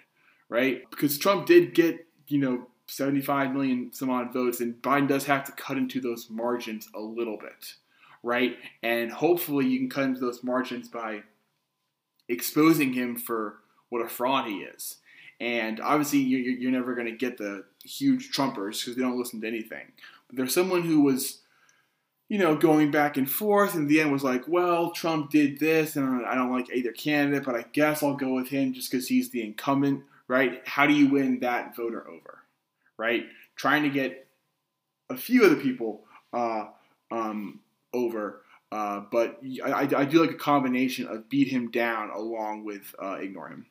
right? 0.48 0.88
Because 0.90 1.18
Trump 1.18 1.46
did 1.46 1.74
get, 1.74 2.06
you 2.28 2.38
know, 2.38 2.66
75 2.86 3.52
million 3.52 3.92
some 3.92 4.10
odd 4.10 4.32
votes, 4.32 4.60
and 4.60 4.80
Biden 4.82 5.08
does 5.08 5.24
have 5.24 5.44
to 5.44 5.52
cut 5.52 5.76
into 5.76 6.00
those 6.00 6.28
margins 6.30 6.88
a 6.94 7.00
little 7.00 7.36
bit, 7.36 7.74
right? 8.22 8.56
And 8.82 9.10
hopefully 9.10 9.66
you 9.66 9.78
can 9.78 9.90
cut 9.90 10.04
into 10.04 10.20
those 10.20 10.44
margins 10.44 10.88
by 10.88 11.22
exposing 12.28 12.92
him 12.92 13.16
for 13.16 13.56
what 13.96 14.06
a 14.06 14.08
fraud 14.08 14.46
he 14.46 14.58
is. 14.58 14.96
And 15.38 15.80
obviously, 15.80 16.20
you're, 16.20 16.70
never 16.70 16.94
going 16.94 17.08
to 17.08 17.12
get 17.12 17.36
the 17.36 17.64
huge 17.84 18.32
Trumpers 18.32 18.80
because 18.80 18.96
they 18.96 19.02
don't 19.02 19.18
listen 19.18 19.40
to 19.42 19.46
anything. 19.46 19.92
But 20.28 20.36
there's 20.36 20.54
someone 20.54 20.82
who 20.82 21.02
was, 21.02 21.40
you 22.28 22.38
know, 22.38 22.56
going 22.56 22.90
back 22.90 23.18
and 23.18 23.30
forth, 23.30 23.74
and 23.74 23.86
the 23.86 24.00
end 24.00 24.12
was 24.12 24.24
like, 24.24 24.48
well, 24.48 24.92
Trump 24.92 25.30
did 25.30 25.58
this, 25.60 25.94
and 25.94 26.24
I 26.24 26.34
don't 26.34 26.52
like 26.52 26.70
either 26.72 26.90
candidate, 26.92 27.44
but 27.44 27.54
I 27.54 27.66
guess 27.72 28.02
I'll 28.02 28.14
go 28.14 28.32
with 28.32 28.48
him 28.48 28.72
just 28.72 28.90
because 28.90 29.08
he's 29.08 29.28
the 29.28 29.44
incumbent 29.44 30.04
right? 30.28 30.62
How 30.66 30.86
do 30.86 30.94
you 30.94 31.08
win 31.08 31.40
that 31.40 31.76
voter 31.76 32.06
over, 32.08 32.38
right? 32.96 33.24
Trying 33.54 33.84
to 33.84 33.90
get 33.90 34.26
a 35.08 35.16
few 35.16 35.44
of 35.44 35.50
the 35.50 35.56
people 35.56 36.04
uh, 36.32 36.66
um, 37.10 37.60
over, 37.92 38.42
uh, 38.72 39.02
but 39.10 39.40
I, 39.64 39.88
I, 39.96 40.04
do 40.04 40.20
like 40.20 40.32
a 40.32 40.38
combination 40.38 41.06
of 41.06 41.28
beat 41.28 41.48
him 41.48 41.70
down 41.70 42.10
along 42.10 42.64
with 42.64 42.94
uh, 43.00 43.14
ignore 43.14 43.48
him. 43.48 43.66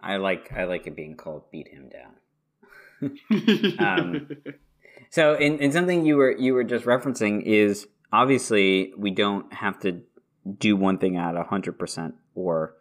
I 0.00 0.16
like 0.16 0.52
I 0.52 0.64
like 0.64 0.86
it 0.86 0.96
being 0.96 1.16
called 1.16 1.50
beat 1.50 1.68
him 1.68 1.88
down. 1.88 2.12
um, 3.78 4.28
so, 5.10 5.34
in, 5.34 5.58
in 5.58 5.70
something 5.72 6.06
you 6.06 6.16
were 6.16 6.32
you 6.32 6.54
were 6.54 6.64
just 6.64 6.84
referencing 6.84 7.42
is 7.42 7.86
obviously 8.12 8.92
we 8.96 9.10
don't 9.10 9.52
have 9.52 9.78
to 9.80 10.02
do 10.58 10.76
one 10.76 10.98
thing 10.98 11.16
at 11.16 11.34
hundred 11.46 11.78
percent 11.78 12.14
or 12.34 12.74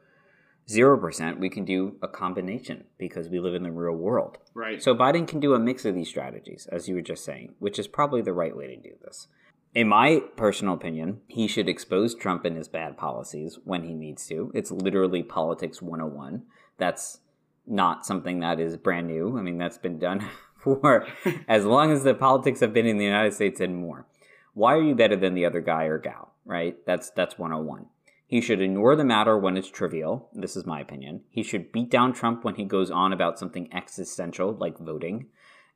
0%, 0.67 1.39
we 1.39 1.49
can 1.49 1.63
do 1.63 1.95
a 2.01 2.07
combination 2.07 2.85
because 2.97 3.29
we 3.29 3.39
live 3.39 3.53
in 3.53 3.63
the 3.63 3.71
real 3.71 3.95
world. 3.95 4.39
Right. 4.53 4.81
So 4.81 4.95
Biden 4.95 5.27
can 5.27 5.39
do 5.39 5.53
a 5.53 5.59
mix 5.59 5.85
of 5.85 5.93
these 5.93 6.09
strategies, 6.09 6.67
as 6.71 6.87
you 6.87 6.95
were 6.95 7.01
just 7.01 7.23
saying, 7.23 7.53
which 7.59 7.77
is 7.77 7.87
probably 7.87 8.21
the 8.21 8.33
right 8.33 8.55
way 8.55 8.67
to 8.67 8.75
do 8.75 8.95
this. 9.03 9.27
In 9.75 9.89
my 9.89 10.21
personal 10.37 10.73
opinion, 10.73 11.21
he 11.27 11.47
should 11.47 11.69
expose 11.69 12.15
Trump 12.15 12.45
and 12.45 12.57
his 12.57 12.67
bad 12.67 12.97
policies 12.97 13.59
when 13.63 13.83
he 13.83 13.93
needs 13.93 14.25
to. 14.27 14.51
It's 14.55 14.71
literally 14.71 15.21
politics 15.21 15.81
101. 15.81 16.43
That's 16.77 17.19
not 17.67 18.05
something 18.05 18.39
that 18.39 18.59
is 18.59 18.77
brand 18.77 19.07
new. 19.07 19.37
I 19.37 19.41
mean, 19.41 19.57
that's 19.57 19.77
been 19.77 19.99
done 19.99 20.27
for 20.57 21.07
as 21.47 21.65
long 21.65 21.91
as 21.91 22.03
the 22.03 22.13
politics 22.13 22.59
have 22.59 22.73
been 22.73 22.85
in 22.85 22.97
the 22.97 23.05
United 23.05 23.33
States 23.33 23.59
and 23.59 23.75
more. 23.75 24.05
Why 24.53 24.75
are 24.75 24.81
you 24.81 24.95
better 24.95 25.15
than 25.15 25.33
the 25.33 25.45
other 25.45 25.61
guy 25.61 25.85
or 25.85 25.97
gal, 25.97 26.33
right? 26.45 26.77
That's 26.85 27.09
that's 27.09 27.37
101. 27.37 27.87
He 28.27 28.41
should 28.41 28.61
ignore 28.61 28.95
the 28.95 29.03
matter 29.03 29.37
when 29.37 29.55
it's 29.55 29.69
trivial. 29.69 30.29
This 30.33 30.55
is 30.55 30.65
my 30.65 30.79
opinion. 30.79 31.21
He 31.29 31.43
should 31.43 31.71
beat 31.71 31.91
down 31.91 32.13
Trump 32.13 32.43
when 32.43 32.55
he 32.55 32.65
goes 32.65 32.89
on 32.89 33.13
about 33.13 33.37
something 33.37 33.71
existential 33.71 34.53
like 34.53 34.79
voting. 34.79 35.27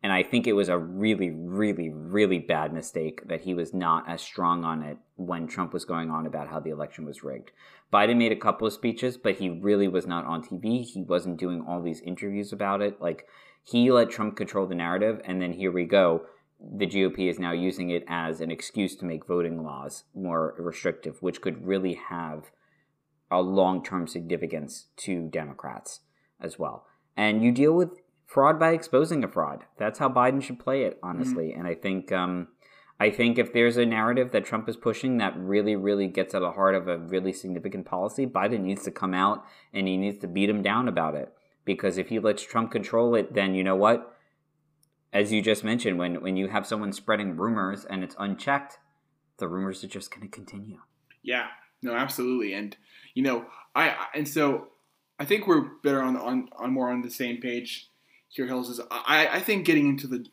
And 0.02 0.14
I 0.14 0.24
think 0.24 0.48
it 0.48 0.54
was 0.54 0.70
a 0.70 0.78
really, 0.78 1.30
really, 1.30 1.90
really 1.90 2.40
bad 2.40 2.74
mistake 2.74 3.28
that 3.28 3.42
he 3.42 3.54
was 3.54 3.74
not 3.74 4.08
as 4.08 4.22
strong 4.22 4.64
on 4.64 4.82
it 4.82 4.98
when 5.18 5.48
Trump 5.48 5.74
was 5.74 5.84
going 5.84 6.10
on 6.10 6.26
about 6.26 6.48
how 6.48 6.60
the 6.60 6.70
election 6.70 7.06
was 7.06 7.24
rigged. 7.24 7.52
Biden 7.92 8.18
made 8.18 8.32
a 8.32 8.38
couple 8.38 8.66
of 8.66 8.74
speeches, 8.74 9.18
but 9.18 9.36
he 9.36 9.50
really 9.50 9.88
was 9.90 10.08
not 10.08 10.26
on 10.26 10.42
TV. 10.42 10.86
He 10.86 11.04
wasn't 11.04 11.38
doing 11.38 11.66
all 11.68 11.82
these 11.82 12.02
interviews 12.02 12.54
about 12.54 12.82
it. 12.82 13.02
Like, 13.02 13.28
he 13.64 13.92
let 13.92 14.10
Trump 14.10 14.38
control 14.38 14.68
the 14.68 14.76
narrative, 14.76 15.20
and 15.26 15.42
then 15.42 15.54
here 15.54 15.72
we 15.72 15.84
go 15.84 16.26
the 16.60 16.86
GOP 16.86 17.30
is 17.30 17.40
now 17.40 17.54
using 17.54 17.90
it 17.90 18.04
as 18.08 18.42
an 18.42 18.52
excuse 18.52 18.96
to 18.98 19.06
make 19.06 19.26
voting 19.26 19.64
laws 19.64 20.04
more 20.14 20.56
restrictive, 20.58 21.22
which 21.22 21.42
could 21.42 21.66
really 21.66 21.94
have 21.94 22.52
a 23.32 23.42
long 23.42 23.84
term 23.84 24.08
significance 24.08 24.88
to 24.98 25.30
Democrats 25.30 26.02
as 26.42 26.60
well. 26.60 26.86
And 27.16 27.44
you 27.44 27.52
deal 27.52 27.74
with 27.74 28.02
fraud 28.30 28.60
by 28.60 28.72
exposing 28.72 29.24
a 29.24 29.28
fraud. 29.28 29.66
That's 29.78 30.00
how 30.00 30.10
Biden 30.10 30.42
should 30.42 30.60
play 30.60 30.84
it, 30.84 31.00
honestly. 31.04 31.50
Mm-hmm. 31.50 31.60
And 31.60 31.68
I 31.68 31.76
think. 31.76 32.12
Um, 32.12 32.50
I 33.02 33.12
think 33.12 33.38
if 33.38 33.54
there's 33.54 33.78
a 33.78 33.86
narrative 33.86 34.34
that 34.34 34.44
Trump 34.44 34.68
is 34.68 34.76
pushing 34.76 35.20
that 35.20 35.34
really, 35.38 35.78
really 35.78 36.08
gets 36.08 36.36
at 36.36 36.42
the 36.42 36.52
heart 36.52 36.76
of 36.76 36.90
a 36.90 36.98
really 36.98 37.32
significant 37.32 37.86
policy, 37.86 38.28
Biden 38.28 38.60
needs 38.60 38.84
to 38.84 38.92
come 38.92 39.14
out 39.14 39.46
and 39.74 39.88
he 39.88 39.96
needs 39.96 40.20
to 40.20 40.28
beat 40.28 40.50
him 40.50 40.62
down 40.62 40.90
about 40.90 41.16
it. 41.16 41.32
Because 41.64 41.98
if 41.98 42.10
he 42.10 42.20
lets 42.20 42.44
Trump 42.44 42.72
control 42.72 43.16
it, 43.16 43.34
then 43.34 43.56
you 43.56 43.64
know 43.64 43.78
what? 43.78 44.20
as 45.12 45.32
you 45.32 45.42
just 45.42 45.64
mentioned, 45.64 45.98
when 45.98 46.22
when 46.22 46.38
you 46.38 46.48
have 46.50 46.68
someone 46.68 46.94
spreading 46.94 47.36
rumors 47.36 47.86
and 47.86 48.04
it's 48.04 48.16
unchecked, 48.20 48.78
the 49.38 49.48
rumors 49.48 49.84
are 49.84 49.88
just 49.88 50.12
going 50.12 50.22
to 50.22 50.28
continue. 50.28 50.80
Yeah, 51.24 51.48
no, 51.82 51.94
absolutely, 51.94 52.54
and 52.54 52.76
you 53.14 53.24
know, 53.24 53.46
I 53.76 53.96
and 54.14 54.28
so 54.28 54.68
I 55.18 55.26
think 55.26 55.48
we're 55.48 55.66
better 55.84 56.02
on 56.02 56.16
on, 56.16 56.50
on 56.58 56.72
more 56.72 56.92
on 56.92 57.02
the 57.02 57.10
same 57.10 57.42
page 57.42 57.90
here. 58.30 58.48
Hills 58.48 58.70
is 58.70 58.80
I, 58.90 59.28
I 59.28 59.40
think 59.40 59.66
getting 59.66 59.90
into 59.90 60.08
the 60.08 60.26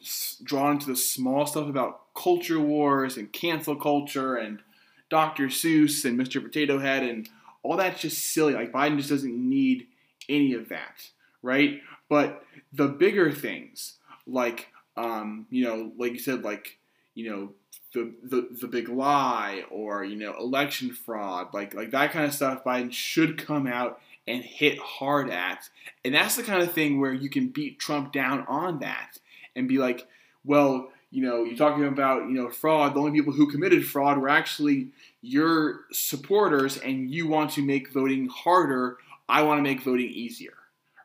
drawn 0.43 0.73
into 0.73 0.87
the 0.87 0.97
small 0.97 1.47
stuff 1.47 1.69
about 1.69 2.15
culture 2.15 2.61
wars 2.61 3.17
and 3.17 3.33
cancel 3.33 3.77
culture 3.77 4.37
and 4.37 4.61
Dr. 5.09 5.47
Seuss 5.47 6.05
and 6.05 6.19
Mr. 6.19 6.43
Potato 6.43 6.79
Head 6.79 7.03
and 7.03 7.29
all 7.63 7.77
that's 7.77 8.01
just 8.01 8.33
silly. 8.33 8.55
Like 8.55 8.73
Biden 8.73 8.97
just 8.97 9.11
doesn't 9.11 9.37
need 9.37 9.89
any 10.29 10.55
of 10.55 10.69
that, 10.69 11.11
right? 11.43 11.81
But 12.09 12.45
the 12.73 12.89
bigger 12.89 13.33
things, 13.33 13.95
like 14.27 14.69
um, 14.97 15.47
you 15.51 15.65
know, 15.65 15.93
like 15.99 16.13
you 16.13 16.19
said, 16.19 16.43
like 16.43 16.79
you 17.15 17.31
know, 17.31 17.53
the, 17.93 18.13
the 18.23 18.49
the 18.61 18.69
big 18.69 18.89
lie 18.89 19.65
or 19.71 20.05
you 20.05 20.17
know, 20.17 20.35
election 20.39 20.93
fraud, 20.93 21.53
like 21.53 21.75
like 21.75 21.91
that 21.91 22.13
kind 22.13 22.27
of 22.27 22.35
stuff, 22.35 22.65
Biden 22.65 22.93
should 22.93 23.45
come 23.45 23.67
out 23.67 24.01
and 24.27 24.43
hit 24.43 24.79
hard 24.79 25.31
at. 25.31 25.69
And 26.05 26.15
that's 26.15 26.37
the 26.37 26.43
kind 26.43 26.63
of 26.63 26.73
thing 26.73 27.01
where 27.01 27.13
you 27.13 27.31
can 27.31 27.49
beat 27.49 27.79
Trump 27.79 28.13
down 28.13 28.45
on 28.49 28.81
that 28.81 29.19
and 29.55 29.69
be 29.69 29.79
like, 29.79 30.07
well, 30.45 30.91
you 31.11 31.23
know, 31.23 31.45
you're 31.45 31.57
talking 31.57 31.85
about, 31.85 32.29
you 32.29 32.35
know, 32.35 32.51
fraud. 32.51 32.95
The 32.95 33.01
only 33.01 33.13
people 33.13 33.33
who 33.33 33.51
committed 33.51 33.87
fraud 33.87 34.19
were 34.19 34.29
actually 34.29 34.89
your 35.23 35.85
supporters, 35.93 36.77
and 36.77 37.11
you 37.11 37.27
want 37.27 37.53
to 37.53 37.63
make 37.63 37.93
voting 37.93 38.29
harder. 38.29 38.99
I 39.29 39.43
want 39.43 39.59
to 39.59 39.63
make 39.63 39.83
voting 39.83 40.09
easier, 40.09 40.55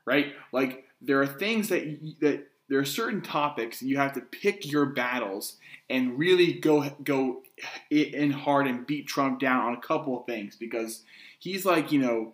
right? 0.05 0.33
Like 0.51 0.85
there 1.01 1.21
are 1.21 1.27
things 1.27 1.69
that 1.69 2.19
that 2.19 2.47
there 2.67 2.79
are 2.79 2.85
certain 2.85 3.21
topics 3.21 3.81
you 3.81 3.97
have 3.97 4.13
to 4.13 4.21
pick 4.21 4.71
your 4.71 4.85
battles 4.85 5.57
and 5.89 6.17
really 6.17 6.53
go 6.53 6.89
go 7.03 7.41
in 7.89 8.31
hard 8.31 8.67
and 8.67 8.87
beat 8.87 9.07
Trump 9.07 9.39
down 9.39 9.65
on 9.65 9.73
a 9.73 9.81
couple 9.81 10.19
of 10.19 10.25
things 10.25 10.55
because 10.55 11.03
he's 11.39 11.65
like, 11.65 11.91
you 11.91 11.99
know, 11.99 12.33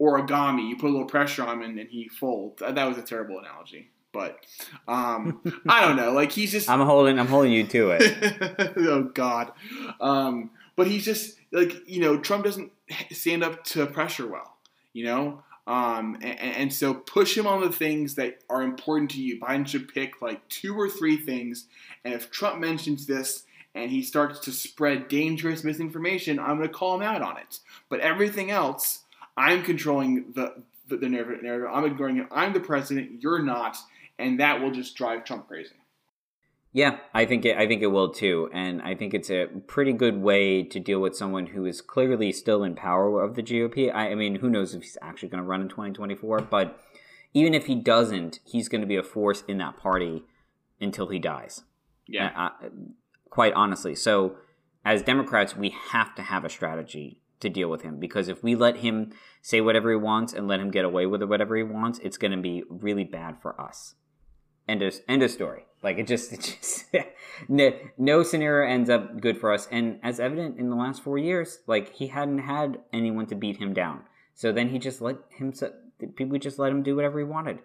origami. 0.00 0.68
You 0.68 0.76
put 0.76 0.90
a 0.90 0.92
little 0.92 1.06
pressure 1.06 1.42
on 1.42 1.58
him 1.58 1.62
and, 1.62 1.78
and 1.78 1.90
he 1.90 2.08
folds. 2.08 2.60
That 2.60 2.84
was 2.84 2.98
a 2.98 3.02
terrible 3.02 3.38
analogy. 3.38 3.90
But 4.12 4.46
um, 4.88 5.42
I 5.68 5.82
don't 5.82 5.96
know. 5.96 6.12
Like 6.12 6.32
he's 6.32 6.52
just 6.52 6.70
I'm 6.70 6.80
holding 6.80 7.18
I'm 7.18 7.26
holding 7.26 7.52
you 7.52 7.66
to 7.66 7.90
it. 7.90 8.72
oh 8.76 9.04
God. 9.04 9.52
Um, 10.00 10.50
but 10.74 10.86
he's 10.86 11.04
just 11.04 11.38
like 11.52 11.88
you 11.88 12.00
know 12.00 12.18
Trump 12.18 12.44
doesn't 12.44 12.72
stand 13.10 13.44
up 13.44 13.64
to 13.64 13.86
pressure 13.86 14.26
well. 14.26 14.56
You 14.92 15.04
know. 15.04 15.42
Um, 15.68 16.16
and, 16.22 16.38
and, 16.38 16.72
so 16.72 16.94
push 16.94 17.36
him 17.36 17.48
on 17.48 17.60
the 17.60 17.72
things 17.72 18.14
that 18.14 18.38
are 18.48 18.62
important 18.62 19.10
to 19.10 19.20
you. 19.20 19.40
Biden 19.40 19.66
should 19.66 19.92
pick 19.92 20.22
like 20.22 20.48
two 20.48 20.78
or 20.78 20.88
three 20.88 21.16
things. 21.16 21.66
And 22.04 22.14
if 22.14 22.30
Trump 22.30 22.60
mentions 22.60 23.04
this 23.04 23.42
and 23.74 23.90
he 23.90 24.04
starts 24.04 24.38
to 24.40 24.52
spread 24.52 25.08
dangerous 25.08 25.64
misinformation, 25.64 26.38
I'm 26.38 26.58
going 26.58 26.68
to 26.68 26.72
call 26.72 26.94
him 26.94 27.02
out 27.02 27.20
on 27.20 27.36
it. 27.38 27.58
But 27.88 27.98
everything 27.98 28.52
else, 28.52 29.00
I'm 29.36 29.62
controlling 29.62 30.32
the 30.34 30.62
the, 30.88 30.96
the 30.96 31.08
narrative. 31.08 31.68
I'm 31.70 31.84
ignoring 31.84 32.18
it. 32.18 32.28
I'm 32.30 32.52
the 32.52 32.60
president. 32.60 33.22
You're 33.22 33.42
not 33.42 33.76
and 34.18 34.40
that 34.40 34.60
will 34.60 34.70
just 34.70 34.96
drive 34.96 35.24
Trump 35.24 35.48
crazy. 35.48 35.74
Yeah, 36.72 36.98
I 37.14 37.24
think 37.24 37.46
it, 37.46 37.56
I 37.56 37.66
think 37.66 37.80
it 37.80 37.86
will 37.86 38.10
too, 38.10 38.50
and 38.52 38.82
I 38.82 38.94
think 38.94 39.14
it's 39.14 39.30
a 39.30 39.46
pretty 39.66 39.94
good 39.94 40.20
way 40.20 40.62
to 40.62 40.78
deal 40.78 41.00
with 41.00 41.16
someone 41.16 41.46
who 41.46 41.64
is 41.64 41.80
clearly 41.80 42.32
still 42.32 42.62
in 42.62 42.74
power 42.74 43.22
of 43.22 43.34
the 43.34 43.42
GOP. 43.42 43.92
I, 43.94 44.10
I 44.10 44.14
mean, 44.14 44.36
who 44.36 44.50
knows 44.50 44.74
if 44.74 44.82
he's 44.82 44.98
actually 45.00 45.30
going 45.30 45.42
to 45.42 45.48
run 45.48 45.62
in 45.62 45.68
2024? 45.68 46.42
But 46.42 46.78
even 47.32 47.54
if 47.54 47.64
he 47.64 47.76
doesn't, 47.76 48.40
he's 48.44 48.68
going 48.68 48.82
to 48.82 48.86
be 48.86 48.96
a 48.96 49.02
force 49.02 49.42
in 49.48 49.56
that 49.58 49.78
party 49.78 50.24
until 50.78 51.08
he 51.08 51.18
dies. 51.18 51.62
Yeah, 52.06 52.30
uh, 52.36 52.68
quite 53.30 53.54
honestly. 53.54 53.94
So, 53.94 54.36
as 54.84 55.02
Democrats, 55.02 55.56
we 55.56 55.70
have 55.70 56.14
to 56.16 56.22
have 56.22 56.44
a 56.44 56.50
strategy 56.50 57.22
to 57.40 57.48
deal 57.48 57.68
with 57.68 57.82
him 57.82 57.98
because 57.98 58.28
if 58.28 58.42
we 58.42 58.54
let 58.54 58.78
him 58.78 59.12
say 59.42 59.60
whatever 59.60 59.90
he 59.90 59.96
wants 59.96 60.32
and 60.32 60.48
let 60.48 60.60
him 60.60 60.70
get 60.70 60.84
away 60.84 61.06
with 61.06 61.22
whatever 61.22 61.56
he 61.56 61.62
wants, 61.62 61.98
it's 62.00 62.16
going 62.16 62.32
to 62.32 62.38
be 62.38 62.64
really 62.68 63.04
bad 63.04 63.40
for 63.40 63.60
us. 63.60 63.94
End 64.68 64.82
of, 64.82 64.94
end 65.06 65.22
of 65.22 65.30
story. 65.30 65.64
Like 65.82 65.98
it 65.98 66.06
just, 66.06 66.32
it 66.32 66.40
just 66.60 66.86
no, 67.48 67.72
no 67.98 68.22
scenario 68.22 68.68
ends 68.68 68.90
up 68.90 69.20
good 69.20 69.38
for 69.38 69.52
us. 69.52 69.68
And 69.70 70.00
as 70.02 70.18
evident 70.18 70.58
in 70.58 70.70
the 70.70 70.76
last 70.76 71.02
four 71.02 71.18
years, 71.18 71.60
like 71.66 71.94
he 71.94 72.08
hadn't 72.08 72.38
had 72.38 72.80
anyone 72.92 73.26
to 73.26 73.34
beat 73.34 73.58
him 73.58 73.74
down. 73.74 74.02
So 74.34 74.52
then 74.52 74.70
he 74.70 74.78
just 74.78 75.00
let 75.00 75.16
him, 75.30 75.52
people 76.16 76.38
just 76.38 76.58
let 76.58 76.72
him 76.72 76.82
do 76.82 76.96
whatever 76.96 77.18
he 77.18 77.24
wanted. 77.24 77.60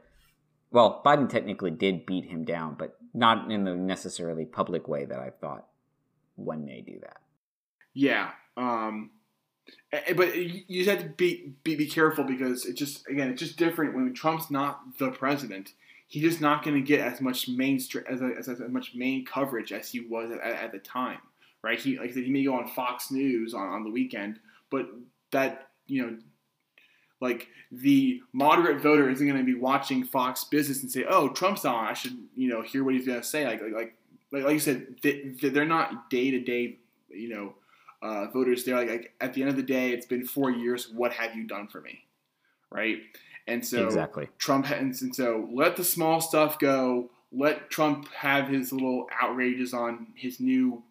Well, 0.71 1.01
Biden 1.05 1.27
technically 1.27 1.71
did 1.71 2.05
beat 2.05 2.25
him 2.25 2.45
down, 2.45 2.75
but 2.79 2.95
not 3.13 3.51
in 3.51 3.65
the 3.65 3.75
necessarily 3.75 4.45
public 4.45 4.87
way 4.87 5.03
that 5.05 5.19
I 5.19 5.29
thought 5.29 5.67
one 6.35 6.65
may 6.65 6.81
do 6.81 6.97
that. 7.01 7.17
Yeah. 7.93 8.29
Um, 8.55 9.11
Eh, 9.93 9.99
eh, 10.07 10.13
but 10.13 10.35
you 10.35 10.85
have 10.85 10.99
to 10.99 11.09
be, 11.09 11.53
be 11.63 11.75
be 11.75 11.87
careful 11.87 12.23
because 12.23 12.65
it 12.65 12.73
just 12.73 13.07
again 13.07 13.29
it's 13.29 13.39
just 13.39 13.57
different 13.57 13.95
when 13.95 14.13
Trump's 14.13 14.49
not 14.49 14.97
the 14.97 15.11
president 15.11 15.73
he's 16.11 16.23
just 16.23 16.41
not 16.41 16.61
going 16.61 16.75
to 16.75 16.81
get 16.81 16.99
as 16.99 17.21
much 17.21 17.47
mainstream 17.47 18.03
as, 18.07 18.21
as, 18.21 18.49
as, 18.49 18.69
much 18.69 18.93
main 18.93 19.23
coverage 19.23 19.71
as 19.71 19.89
he 19.89 20.01
was 20.01 20.29
at, 20.29 20.41
at, 20.41 20.71
the 20.73 20.77
time, 20.77 21.19
right? 21.61 21.79
He 21.79 21.97
like 21.97 22.09
I 22.09 22.13
said, 22.13 22.23
he 22.23 22.31
may 22.31 22.43
go 22.43 22.53
on 22.53 22.67
Fox 22.67 23.11
News 23.11 23.53
on, 23.53 23.65
on 23.67 23.83
the 23.83 23.89
weekend, 23.89 24.37
but 24.69 24.89
that 25.31 25.69
you 25.87 26.05
know, 26.05 26.17
like 27.21 27.47
the 27.71 28.21
moderate 28.33 28.81
voter 28.81 29.09
isn't 29.09 29.25
going 29.25 29.39
to 29.39 29.45
be 29.45 29.57
watching 29.57 30.03
Fox 30.03 30.43
Business 30.43 30.81
and 30.81 30.91
say, 30.91 31.05
"Oh, 31.07 31.29
Trump's 31.29 31.63
on. 31.63 31.85
I 31.85 31.93
should 31.93 32.17
you 32.35 32.49
know 32.49 32.61
hear 32.61 32.83
what 32.83 32.93
he's 32.93 33.07
going 33.07 33.21
to 33.21 33.25
say." 33.25 33.45
Like 33.45 33.61
like 33.61 33.95
like 34.31 34.43
like 34.43 34.53
you 34.53 34.59
said, 34.59 34.97
they, 35.01 35.33
they're 35.41 35.65
not 35.65 36.09
day 36.09 36.31
to 36.31 36.39
day, 36.39 36.77
you 37.09 37.29
know. 37.29 37.55
Uh, 38.01 38.27
voters, 38.27 38.63
they're 38.63 38.75
like, 38.75 38.89
like, 38.89 39.13
at 39.21 39.33
the 39.33 39.41
end 39.41 39.49
of 39.49 39.55
the 39.55 39.63
day, 39.63 39.91
it's 39.91 40.05
been 40.05 40.25
four 40.25 40.49
years. 40.49 40.89
What 40.89 41.13
have 41.13 41.35
you 41.35 41.45
done 41.45 41.67
for 41.67 41.81
me? 41.81 42.05
Right? 42.71 42.97
And 43.47 43.65
so 43.65 43.85
exactly. 43.85 44.29
Trump 44.37 44.69
and, 44.69 44.95
and 45.01 45.15
so 45.15 45.47
let 45.51 45.75
the 45.75 45.83
small 45.83 46.21
stuff 46.21 46.59
go. 46.59 47.09
Let 47.31 47.69
Trump 47.69 48.07
have 48.13 48.47
his 48.47 48.71
little 48.71 49.07
outrages 49.21 49.73
on 49.73 50.07
his 50.15 50.39
new 50.39 50.83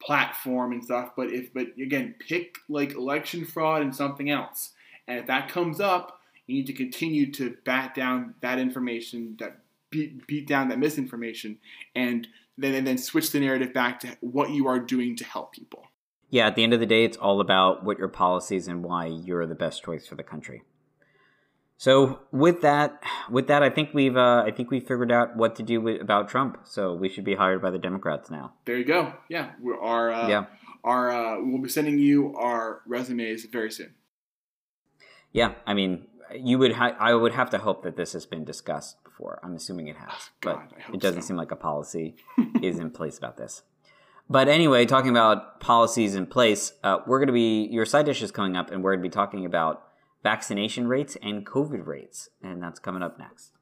platform 0.00 0.72
and 0.72 0.82
stuff. 0.82 1.10
But 1.16 1.32
if 1.32 1.52
but 1.52 1.68
again, 1.80 2.14
pick 2.18 2.58
like 2.68 2.94
election 2.94 3.44
fraud 3.44 3.82
and 3.82 3.94
something 3.94 4.30
else. 4.30 4.72
And 5.06 5.18
if 5.18 5.26
that 5.26 5.48
comes 5.48 5.80
up, 5.80 6.20
you 6.46 6.56
need 6.56 6.66
to 6.66 6.72
continue 6.72 7.30
to 7.32 7.56
bat 7.64 7.94
down 7.94 8.34
that 8.40 8.58
information, 8.58 9.36
that 9.38 9.60
beat, 9.90 10.26
beat 10.26 10.46
down 10.46 10.68
that 10.68 10.78
misinformation, 10.78 11.58
and 11.94 12.26
then 12.56 12.74
and 12.74 12.86
then 12.86 12.98
switch 12.98 13.30
the 13.30 13.40
narrative 13.40 13.72
back 13.72 14.00
to 14.00 14.16
what 14.20 14.50
you 14.50 14.66
are 14.66 14.78
doing 14.78 15.16
to 15.16 15.24
help 15.24 15.52
people. 15.52 15.84
Yeah, 16.30 16.46
at 16.46 16.56
the 16.56 16.62
end 16.62 16.74
of 16.74 16.80
the 16.80 16.86
day, 16.86 17.04
it's 17.04 17.16
all 17.16 17.40
about 17.40 17.84
what 17.84 17.98
your 17.98 18.08
policies 18.08 18.68
and 18.68 18.82
why 18.82 19.06
you're 19.06 19.46
the 19.46 19.54
best 19.54 19.82
choice 19.82 20.06
for 20.06 20.14
the 20.14 20.22
country. 20.22 20.62
So 21.78 22.20
with 22.32 22.60
that, 22.62 23.02
with 23.30 23.46
that, 23.46 23.62
I 23.62 23.70
think 23.70 23.94
we've 23.94 24.16
uh, 24.16 24.42
I 24.44 24.50
think 24.50 24.70
we 24.70 24.80
figured 24.80 25.12
out 25.12 25.36
what 25.36 25.54
to 25.56 25.62
do 25.62 25.80
with, 25.80 26.00
about 26.00 26.28
Trump. 26.28 26.58
So 26.64 26.94
we 26.94 27.08
should 27.08 27.24
be 27.24 27.36
hired 27.36 27.62
by 27.62 27.70
the 27.70 27.78
Democrats 27.78 28.30
now. 28.30 28.54
There 28.64 28.76
you 28.76 28.84
go. 28.84 29.14
Yeah, 29.28 29.52
we're 29.60 29.80
our 29.80 30.12
uh, 30.12 30.28
yeah 30.28 30.46
our 30.82 31.10
uh, 31.10 31.36
we'll 31.40 31.62
be 31.62 31.68
sending 31.68 31.98
you 31.98 32.34
our 32.36 32.82
resumes 32.86 33.44
very 33.44 33.70
soon. 33.70 33.94
Yeah, 35.32 35.54
I 35.66 35.74
mean, 35.74 36.06
you 36.34 36.58
would 36.58 36.72
ha- 36.72 36.96
I 36.98 37.14
would 37.14 37.32
have 37.34 37.50
to 37.50 37.58
hope 37.58 37.84
that 37.84 37.96
this 37.96 38.12
has 38.12 38.26
been 38.26 38.44
discussed 38.44 39.02
before. 39.04 39.38
I'm 39.42 39.54
assuming 39.54 39.88
it 39.88 39.96
has, 39.96 40.10
oh, 40.10 40.30
God, 40.40 40.68
but 40.70 40.94
it 40.94 41.00
doesn't 41.00 41.22
so. 41.22 41.28
seem 41.28 41.36
like 41.36 41.52
a 41.52 41.56
policy 41.56 42.16
is 42.62 42.78
in 42.78 42.90
place 42.90 43.18
about 43.18 43.36
this. 43.36 43.62
But 44.30 44.48
anyway, 44.48 44.84
talking 44.84 45.10
about 45.10 45.58
policies 45.58 46.14
in 46.14 46.26
place, 46.26 46.74
uh, 46.84 46.98
we're 47.06 47.18
going 47.18 47.28
to 47.28 47.32
be 47.32 47.66
your 47.70 47.86
side 47.86 48.04
dish 48.04 48.22
is 48.22 48.30
coming 48.30 48.56
up, 48.56 48.70
and 48.70 48.84
we're 48.84 48.92
going 48.92 49.02
to 49.02 49.08
be 49.08 49.12
talking 49.12 49.46
about 49.46 49.84
vaccination 50.22 50.86
rates 50.86 51.16
and 51.22 51.46
COVID 51.46 51.86
rates. 51.86 52.28
And 52.42 52.62
that's 52.62 52.78
coming 52.78 53.02
up 53.02 53.18
next. 53.18 53.52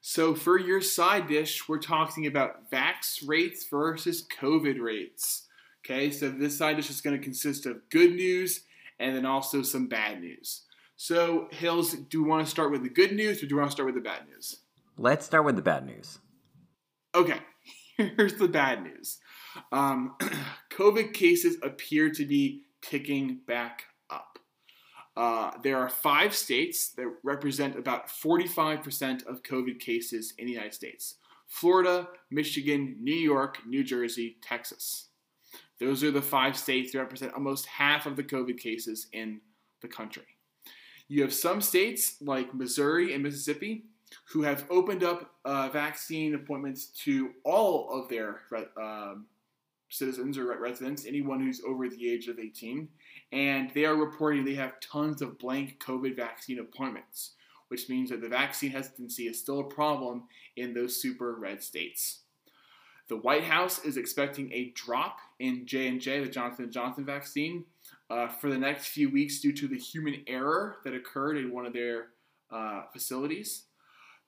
So, 0.00 0.34
for 0.34 0.58
your 0.58 0.80
side 0.80 1.26
dish, 1.26 1.68
we're 1.68 1.80
talking 1.80 2.26
about 2.26 2.70
vax 2.70 3.26
rates 3.26 3.66
versus 3.68 4.26
COVID 4.40 4.80
rates. 4.80 5.48
Okay, 5.84 6.10
so 6.10 6.30
this 6.30 6.56
side 6.56 6.76
dish 6.76 6.88
is 6.88 7.02
going 7.02 7.16
to 7.18 7.22
consist 7.22 7.66
of 7.66 7.90
good 7.90 8.14
news 8.14 8.60
and 8.98 9.14
then 9.14 9.26
also 9.26 9.60
some 9.60 9.86
bad 9.86 10.20
news. 10.20 10.62
So, 10.96 11.48
Hills, 11.50 11.92
do 11.92 12.22
we 12.22 12.30
want 12.30 12.46
to 12.46 12.50
start 12.50 12.70
with 12.70 12.82
the 12.82 12.88
good 12.88 13.12
news 13.12 13.42
or 13.42 13.46
do 13.46 13.54
we 13.54 13.58
want 13.58 13.70
to 13.70 13.74
start 13.74 13.86
with 13.86 13.96
the 13.96 14.00
bad 14.00 14.26
news? 14.32 14.60
Let's 14.96 15.26
start 15.26 15.44
with 15.44 15.56
the 15.56 15.62
bad 15.62 15.84
news. 15.84 16.20
Okay, 17.14 17.38
here's 17.96 18.34
the 18.34 18.48
bad 18.48 18.82
news. 18.82 19.18
Um, 19.70 20.16
COVID 20.72 21.14
cases 21.14 21.56
appear 21.62 22.10
to 22.10 22.24
be 22.24 22.62
ticking 22.82 23.38
back 23.46 23.84
up. 24.10 24.38
Uh, 25.16 25.52
there 25.62 25.78
are 25.78 25.88
five 25.88 26.34
states 26.34 26.88
that 26.94 27.06
represent 27.22 27.78
about 27.78 28.08
45% 28.08 29.26
of 29.26 29.44
COVID 29.44 29.78
cases 29.78 30.34
in 30.38 30.46
the 30.46 30.52
United 30.52 30.74
States 30.74 31.16
Florida, 31.46 32.08
Michigan, 32.32 32.96
New 33.00 33.14
York, 33.14 33.58
New 33.64 33.84
Jersey, 33.84 34.38
Texas. 34.42 35.08
Those 35.78 36.02
are 36.02 36.10
the 36.10 36.22
five 36.22 36.56
states 36.56 36.92
that 36.92 36.98
represent 36.98 37.32
almost 37.34 37.66
half 37.66 38.06
of 38.06 38.16
the 38.16 38.24
COVID 38.24 38.58
cases 38.58 39.06
in 39.12 39.40
the 39.82 39.88
country. 39.88 40.24
You 41.06 41.22
have 41.22 41.34
some 41.34 41.60
states 41.60 42.16
like 42.20 42.54
Missouri 42.54 43.14
and 43.14 43.22
Mississippi 43.22 43.84
who 44.26 44.42
have 44.42 44.64
opened 44.70 45.02
up 45.02 45.32
uh, 45.44 45.68
vaccine 45.70 46.34
appointments 46.34 46.86
to 47.04 47.30
all 47.44 47.90
of 47.90 48.08
their 48.08 48.42
um, 48.80 49.26
citizens 49.88 50.36
or 50.38 50.58
residents, 50.58 51.06
anyone 51.06 51.40
who's 51.40 51.62
over 51.66 51.88
the 51.88 52.10
age 52.10 52.28
of 52.28 52.38
18, 52.38 52.88
and 53.32 53.70
they 53.74 53.84
are 53.84 53.96
reporting 53.96 54.44
they 54.44 54.54
have 54.54 54.80
tons 54.80 55.22
of 55.22 55.38
blank 55.38 55.82
COVID 55.84 56.16
vaccine 56.16 56.58
appointments, 56.58 57.32
which 57.68 57.88
means 57.88 58.10
that 58.10 58.20
the 58.20 58.28
vaccine 58.28 58.70
hesitancy 58.70 59.26
is 59.26 59.38
still 59.38 59.60
a 59.60 59.64
problem 59.64 60.24
in 60.56 60.74
those 60.74 61.00
super 61.00 61.34
red 61.34 61.62
states. 61.62 62.20
The 63.08 63.16
White 63.16 63.44
House 63.44 63.84
is 63.84 63.98
expecting 63.98 64.50
a 64.52 64.72
drop 64.74 65.18
in 65.38 65.66
J&J, 65.66 66.24
the 66.24 66.30
Johnson 66.30 66.70
& 66.70 66.72
Johnson 66.72 67.04
vaccine, 67.04 67.64
uh, 68.08 68.28
for 68.28 68.48
the 68.48 68.58
next 68.58 68.88
few 68.88 69.10
weeks 69.10 69.40
due 69.40 69.52
to 69.52 69.68
the 69.68 69.78
human 69.78 70.22
error 70.26 70.76
that 70.84 70.94
occurred 70.94 71.36
in 71.36 71.52
one 71.52 71.66
of 71.66 71.74
their 71.74 72.08
uh, 72.50 72.82
facilities. 72.92 73.64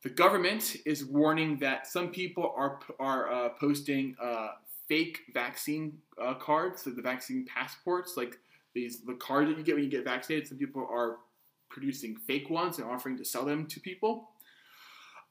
The 0.02 0.10
government 0.10 0.76
is 0.84 1.04
warning 1.04 1.58
that 1.58 1.86
some 1.86 2.10
people 2.10 2.54
are, 2.56 2.80
are 3.00 3.32
uh, 3.32 3.48
posting 3.50 4.16
uh, 4.22 4.48
fake 4.88 5.22
vaccine 5.32 5.98
uh, 6.20 6.34
cards, 6.34 6.82
so 6.82 6.90
the 6.90 7.02
vaccine 7.02 7.44
passports, 7.44 8.16
like 8.16 8.38
these 8.74 9.00
the 9.00 9.14
card 9.14 9.48
that 9.48 9.58
you 9.58 9.64
get 9.64 9.74
when 9.74 9.84
you 9.84 9.90
get 9.90 10.04
vaccinated. 10.04 10.48
Some 10.48 10.58
people 10.58 10.86
are 10.90 11.16
producing 11.68 12.16
fake 12.16 12.50
ones 12.50 12.78
and 12.78 12.88
offering 12.88 13.16
to 13.18 13.24
sell 13.24 13.44
them 13.44 13.66
to 13.66 13.80
people. 13.80 14.30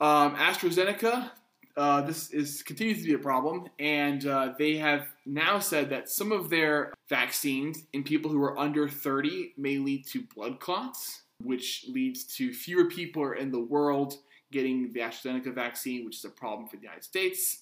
Um, 0.01 0.35
AstraZeneca, 0.35 1.31
uh, 1.77 2.01
this 2.01 2.31
is 2.31 2.61
continues 2.63 2.99
to 2.99 3.05
be 3.05 3.13
a 3.13 3.19
problem, 3.19 3.69
and 3.79 4.25
uh, 4.25 4.53
they 4.57 4.75
have 4.77 5.07
now 5.25 5.59
said 5.59 5.89
that 5.91 6.09
some 6.09 6.31
of 6.31 6.49
their 6.49 6.93
vaccines 7.07 7.83
in 7.93 8.03
people 8.03 8.29
who 8.31 8.43
are 8.43 8.57
under 8.57 8.89
30 8.89 9.53
may 9.57 9.77
lead 9.77 10.05
to 10.07 10.23
blood 10.35 10.59
clots, 10.59 11.21
which 11.43 11.85
leads 11.87 12.23
to 12.23 12.53
fewer 12.53 12.85
people 12.85 13.31
in 13.31 13.51
the 13.51 13.59
world 13.59 14.17
getting 14.55 14.93
the 14.93 15.01
AstraZeneca 15.01 15.53
vaccine, 15.53 16.05
which 16.05 16.15
is 16.15 16.25
a 16.25 16.29
problem 16.29 16.65
for 16.65 16.77
the 16.77 16.83
United 16.83 17.03
States. 17.03 17.59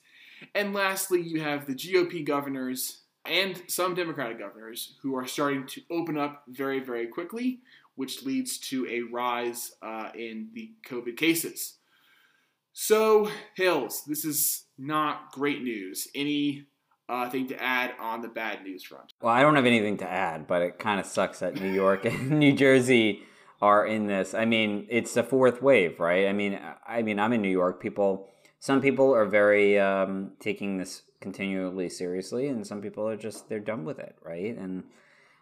And 0.53 0.73
lastly, 0.73 1.21
you 1.21 1.41
have 1.41 1.65
the 1.65 1.73
GOP 1.73 2.23
governors 2.23 3.01
and 3.25 3.63
some 3.67 3.95
Democratic 3.95 4.37
governors 4.37 4.93
who 5.01 5.15
are 5.15 5.25
starting 5.25 5.65
to 5.65 5.81
open 5.89 6.17
up 6.17 6.43
very, 6.47 6.79
very 6.79 7.07
quickly, 7.07 7.61
which 7.95 8.23
leads 8.23 8.59
to 8.59 8.85
a 8.87 9.01
rise 9.11 9.73
uh, 9.81 10.09
in 10.13 10.49
the 10.53 10.71
COVID 10.87 11.17
cases. 11.17 11.77
So, 12.73 13.29
Hills, 13.55 14.03
this 14.05 14.23
is 14.23 14.65
not 14.77 15.31
great 15.31 15.63
news. 15.63 16.07
Any 16.13 16.67
uh, 17.09 17.27
thing 17.29 17.47
to 17.47 17.63
add 17.63 17.93
on 17.99 18.21
the 18.21 18.27
bad 18.27 18.63
news 18.63 18.83
front? 18.83 19.13
Well, 19.19 19.33
I 19.33 19.41
don't 19.41 19.55
have 19.55 19.65
anything 19.65 19.97
to 19.97 20.09
add, 20.09 20.45
but 20.45 20.61
it 20.61 20.77
kind 20.77 20.99
of 20.99 21.07
sucks 21.07 21.39
that 21.39 21.59
New 21.59 21.71
York 21.71 22.05
and 22.05 22.29
New 22.31 22.53
Jersey 22.53 23.23
are 23.63 23.85
in 23.85 24.07
this. 24.07 24.33
I 24.33 24.43
mean, 24.43 24.85
it's 24.89 25.13
the 25.13 25.23
fourth 25.23 25.61
wave, 25.61 26.01
right? 26.01 26.27
I 26.27 26.33
mean, 26.33 26.59
I 26.85 27.01
mean, 27.01 27.17
I'm 27.17 27.31
in 27.31 27.41
New 27.41 27.55
York. 27.61 27.81
People, 27.81 28.27
some 28.59 28.81
people 28.81 29.15
are 29.15 29.25
very 29.25 29.79
um, 29.79 30.33
taking 30.41 30.77
this 30.77 31.03
continually 31.21 31.87
seriously, 31.87 32.49
and 32.49 32.67
some 32.67 32.81
people 32.81 33.07
are 33.07 33.15
just 33.15 33.47
they're 33.47 33.61
done 33.61 33.85
with 33.85 33.99
it, 33.99 34.17
right? 34.21 34.57
And 34.57 34.83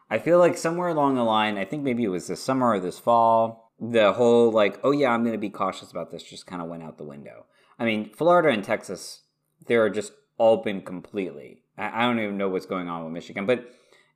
I 0.07 0.19
feel 0.19 0.37
like 0.37 0.55
somewhere 0.55 0.89
along 0.89 1.15
the 1.15 1.23
line, 1.23 1.57
I 1.57 1.65
think 1.65 1.81
maybe 1.81 2.03
it 2.03 2.09
was 2.09 2.27
this 2.27 2.43
summer 2.43 2.67
or 2.67 2.79
this 2.79 2.99
fall, 2.99 3.71
the 3.79 4.13
whole 4.13 4.51
like, 4.51 4.79
oh 4.83 4.91
yeah, 4.91 5.09
I'm 5.09 5.23
going 5.23 5.33
to 5.33 5.39
be 5.39 5.49
cautious 5.49 5.89
about 5.89 6.11
this, 6.11 6.21
just 6.21 6.45
kind 6.45 6.61
of 6.61 6.67
went 6.67 6.83
out 6.83 6.99
the 6.99 7.03
window. 7.03 7.47
I 7.79 7.85
mean, 7.85 8.11
Florida 8.13 8.49
and 8.49 8.63
Texas, 8.63 9.21
they're 9.65 9.89
just 9.89 10.13
open 10.37 10.81
completely. 10.81 11.63
I, 11.75 12.03
I 12.03 12.05
don't 12.05 12.19
even 12.19 12.37
know 12.37 12.49
what's 12.49 12.67
going 12.67 12.87
on 12.87 13.03
with 13.03 13.13
Michigan, 13.13 13.47
but 13.47 13.65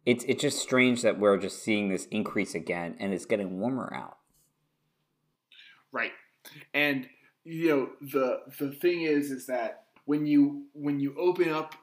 it's 0.06 0.24
it's 0.26 0.41
just 0.41 0.60
strange 0.60 1.01
that 1.01 1.20
we're 1.20 1.38
just 1.38 1.64
seeing 1.64 1.89
this 1.89 2.06
increase 2.06 2.56
again, 2.56 2.95
and 2.99 3.14
it's 3.14 3.26
getting 3.26 3.60
warmer 3.60 3.91
out. 3.93 4.18
Right, 5.91 6.12
and 6.74 7.08
you 7.43 7.70
know 7.70 7.89
the 8.01 8.41
the 8.60 8.72
thing 8.72 9.01
is 9.01 9.32
is 9.32 9.47
that 9.47 9.86
when 10.06 10.26
you 10.26 10.66
when 10.74 10.99
you 10.99 11.16
open 11.18 11.49
up 11.49 11.76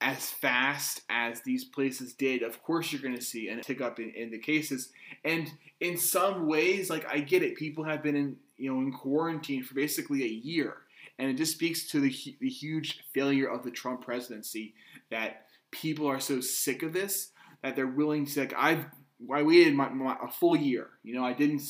as 0.00 0.30
fast 0.30 1.02
as 1.10 1.42
these 1.42 1.64
places 1.64 2.14
did, 2.14 2.42
of 2.42 2.62
course 2.62 2.90
you're 2.90 3.02
going 3.02 3.16
to 3.16 3.22
see 3.22 3.48
a 3.48 3.60
tick 3.60 3.82
up 3.82 4.00
in, 4.00 4.10
in, 4.10 4.30
the 4.30 4.38
cases. 4.38 4.88
And 5.24 5.52
in 5.78 5.98
some 5.98 6.46
ways, 6.46 6.88
like 6.88 7.06
I 7.06 7.20
get 7.20 7.42
it, 7.42 7.54
people 7.54 7.84
have 7.84 8.02
been 8.02 8.16
in 8.16 8.36
you 8.56 8.72
know 8.72 8.80
in 8.80 8.92
quarantine 8.92 9.62
for 9.62 9.74
basically 9.74 10.24
a 10.24 10.28
year, 10.28 10.78
and 11.18 11.30
it 11.30 11.34
just 11.34 11.52
speaks 11.52 11.86
to 11.88 12.00
the 12.00 12.12
the 12.40 12.48
huge 12.48 13.04
failure 13.14 13.46
of 13.48 13.62
the 13.62 13.70
Trump 13.70 14.04
presidency 14.04 14.74
that 15.10 15.46
people 15.70 16.08
are 16.08 16.18
so 16.18 16.40
sick 16.40 16.82
of 16.82 16.92
this 16.92 17.30
that 17.62 17.76
they're 17.76 17.86
willing 17.86 18.26
to 18.26 18.40
like 18.40 18.54
I've 18.56 18.86
I 19.32 19.42
waited 19.42 19.74
my, 19.74 19.88
my, 19.90 20.16
a 20.22 20.28
full 20.28 20.56
year. 20.56 20.88
You 21.02 21.14
know, 21.14 21.24
I 21.24 21.34
didn't 21.34 21.62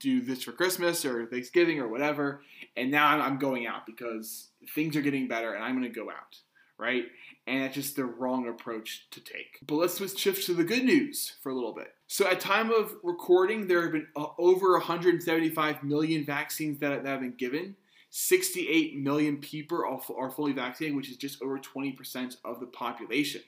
do 0.00 0.20
this 0.20 0.42
for 0.42 0.52
Christmas 0.52 1.04
or 1.04 1.26
Thanksgiving 1.26 1.78
or 1.78 1.88
whatever, 1.88 2.42
and 2.76 2.90
now 2.90 3.06
I'm, 3.06 3.22
I'm 3.22 3.38
going 3.38 3.66
out 3.66 3.86
because 3.86 4.48
things 4.74 4.96
are 4.96 5.02
getting 5.02 5.28
better 5.28 5.54
and 5.54 5.62
I'm 5.62 5.78
going 5.78 5.92
to 5.92 6.00
go 6.00 6.10
out, 6.10 6.36
right? 6.78 7.04
And 7.46 7.62
that's 7.62 7.74
just 7.74 7.94
the 7.94 8.04
wrong 8.04 8.48
approach 8.48 9.06
to 9.12 9.20
take. 9.20 9.60
But 9.64 9.76
let's 9.76 9.94
switch 9.94 10.18
shift 10.18 10.46
to 10.46 10.54
the 10.54 10.64
good 10.64 10.84
news 10.84 11.36
for 11.42 11.50
a 11.50 11.54
little 11.54 11.74
bit. 11.74 11.94
So 12.08 12.26
at 12.26 12.40
time 12.40 12.72
of 12.72 12.94
recording, 13.04 13.68
there 13.68 13.82
have 13.82 13.92
been 13.92 14.08
uh, 14.16 14.26
over 14.38 14.72
175 14.72 15.84
million 15.84 16.24
vaccines 16.24 16.80
that, 16.80 17.04
that 17.04 17.08
have 17.08 17.20
been 17.20 17.36
given. 17.36 17.76
68 18.10 18.96
million 18.98 19.36
people 19.38 19.78
are, 19.78 20.00
are 20.18 20.30
fully 20.30 20.52
vaccinated, 20.52 20.96
which 20.96 21.10
is 21.10 21.16
just 21.16 21.40
over 21.42 21.58
20% 21.58 22.36
of 22.44 22.60
the 22.60 22.66
population. 22.66 23.42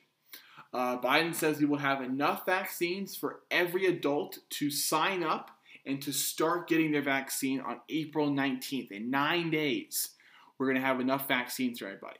Uh, 0.72 0.98
Biden 0.98 1.34
says 1.34 1.58
he 1.58 1.64
will 1.64 1.78
have 1.78 2.02
enough 2.02 2.44
vaccines 2.44 3.16
for 3.16 3.40
every 3.50 3.86
adult 3.86 4.38
to 4.50 4.70
sign 4.70 5.22
up 5.22 5.50
and 5.86 6.02
to 6.02 6.12
start 6.12 6.68
getting 6.68 6.92
their 6.92 7.02
vaccine 7.02 7.60
on 7.60 7.80
April 7.88 8.30
19th. 8.30 8.92
In 8.92 9.10
nine 9.10 9.50
days, 9.50 10.10
we're 10.58 10.66
going 10.66 10.80
to 10.80 10.86
have 10.86 11.00
enough 11.00 11.26
vaccines 11.26 11.78
for 11.78 11.86
everybody. 11.86 12.18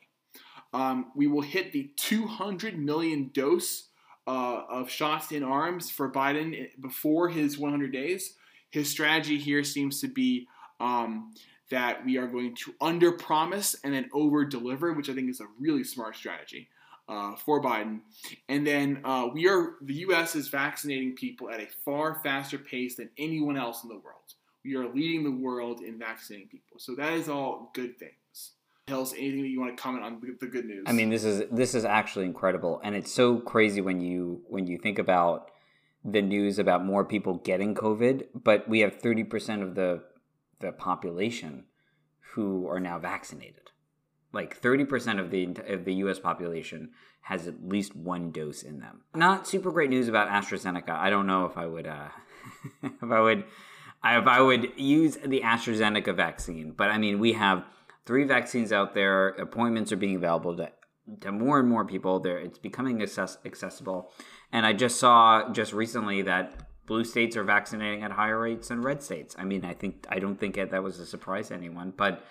Um, 0.72 1.12
we 1.14 1.26
will 1.26 1.42
hit 1.42 1.72
the 1.72 1.90
200 1.96 2.78
million 2.78 3.30
dose 3.34 3.88
uh, 4.26 4.62
of 4.70 4.90
shots 4.90 5.32
in 5.32 5.42
arms 5.42 5.90
for 5.90 6.10
Biden 6.10 6.68
before 6.80 7.28
his 7.28 7.58
100 7.58 7.92
days. 7.92 8.34
His 8.70 8.88
strategy 8.88 9.38
here 9.38 9.64
seems 9.64 10.00
to 10.00 10.08
be 10.08 10.46
um, 10.80 11.34
that 11.70 12.04
we 12.04 12.16
are 12.16 12.26
going 12.26 12.54
to 12.56 12.74
under 12.80 13.12
promise 13.12 13.76
and 13.84 13.92
then 13.92 14.08
over 14.12 14.44
deliver, 14.44 14.92
which 14.92 15.10
I 15.10 15.14
think 15.14 15.30
is 15.30 15.40
a 15.40 15.46
really 15.58 15.84
smart 15.84 16.16
strategy 16.16 16.68
uh, 17.08 17.34
for 17.36 17.62
Biden. 17.62 18.00
And 18.48 18.66
then 18.66 19.00
uh, 19.04 19.28
we 19.32 19.48
are 19.48 19.76
the 19.82 19.94
U.S. 19.94 20.36
is 20.36 20.48
vaccinating 20.48 21.14
people 21.14 21.50
at 21.50 21.60
a 21.60 21.68
far 21.84 22.20
faster 22.22 22.58
pace 22.58 22.96
than 22.96 23.10
anyone 23.18 23.56
else 23.56 23.82
in 23.82 23.88
the 23.88 23.96
world. 23.96 24.34
We 24.64 24.76
are 24.76 24.88
leading 24.92 25.24
the 25.24 25.30
world 25.30 25.80
in 25.80 25.98
vaccinating 25.98 26.48
people. 26.48 26.78
So 26.78 26.94
that 26.96 27.12
is 27.14 27.28
all 27.28 27.70
good 27.74 27.98
things. 27.98 28.12
Hills, 28.86 29.12
anything 29.16 29.42
that 29.42 29.48
you 29.48 29.60
want 29.60 29.76
to 29.76 29.82
comment 29.82 30.04
on 30.04 30.20
the 30.40 30.46
good 30.46 30.64
news? 30.64 30.84
I 30.86 30.92
mean, 30.92 31.10
this 31.10 31.24
is 31.24 31.44
this 31.50 31.74
is 31.74 31.84
actually 31.84 32.24
incredible, 32.24 32.80
and 32.82 32.94
it's 32.94 33.12
so 33.12 33.38
crazy 33.38 33.80
when 33.80 34.00
you 34.00 34.42
when 34.48 34.66
you 34.66 34.78
think 34.78 34.98
about 34.98 35.50
the 36.04 36.22
news 36.22 36.58
about 36.58 36.84
more 36.84 37.04
people 37.04 37.34
getting 37.34 37.74
COVID, 37.74 38.28
but 38.34 38.66
we 38.66 38.80
have 38.80 38.98
thirty 39.00 39.24
percent 39.24 39.62
of 39.62 39.74
the 39.74 40.04
the 40.60 40.72
population 40.72 41.64
who 42.32 42.66
are 42.68 42.80
now 42.80 42.98
vaccinated 42.98 43.68
like 44.32 44.60
30% 44.60 45.18
of 45.18 45.30
the 45.30 45.56
of 45.72 45.84
the 45.84 45.94
US 45.94 46.18
population 46.18 46.90
has 47.22 47.46
at 47.46 47.66
least 47.66 47.96
one 47.96 48.30
dose 48.30 48.62
in 48.62 48.78
them. 48.80 49.02
Not 49.14 49.46
super 49.46 49.70
great 49.70 49.90
news 49.90 50.08
about 50.08 50.28
AstraZeneca. 50.28 50.90
I 50.90 51.10
don't 51.10 51.26
know 51.26 51.44
if 51.46 51.56
I 51.56 51.66
would 51.66 51.86
uh 51.86 52.08
if 52.82 53.10
I 53.10 53.20
would 53.20 53.44
if 54.04 54.26
I 54.26 54.40
would 54.40 54.72
use 54.76 55.16
the 55.16 55.40
AstraZeneca 55.40 56.14
vaccine, 56.14 56.72
but 56.72 56.90
I 56.90 56.98
mean 56.98 57.18
we 57.18 57.32
have 57.34 57.64
three 58.06 58.24
vaccines 58.24 58.72
out 58.72 58.94
there. 58.94 59.28
Appointments 59.30 59.92
are 59.92 59.96
being 59.96 60.16
available 60.16 60.56
to 60.56 60.70
to 61.20 61.32
more 61.32 61.58
and 61.58 61.68
more 61.68 61.84
people. 61.84 62.20
There 62.20 62.38
it's 62.38 62.58
becoming 62.58 63.02
access- 63.02 63.38
accessible. 63.44 64.10
And 64.52 64.66
I 64.66 64.72
just 64.72 64.98
saw 64.98 65.50
just 65.52 65.72
recently 65.72 66.22
that 66.22 66.68
blue 66.86 67.04
states 67.04 67.36
are 67.36 67.44
vaccinating 67.44 68.02
at 68.02 68.12
higher 68.12 68.40
rates 68.40 68.68
than 68.68 68.82
red 68.82 69.02
states. 69.02 69.36
I 69.38 69.44
mean, 69.44 69.64
I 69.64 69.74
think 69.74 70.06
I 70.10 70.18
don't 70.18 70.38
think 70.38 70.56
that 70.56 70.82
was 70.82 70.98
a 70.98 71.06
surprise 71.06 71.48
to 71.48 71.54
anyone, 71.54 71.92
but 71.96 72.24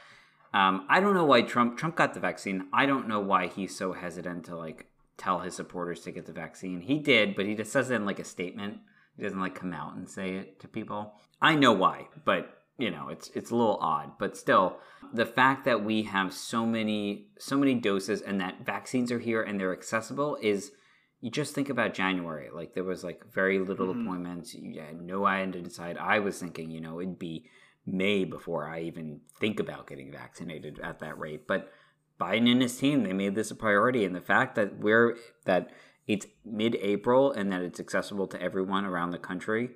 um, 0.54 0.86
I 0.90 1.00
don't 1.00 1.14
know 1.14 1.26
why 1.26 1.42
Trump 1.42 1.78
Trump 1.78 1.96
got 1.96 2.14
the 2.14 2.20
vaccine. 2.20 2.68
I 2.74 2.86
don't 2.86 3.08
know 3.08 3.20
why 3.20 3.48
he's 3.48 3.78
so 3.78 3.94
hesitant 3.94 4.46
to 4.46 4.56
like 4.56 4.88
tell 5.18 5.40
his 5.40 5.56
supporters 5.56 6.02
to 6.02 6.12
get 6.12 6.26
the 6.26 6.34
vaccine. 6.34 6.82
He 6.82 7.00
did, 7.00 7.36
but 7.36 7.46
he 7.46 7.56
just 7.56 7.72
says 7.72 7.90
it 7.90 7.96
in 7.96 8.06
like 8.06 8.20
a 8.20 8.24
statement. 8.24 8.80
He 9.16 9.24
doesn't 9.24 9.40
like 9.40 9.56
come 9.56 9.74
out 9.74 9.96
and 9.96 10.08
say 10.08 10.36
it 10.36 10.60
to 10.62 10.68
people. 10.68 11.14
I 11.42 11.56
know 11.56 11.74
why, 11.74 12.08
but 12.24 12.58
you 12.78 12.92
know, 12.92 13.10
it's 13.10 13.30
it's 13.34 13.52
a 13.52 13.56
little 13.56 13.80
odd, 13.82 14.12
but 14.20 14.38
still, 14.38 14.78
the 15.14 15.26
fact 15.26 15.66
that 15.66 15.84
we 15.84 16.04
have 16.04 16.34
so 16.34 16.66
many 16.66 17.28
so 17.40 17.58
many 17.58 17.74
doses 17.74 18.22
and 18.22 18.40
that 18.40 18.66
vaccines 18.66 19.12
are 19.12 19.20
here 19.20 19.42
and 19.42 19.60
they're 19.60 19.74
accessible 19.74 20.38
is 20.42 20.72
you 21.20 21.32
just 21.32 21.56
think 21.56 21.70
about 21.70 21.96
January. 21.96 22.50
Like 22.54 22.74
there 22.76 22.84
was 22.84 23.04
like 23.04 23.24
very 23.32 23.60
little 23.60 23.88
mm-hmm. 23.88 24.02
appointments. 24.02 24.54
You 24.54 24.80
had 24.80 25.02
no 25.02 25.26
end 25.26 25.54
to 25.54 25.62
decide. 25.62 25.98
I 25.98 26.20
was 26.20 26.40
thinking, 26.40 26.70
you 26.70 26.80
know, 26.80 27.02
it'd 27.02 27.18
be 27.18 27.50
May 27.88 28.26
before 28.26 28.68
I 28.68 28.82
even 28.82 29.22
think 29.40 29.60
about 29.60 29.88
getting 29.88 30.12
vaccinated 30.12 30.80
at 30.80 31.00
that 31.00 31.18
rate. 31.18 31.48
But 31.48 31.72
Biden 32.20 32.52
and 32.52 32.62
his 32.62 32.78
team, 32.78 33.04
they 33.04 33.14
made 33.14 33.34
this 33.34 33.50
a 33.50 33.56
priority. 33.56 34.04
And 34.06 34.14
the 34.14 34.22
fact 34.22 34.56
that 34.56 34.78
we're 34.80 35.18
that 35.46 35.72
it's 36.06 36.28
mid-April 36.46 37.32
and 37.32 37.52
that 37.52 37.62
it's 37.62 37.80
accessible 37.80 38.28
to 38.28 38.42
everyone 38.42 38.86
around 38.86 39.12
the 39.12 39.18
country, 39.18 39.72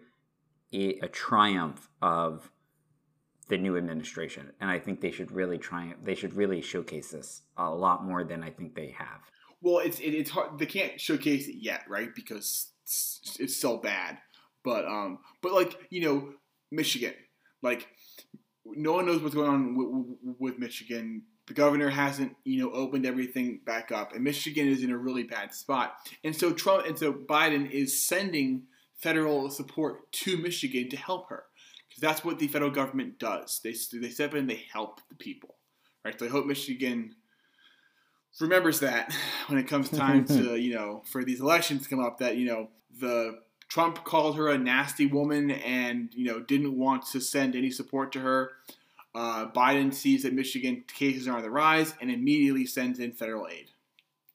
a 0.74 1.08
triumph 1.08 1.90
of 2.02 2.52
the 3.50 3.58
new 3.58 3.78
administration. 3.78 4.52
And 4.62 4.70
I 4.70 4.80
think 4.80 5.02
they 5.02 5.12
should 5.12 5.32
really 5.32 5.58
try 5.58 5.94
they 6.04 6.16
should 6.16 6.34
really 6.34 6.62
showcase 6.62 7.12
this 7.12 7.42
a 7.58 7.70
lot 7.70 8.04
more 8.04 8.24
than 8.24 8.44
I 8.44 8.50
think 8.50 8.76
they 8.76 8.96
have. 8.98 9.22
well, 9.62 9.80
it's 9.80 10.00
it, 10.00 10.14
it's 10.14 10.32
hard. 10.32 10.58
They 10.60 10.66
can't 10.66 11.00
showcase 11.00 11.48
it 11.48 11.58
yet, 11.60 11.84
right? 11.88 12.10
Because 12.16 12.72
it's, 12.84 13.38
it's 13.40 13.56
so 13.56 13.78
bad. 13.78 14.18
But 14.64 14.86
um, 14.86 15.20
but 15.42 15.54
like 15.54 15.78
you 15.90 16.02
know, 16.02 16.34
Michigan, 16.72 17.14
like 17.62 17.88
no 18.66 18.94
one 18.94 19.06
knows 19.06 19.22
what's 19.22 19.36
going 19.36 19.50
on 19.50 19.76
with, 19.76 20.36
with 20.40 20.60
Michigan. 20.60 21.24
The 21.48 21.54
governor 21.54 21.90
hasn't, 21.90 22.36
you 22.44 22.62
know, 22.62 22.72
opened 22.72 23.06
everything 23.06 23.62
back 23.66 23.92
up, 23.92 24.14
and 24.14 24.24
Michigan 24.24 24.68
is 24.68 24.84
in 24.84 24.92
a 24.92 24.98
really 24.98 25.24
bad 25.24 25.54
spot. 25.54 25.96
And 26.24 26.36
so 26.36 26.54
Trump 26.54 26.86
and 26.86 26.98
so 26.98 27.12
Biden 27.12 27.70
is 27.70 28.08
sending 28.08 28.64
federal 28.98 29.50
support 29.50 30.12
to 30.12 30.38
Michigan 30.38 30.90
to 30.90 30.98
help 30.98 31.30
her, 31.30 31.44
because 31.90 32.02
that's 32.02 32.24
what 32.24 32.40
the 32.40 32.48
federal 32.48 32.72
government 32.72 33.20
does. 33.20 33.60
They 33.64 33.76
they 34.00 34.10
step 34.10 34.34
in, 34.34 34.48
they 34.48 34.64
help 34.72 35.02
the 35.10 35.16
people, 35.16 35.56
right? 36.06 36.18
So 36.18 36.28
I 36.28 36.30
hope 36.30 36.46
Michigan 36.46 37.16
remembers 38.40 38.80
that 38.80 39.14
when 39.48 39.60
it 39.60 39.68
comes 39.68 39.90
time 39.90 40.26
to 40.26 40.56
you 40.56 40.74
know 40.74 41.04
for 41.12 41.24
these 41.24 41.42
elections 41.42 41.84
to 41.84 41.90
come 41.90 42.00
up 42.00 42.20
that 42.20 42.38
you 42.38 42.46
know 42.46 42.70
the 43.00 43.40
Trump 43.72 44.04
called 44.04 44.36
her 44.36 44.50
a 44.50 44.58
nasty 44.58 45.06
woman 45.06 45.50
and 45.50 46.10
you 46.14 46.26
know 46.26 46.42
didn't 46.42 46.78
want 46.78 47.06
to 47.06 47.22
send 47.22 47.56
any 47.56 47.72
support 47.72 48.12
to 48.12 48.20
her. 48.20 48.52
Uh, 49.16 49.46
Biden 49.48 49.94
sees 49.94 50.24
that 50.24 50.34
Michigan 50.34 50.84
cases 50.94 51.26
are 51.26 51.38
on 51.38 51.42
the 51.42 51.50
rise 51.50 51.94
and 52.02 52.12
immediately 52.12 52.66
sends 52.66 53.00
in 53.00 53.14
federal 53.14 53.48
aid. 53.48 53.72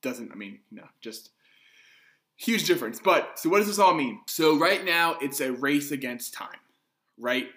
Doesn't 0.01 0.33
I 0.33 0.37
mean 0.37 0.61
no, 0.71 0.85
just 1.03 1.33
huge 2.37 2.65
difference. 2.65 2.99
But 2.99 3.39
so 3.39 3.51
what 3.51 3.59
does 3.59 3.67
this 3.67 3.79
all 3.79 3.93
mean? 3.93 4.21
So 4.27 4.57
right 4.57 4.83
now 4.83 5.19
it's 5.21 5.43
a 5.43 5.53
race 5.53 5.91
against 5.91 6.33
time, 6.33 6.49
right? 7.19 7.49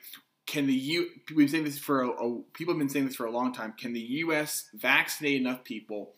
Can 0.48 0.68
the 0.68 0.74
U? 0.74 1.08
We've 1.34 1.50
saying 1.50 1.64
this 1.64 1.78
for 1.78 2.02
a, 2.02 2.10
a 2.10 2.42
people 2.52 2.74
have 2.74 2.80
been 2.80 2.90
saying 2.90 3.06
this 3.06 3.16
for 3.16 3.26
a 3.26 3.32
long 3.32 3.54
time. 3.54 3.74
Can 3.78 3.94
the 3.94 4.02
U.S. 4.02 4.68
vaccinate 4.74 5.40
enough 5.40 5.64
people 5.64 6.12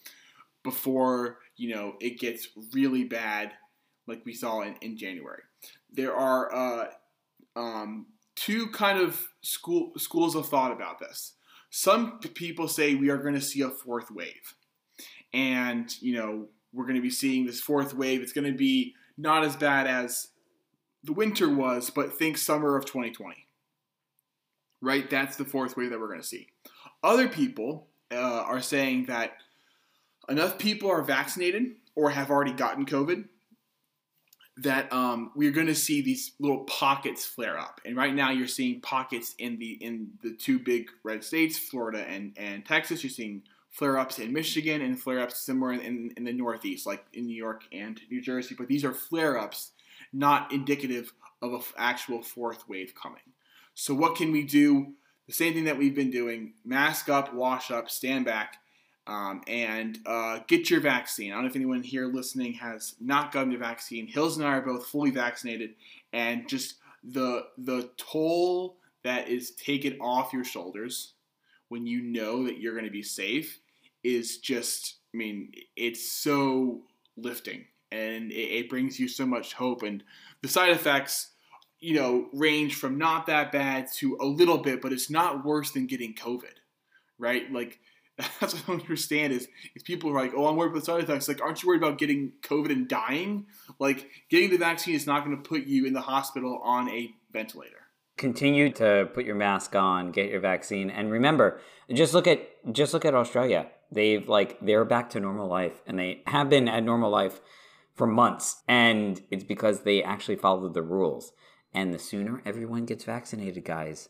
before 0.64 1.38
you 1.56 1.76
know 1.76 1.98
it 2.00 2.20
gets 2.20 2.48
really 2.74 3.04
bad, 3.04 3.52
like 4.08 4.26
we 4.26 4.34
saw 4.34 4.62
in, 4.62 4.74
in 4.82 4.98
January? 4.98 5.44
There 5.92 6.16
are 6.16 6.54
uh, 6.54 6.88
um, 7.56 8.08
two 8.36 8.68
kind 8.68 9.00
of 9.00 9.28
school 9.42 9.92
schools 9.98 10.36
of 10.36 10.48
thought 10.48 10.72
about 10.72 11.00
this. 11.00 11.34
Some 11.70 12.20
people 12.20 12.68
say 12.68 12.96
we 12.96 13.10
are 13.10 13.18
going 13.18 13.34
to 13.34 13.42
see 13.42 13.62
a 13.62 13.70
fourth 13.70 14.12
wave, 14.12 14.56
and 15.34 15.94
you 16.02 16.16
know 16.16 16.48
we're 16.74 16.86
going 16.86 16.96
to 16.96 17.02
be 17.02 17.10
seeing 17.10 17.46
this 17.46 17.62
fourth 17.62 17.94
wave. 17.94 18.22
It's 18.22 18.34
going 18.34 18.52
to 18.52 18.58
be 18.58 18.96
not 19.18 19.44
as 19.44 19.56
bad 19.56 19.88
as 19.88 20.30
the 21.04 21.14
winter 21.14 21.50
was, 21.50 21.90
but 21.90 22.18
think 22.18 22.38
summer 22.38 22.76
of 22.76 22.86
2020. 22.86 23.48
Right? 24.82 25.10
That's 25.10 25.36
the 25.36 25.46
fourth 25.46 25.78
wave 25.78 25.92
that 25.92 26.00
we're 26.00 26.08
going 26.08 26.22
to 26.22 26.28
see. 26.28 26.48
Other 27.04 27.28
people 27.28 27.88
uh, 28.12 28.16
are 28.16 28.62
saying 28.62 29.06
that 29.06 29.34
enough 30.30 30.58
people 30.58 30.90
are 30.90 31.04
vaccinated 31.04 31.76
or 31.96 32.10
have 32.12 32.32
already 32.32 32.54
gotten 32.54 32.86
COVID 32.86 33.26
that 34.58 34.92
um, 34.92 35.32
we're 35.36 35.52
going 35.52 35.68
to 35.68 35.76
see 35.76 36.02
these 36.02 36.34
little 36.40 36.66
pockets 36.66 37.26
flare 37.26 37.58
up. 37.58 37.80
And 37.86 37.96
right 37.96 38.14
now, 38.14 38.32
you're 38.32 38.48
seeing 38.48 38.82
pockets 38.82 39.34
in 39.38 39.58
the 39.60 39.72
in 39.82 40.12
the 40.22 40.34
two 40.34 40.60
big 40.60 40.90
red 41.04 41.24
states, 41.24 41.58
Florida 41.58 42.06
and, 42.08 42.34
and 42.38 42.66
Texas. 42.66 43.04
You're 43.04 43.12
seeing 43.12 43.44
flare 43.70 43.98
ups 43.98 44.20
in 44.20 44.34
Michigan 44.34 44.82
and 44.82 45.00
flare 45.00 45.22
ups 45.22 45.40
somewhere 45.40 45.72
in, 45.72 46.12
in 46.18 46.26
the 46.26 46.34
Northeast, 46.34 46.86
like 46.86 47.04
in 47.14 47.26
New 47.26 47.36
York 47.36 47.64
and 47.72 48.00
New 48.10 48.22
Jersey. 48.22 48.56
But 48.58 48.68
these 48.68 48.84
are 48.84 48.94
flare 48.94 49.40
ups, 49.40 49.72
not 50.12 50.52
indicative 50.52 51.14
of 51.42 51.54
an 51.54 51.62
actual 51.78 52.22
fourth 52.22 52.68
wave 52.68 52.94
coming. 52.94 53.22
So, 53.74 53.94
what 53.94 54.16
can 54.16 54.32
we 54.32 54.44
do? 54.44 54.94
The 55.28 55.34
same 55.34 55.54
thing 55.54 55.64
that 55.64 55.78
we've 55.78 55.96
been 55.96 56.12
doing 56.12 56.54
mask 56.66 57.08
up, 57.08 57.34
wash 57.34 57.72
up, 57.72 57.90
stand 57.90 58.26
back, 58.26 58.58
um, 59.08 59.42
and 59.48 60.00
uh, 60.06 60.40
get 60.48 60.70
your 60.70 60.80
vaccine. 60.80 61.32
I 61.32 61.36
don't 61.36 61.44
know 61.44 61.50
if 61.50 61.56
anyone 61.56 61.84
here 61.84 62.08
listening 62.08 62.54
has 62.54 62.96
not 63.00 63.32
gotten 63.32 63.52
the 63.52 63.58
vaccine. 63.58 64.08
Hills 64.08 64.38
and 64.38 64.46
I 64.46 64.58
are 64.58 64.62
both 64.62 64.86
fully 64.86 65.12
vaccinated, 65.12 65.72
and 66.14 66.48
just 66.48 66.76
the 67.04 67.48
the 67.58 67.90
toll 67.98 68.78
that 69.04 69.28
is 69.28 69.52
taken 69.52 70.00
off 70.00 70.34
your 70.34 70.44
shoulders 70.44 71.14
when 71.70 71.88
you 71.88 72.02
know 72.02 72.46
that 72.46 72.60
you're 72.60 72.74
going 72.74 72.86
to 72.86 72.92
be 72.92 73.02
safe 73.02 73.60
is 74.04 74.38
just, 74.40 74.96
I 75.14 75.18
mean, 75.18 75.54
it's 75.76 76.12
so 76.12 76.82
lifting 77.18 77.66
and 77.92 78.32
it, 78.32 78.36
it, 78.36 78.70
brings 78.70 79.00
you 79.00 79.08
so 79.08 79.26
much 79.26 79.54
hope. 79.54 79.84
And 79.84 80.04
the 80.42 80.48
side 80.48 80.72
effects, 80.72 81.32
you 81.80 81.96
know, 81.96 82.28
range 82.34 82.76
from 82.76 82.98
not 82.98 83.26
that 83.28 83.52
bad 83.52 83.88
to 83.96 84.18
a 84.20 84.26
little 84.26 84.58
bit, 84.58 84.82
but 84.82 84.92
it's 84.94 85.10
not 85.10 85.46
worse 85.46 85.72
than 85.72 85.88
getting 85.88 86.14
COVID, 86.14 86.60
right? 87.18 87.52
Like, 87.52 87.80
that's 88.40 88.54
what 88.54 88.64
I 88.64 88.68
don't 88.68 88.82
understand 88.82 89.34
is, 89.34 89.48
is 89.76 89.84
people 89.84 90.10
are 90.12 90.22
like, 90.22 90.34
oh, 90.36 90.48
I'm 90.48 90.56
worried 90.56 90.72
about 90.72 90.80
the 90.80 90.86
side 90.86 91.04
effects. 91.04 91.28
Like, 91.28 91.42
aren't 91.42 91.62
you 91.62 91.68
worried 91.68 91.82
about 91.82 91.98
getting 91.98 92.34
COVID 92.44 92.72
and 92.72 92.88
dying? 92.88 93.46
Like, 93.80 94.10
getting 94.30 94.50
the 94.50 94.58
vaccine 94.58 94.96
is 94.96 95.08
not 95.08 95.26
going 95.26 95.36
to 95.36 95.50
put 95.50 95.66
you 95.66 95.86
in 95.86 95.94
the 95.94 96.02
hospital 96.02 96.62
on 96.64 96.90
a 96.90 97.14
ventilator 97.32 97.82
continue 98.22 98.72
to 98.72 99.10
put 99.16 99.26
your 99.26 99.36
mask 99.36 99.76
on, 99.76 100.12
get 100.12 100.30
your 100.30 100.40
vaccine, 100.40 100.92
and 100.92 101.12
remember, 101.12 101.60
just 101.92 102.14
look 102.14 102.28
at 102.28 102.48
just 102.72 102.94
look 102.94 103.04
at 103.04 103.16
Australia. 103.16 103.68
They've 103.92 104.28
like 104.30 104.60
they're 104.62 104.86
back 104.86 105.10
to 105.12 105.20
normal 105.20 105.48
life, 105.48 105.82
and 105.86 105.98
they 105.98 106.22
have 106.28 106.50
been 106.50 106.70
at 106.70 106.84
normal 106.84 107.10
life 107.10 107.42
for 107.96 108.08
months, 108.08 108.62
and 108.68 109.22
it's 109.32 109.44
because 109.44 109.82
they 109.82 110.02
actually 110.04 110.38
followed 110.38 110.74
the 110.74 110.84
rules. 110.84 111.34
And 111.74 111.94
the 111.94 112.00
sooner 112.00 112.42
everyone 112.46 112.86
gets 112.86 113.06
vaccinated, 113.06 113.66
guys, 113.66 114.10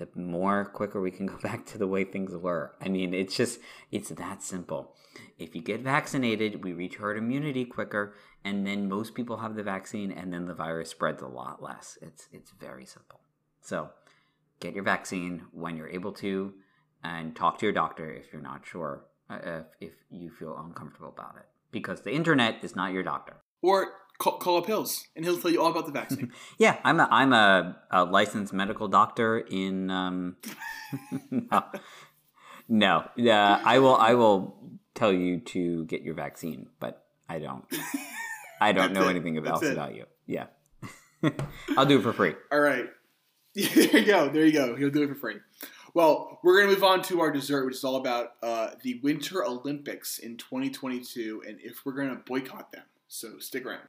the 0.00 0.08
more 0.18 0.64
quicker 0.64 1.00
we 1.00 1.10
can 1.10 1.26
go 1.26 1.36
back 1.42 1.66
to 1.66 1.78
the 1.78 1.86
way 1.86 2.04
things 2.04 2.34
were. 2.34 2.74
I 2.80 2.88
mean, 2.88 3.14
it's 3.14 3.36
just 3.36 3.60
it's 3.90 4.10
that 4.10 4.42
simple. 4.42 4.94
If 5.38 5.54
you 5.54 5.62
get 5.62 5.80
vaccinated, 5.80 6.64
we 6.64 6.72
reach 6.72 6.96
herd 6.96 7.16
immunity 7.16 7.64
quicker, 7.64 8.14
and 8.44 8.66
then 8.66 8.88
most 8.88 9.14
people 9.14 9.38
have 9.38 9.54
the 9.54 9.62
vaccine, 9.62 10.10
and 10.10 10.32
then 10.32 10.46
the 10.46 10.54
virus 10.54 10.90
spreads 10.90 11.22
a 11.22 11.26
lot 11.26 11.62
less. 11.62 11.98
It's 12.00 12.28
it's 12.32 12.50
very 12.50 12.86
simple. 12.86 13.20
So 13.60 13.90
get 14.60 14.74
your 14.74 14.84
vaccine 14.84 15.46
when 15.52 15.76
you're 15.76 15.88
able 15.88 16.12
to 16.12 16.54
and 17.02 17.34
talk 17.34 17.58
to 17.58 17.66
your 17.66 17.72
doctor 17.72 18.10
if 18.10 18.32
you're 18.32 18.42
not 18.42 18.66
sure, 18.66 19.04
uh, 19.28 19.38
if, 19.42 19.64
if 19.80 19.92
you 20.10 20.30
feel 20.30 20.56
uncomfortable 20.58 21.08
about 21.08 21.36
it. 21.38 21.46
Because 21.72 22.02
the 22.02 22.12
internet 22.12 22.62
is 22.62 22.76
not 22.76 22.92
your 22.92 23.02
doctor. 23.02 23.36
Or 23.62 23.92
call, 24.20 24.38
call 24.38 24.58
up 24.58 24.66
Hills 24.66 25.08
and 25.16 25.24
he'll 25.24 25.38
tell 25.38 25.50
you 25.50 25.60
all 25.60 25.70
about 25.70 25.86
the 25.86 25.92
vaccine. 25.92 26.30
yeah, 26.58 26.76
I'm 26.84 27.00
a, 27.00 27.08
I'm 27.10 27.32
a, 27.32 27.76
a 27.90 28.04
licensed 28.04 28.52
medical 28.52 28.86
doctor 28.86 29.38
in. 29.38 29.90
Um, 29.90 30.36
no, 31.30 31.64
no 32.68 32.98
uh, 33.18 33.60
I 33.64 33.80
will 33.80 33.96
I 33.96 34.14
will 34.14 34.56
tell 34.94 35.12
you 35.12 35.40
to 35.40 35.84
get 35.86 36.02
your 36.02 36.14
vaccine, 36.14 36.68
but 36.78 37.04
I 37.28 37.40
don't. 37.40 37.64
I 38.60 38.72
don't 38.72 38.92
know 38.92 39.08
it. 39.08 39.10
anything 39.10 39.44
else 39.44 39.64
about 39.64 39.94
you. 39.94 40.04
Yeah. 40.26 40.46
I'll 41.76 41.86
do 41.86 41.98
it 41.98 42.02
for 42.02 42.12
free. 42.12 42.34
All 42.52 42.60
right. 42.60 42.86
there 43.54 43.98
you 43.98 44.04
go. 44.04 44.28
There 44.28 44.44
you 44.44 44.52
go. 44.52 44.76
He'll 44.76 44.90
do 44.90 45.02
it 45.02 45.08
for 45.08 45.14
free. 45.14 45.36
Well, 45.94 46.38
we're 46.44 46.58
going 46.58 46.68
to 46.68 46.74
move 46.74 46.84
on 46.84 47.02
to 47.04 47.20
our 47.20 47.32
dessert, 47.32 47.64
which 47.64 47.76
is 47.76 47.84
all 47.84 47.96
about 47.96 48.34
uh, 48.42 48.70
the 48.82 49.00
Winter 49.02 49.44
Olympics 49.44 50.18
in 50.18 50.36
2022 50.36 51.42
and 51.48 51.58
if 51.60 51.84
we're 51.84 51.94
going 51.94 52.10
to 52.10 52.16
boycott 52.16 52.70
them. 52.70 52.84
So 53.12 53.40
stick 53.40 53.66
around. 53.66 53.88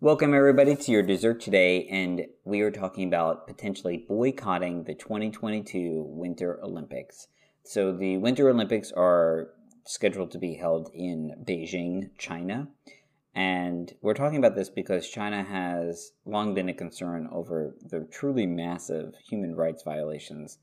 Welcome, 0.00 0.32
everybody, 0.32 0.76
to 0.76 0.92
your 0.92 1.02
dessert 1.02 1.40
today. 1.40 1.88
And 1.88 2.26
we 2.44 2.60
are 2.60 2.70
talking 2.70 3.08
about 3.08 3.48
potentially 3.48 4.04
boycotting 4.08 4.84
the 4.84 4.94
2022 4.94 6.04
Winter 6.06 6.60
Olympics. 6.62 7.26
So, 7.64 7.90
the 7.90 8.16
Winter 8.18 8.48
Olympics 8.48 8.92
are 8.92 9.48
scheduled 9.84 10.30
to 10.30 10.38
be 10.38 10.54
held 10.54 10.92
in 10.94 11.32
Beijing, 11.44 12.10
China. 12.16 12.68
And 13.34 13.92
we're 14.00 14.14
talking 14.14 14.38
about 14.38 14.54
this 14.54 14.68
because 14.68 15.10
China 15.10 15.42
has 15.42 16.12
long 16.24 16.54
been 16.54 16.68
a 16.68 16.74
concern 16.74 17.28
over 17.32 17.74
the 17.82 18.06
truly 18.08 18.46
massive 18.46 19.16
human 19.28 19.56
rights 19.56 19.82
violations 19.82 20.58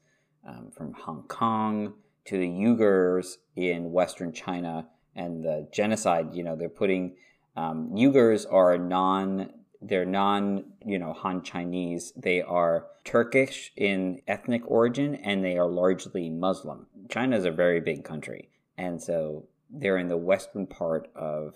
um, 0.48 0.72
from 0.72 0.94
Hong 0.94 1.24
Kong 1.28 1.96
to 2.26 2.38
the 2.38 2.48
Uyghurs 2.48 3.38
in 3.56 3.92
Western 3.92 4.32
China 4.32 4.88
and 5.16 5.44
the 5.44 5.68
genocide. 5.72 6.34
You 6.34 6.44
know, 6.44 6.56
they're 6.56 6.70
putting 6.70 7.16
um, 7.56 7.92
Uyghurs 7.94 8.46
are 8.52 8.78
non 8.78 9.52
they're 9.82 10.06
non 10.06 10.66
you 10.86 11.00
know 11.00 11.14
Han 11.14 11.44
Chinese. 11.44 12.14
They 12.16 12.42
are 12.42 12.88
Turkish 13.04 13.72
in 13.76 14.22
ethnic 14.28 14.62
origin 14.70 15.16
and 15.16 15.44
they 15.44 15.58
are 15.58 15.68
largely 15.68 16.30
Muslim. 16.30 16.88
China 17.10 17.36
is 17.36 17.46
a 17.46 17.52
very 17.52 17.80
big 17.80 18.04
country, 18.04 18.50
and 18.78 19.02
so 19.02 19.48
they're 19.70 19.98
in 19.98 20.08
the 20.08 20.18
western 20.18 20.68
part 20.68 21.10
of 21.16 21.56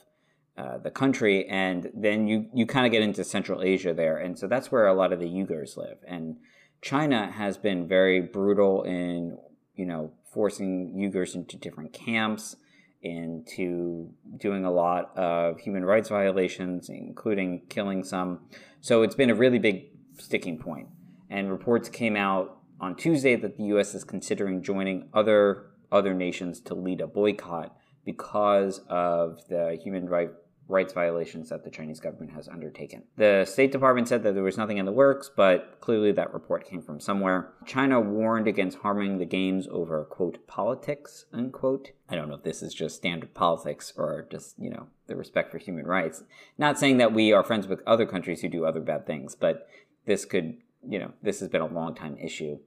uh, 0.57 0.77
the 0.77 0.91
country, 0.91 1.47
and 1.49 1.91
then 1.93 2.27
you 2.27 2.47
you 2.53 2.65
kind 2.65 2.85
of 2.85 2.91
get 2.91 3.01
into 3.01 3.23
Central 3.23 3.61
Asia 3.61 3.93
there, 3.93 4.17
and 4.17 4.39
so 4.39 4.47
that's 4.47 4.71
where 4.71 4.87
a 4.87 4.93
lot 4.93 5.13
of 5.13 5.19
the 5.19 5.27
Uyghurs 5.27 5.77
live. 5.77 5.97
And 6.07 6.37
China 6.81 7.31
has 7.31 7.57
been 7.57 7.87
very 7.87 8.21
brutal 8.21 8.83
in 8.83 9.37
you 9.75 9.85
know 9.85 10.11
forcing 10.35 10.93
Uyghurs 10.93 11.33
into 11.33 11.57
different 11.57 11.93
camps, 11.93 12.57
into 13.01 14.09
doing 14.37 14.65
a 14.65 14.71
lot 14.71 15.17
of 15.17 15.59
human 15.61 15.85
rights 15.85 16.09
violations, 16.09 16.89
including 16.89 17.61
killing 17.69 18.03
some. 18.03 18.41
So 18.81 19.01
it's 19.01 19.15
been 19.15 19.31
a 19.31 19.35
really 19.35 19.59
big 19.59 19.85
sticking 20.19 20.59
point. 20.59 20.89
And 21.29 21.49
reports 21.49 21.89
came 21.89 22.15
out 22.15 22.59
on 22.79 22.95
Tuesday 22.95 23.35
that 23.37 23.57
the 23.57 23.63
U.S. 23.75 23.95
is 23.95 24.03
considering 24.03 24.61
joining 24.61 25.09
other 25.13 25.71
other 25.91 26.13
nations 26.13 26.59
to 26.59 26.75
lead 26.75 27.01
a 27.01 27.07
boycott 27.07 27.75
because 28.03 28.81
of 28.89 29.39
the 29.47 29.79
human 29.81 30.07
right, 30.07 30.29
rights 30.67 30.93
violations 30.93 31.49
that 31.49 31.63
the 31.63 31.69
Chinese 31.69 31.99
government 31.99 32.33
has 32.33 32.47
undertaken. 32.47 33.03
The 33.17 33.45
State 33.45 33.71
Department 33.71 34.07
said 34.07 34.23
that 34.23 34.33
there 34.33 34.43
was 34.43 34.57
nothing 34.57 34.77
in 34.77 34.85
the 34.85 34.91
works, 34.91 35.29
but 35.35 35.77
clearly 35.79 36.11
that 36.13 36.33
report 36.33 36.67
came 36.67 36.81
from 36.81 36.99
somewhere. 36.99 37.53
China 37.65 37.99
warned 37.99 38.47
against 38.47 38.79
harming 38.79 39.17
the 39.17 39.25
games 39.25 39.67
over, 39.69 40.03
quote, 40.05 40.47
politics, 40.47 41.25
unquote. 41.31 41.91
I 42.09 42.15
don't 42.15 42.29
know 42.29 42.35
if 42.35 42.43
this 42.43 42.63
is 42.63 42.73
just 42.73 42.95
standard 42.95 43.33
politics 43.33 43.93
or 43.95 44.27
just, 44.31 44.55
you 44.57 44.71
know, 44.71 44.87
the 45.07 45.15
respect 45.15 45.51
for 45.51 45.59
human 45.59 45.85
rights. 45.85 46.23
Not 46.57 46.79
saying 46.79 46.97
that 46.97 47.13
we 47.13 47.31
are 47.31 47.43
friends 47.43 47.67
with 47.67 47.81
other 47.85 48.05
countries 48.05 48.41
who 48.41 48.49
do 48.49 48.65
other 48.65 48.81
bad 48.81 49.05
things, 49.05 49.35
but 49.35 49.67
this 50.05 50.25
could, 50.25 50.57
you 50.87 50.97
know, 50.97 51.11
this 51.21 51.39
has 51.41 51.49
been 51.49 51.61
a 51.61 51.67
long 51.67 51.93
time 51.93 52.17
issue. 52.17 52.57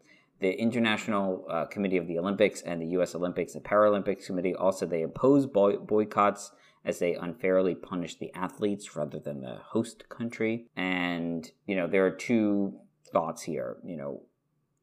The 0.41 0.53
International 0.53 1.45
uh, 1.51 1.65
Committee 1.65 1.97
of 1.97 2.07
the 2.07 2.17
Olympics 2.17 2.61
and 2.63 2.81
the 2.81 2.87
U.S. 2.89 3.17
Olympics 3.17 3.57
and 3.57 3.65
Paralympics 3.65 4.27
Committee 4.27 4.55
also 4.55 4.87
they 4.87 5.03
oppose 5.03 5.47
boy- 5.47 5.79
boycotts 5.79 6.53
as 6.89 6.99
they 6.99 7.15
unfairly 7.15 7.75
punish 7.75 8.17
the 8.17 8.33
athletes 8.35 8.97
rather 8.97 9.19
than 9.19 9.43
the 9.43 9.59
host 9.63 10.09
country. 10.09 10.67
And 10.75 11.49
you 11.67 11.77
know 11.77 11.87
there 11.87 12.07
are 12.07 12.11
two 12.11 12.81
thoughts 13.13 13.43
here. 13.43 13.77
You 13.85 13.97
know, 13.97 14.23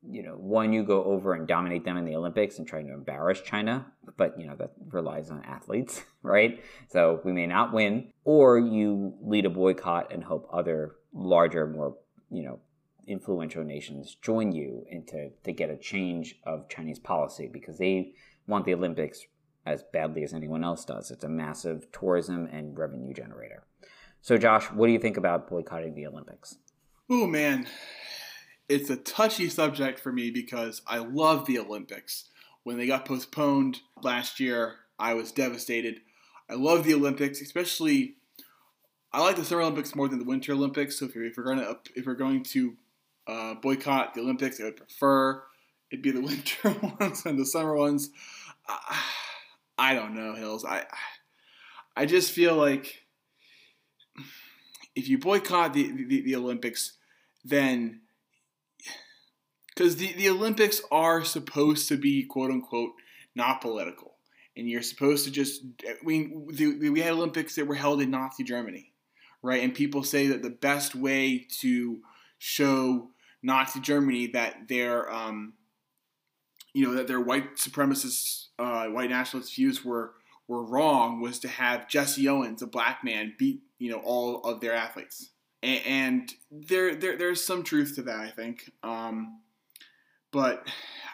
you 0.08 0.22
know, 0.22 0.34
one 0.34 0.72
you 0.72 0.84
go 0.84 1.04
over 1.04 1.34
and 1.34 1.48
dominate 1.48 1.84
them 1.84 1.98
in 1.98 2.06
the 2.06 2.16
Olympics 2.16 2.60
and 2.60 2.68
try 2.68 2.84
to 2.84 2.94
embarrass 2.94 3.42
China, 3.42 3.88
but 4.18 4.40
you 4.40 4.46
know 4.46 4.56
that 4.56 4.74
relies 4.90 5.32
on 5.32 5.44
athletes, 5.44 6.04
right? 6.22 6.64
So 6.90 7.22
we 7.26 7.34
may 7.34 7.48
not 7.48 7.74
win, 7.74 8.12
or 8.24 8.60
you 8.60 9.16
lead 9.22 9.46
a 9.48 9.50
boycott 9.50 10.14
and 10.14 10.24
hope 10.24 10.48
other 10.54 10.96
larger, 11.12 11.66
more 11.66 11.98
you 12.30 12.44
know 12.44 12.60
influential 13.08 13.64
nations 13.64 14.16
join 14.22 14.52
you 14.52 14.84
into 14.90 15.30
to 15.44 15.52
get 15.52 15.70
a 15.70 15.78
change 15.78 16.36
of 16.46 16.70
Chinese 16.70 17.00
policy 17.00 17.50
because 17.52 17.78
they 17.78 18.14
want 18.48 18.66
the 18.66 18.74
Olympics 18.74 19.26
as 19.66 19.84
badly 19.92 20.24
as 20.24 20.34
anyone 20.34 20.64
else 20.64 20.86
does. 20.86 21.12
It's 21.12 21.24
a 21.24 21.30
massive 21.30 21.92
tourism 21.92 22.48
and 22.52 22.78
revenue 22.78 23.14
generator. 23.14 23.64
So, 24.22 24.38
Josh, 24.38 24.66
what 24.72 24.88
do 24.88 24.94
you 24.94 25.00
think 25.00 25.18
about 25.18 25.48
boycotting 25.48 25.96
the 25.96 26.08
Olympics? 26.08 26.58
Oh 27.10 27.28
man, 27.28 27.68
it's 28.68 28.90
a 28.90 28.96
touchy 28.96 29.50
subject 29.50 30.00
for 30.00 30.12
me 30.12 30.32
because 30.32 30.82
I 30.88 30.98
love 30.98 31.46
the 31.46 31.60
Olympics. 31.60 32.30
When 32.64 32.78
they 32.78 32.88
got 32.88 33.06
postponed 33.06 33.82
last 34.02 34.40
year, 34.40 34.78
I 34.98 35.14
was 35.14 35.32
devastated. 35.32 36.02
I 36.50 36.56
love 36.56 36.84
the 36.84 36.96
Olympics, 36.96 37.42
especially. 37.42 38.16
I 39.14 39.22
like 39.22 39.36
the 39.36 39.46
Summer 39.46 39.62
Olympics 39.62 39.96
more 39.96 40.08
than 40.10 40.20
the 40.20 40.26
Winter 40.26 40.54
Olympics. 40.54 41.00
So 41.00 41.06
if, 41.06 41.16
you're, 41.16 41.26
if 41.26 41.38
we're 41.38 41.44
going 41.44 41.60
to 41.60 41.78
if 41.96 42.06
we're 42.06 42.16
going 42.16 42.44
to 42.44 42.76
uh, 43.28 43.54
boycott 43.56 44.16
the 44.16 44.22
Olympics, 44.22 44.60
I 44.60 44.64
would 44.66 44.78
prefer 44.78 45.44
it'd 45.92 46.02
be 46.02 46.12
the 46.12 46.22
winter 46.22 46.72
ones 47.00 47.26
and 47.26 47.38
the 47.38 47.46
summer 47.46 47.76
ones. 47.76 48.10
Uh, 48.68 48.96
I 49.78 49.94
don't 49.94 50.16
know, 50.16 50.36
Hills. 50.36 50.66
I 50.66 50.86
I 51.96 52.06
just 52.06 52.32
feel 52.32 52.56
like 52.56 53.04
if 54.96 55.10
you 55.10 55.18
boycott 55.18 55.74
the, 55.74 55.92
the, 55.92 56.22
the 56.22 56.36
Olympics, 56.36 56.94
then 57.44 58.02
because 59.68 59.98
the, 59.98 60.14
the 60.14 60.30
Olympics 60.30 60.82
are 60.92 61.24
supposed 61.24 61.90
to 61.90 61.98
be 61.98 62.24
quote 62.24 62.52
unquote 62.52 62.92
not 63.36 63.62
political, 63.62 64.16
and 64.56 64.70
you're 64.70 64.82
supposed 64.82 65.26
to 65.26 65.32
just 65.32 65.64
mean 66.04 66.48
the, 66.52 66.90
we 66.90 67.02
had 67.02 67.14
Olympics 67.14 67.56
that 67.56 67.68
were 67.68 67.76
held 67.76 68.02
in 68.02 68.12
Nazi 68.12 68.44
Germany, 68.44 68.94
right? 69.42 69.64
And 69.64 69.74
people 69.74 70.04
say 70.04 70.28
that 70.28 70.42
the 70.42 70.50
best 70.50 70.96
way 70.96 71.46
to 71.60 72.00
show 72.38 73.10
Nazi 73.44 73.80
Germany 73.80 74.28
that 74.28 74.68
they're 74.68 75.12
um, 75.12 75.54
you 76.76 76.86
know 76.86 76.94
that 76.96 77.08
their 77.08 77.22
white 77.22 77.56
supremacist, 77.56 78.48
uh, 78.60 78.88
white 78.88 79.10
nationalist 79.10 79.56
views 79.56 79.86
were 79.86 80.12
were 80.50 80.62
wrong 80.62 81.22
was 81.22 81.40
to 81.40 81.48
have 81.48 81.88
Jesse 81.88 82.28
Owens, 82.28 82.62
a 82.62 82.68
black 82.68 83.02
man, 83.02 83.34
beat 83.40 83.62
you 83.80 83.90
know 83.90 84.00
all 84.00 84.42
of 84.42 84.60
their 84.60 84.74
athletes, 84.74 85.30
and, 85.64 86.32
there, 86.52 86.94
there 86.94 87.18
there's 87.18 87.44
some 87.44 87.64
truth 87.64 87.96
to 87.96 88.02
that, 88.04 88.20
I 88.20 88.30
think. 88.30 88.70
Um, 88.84 89.40
but 90.32 90.68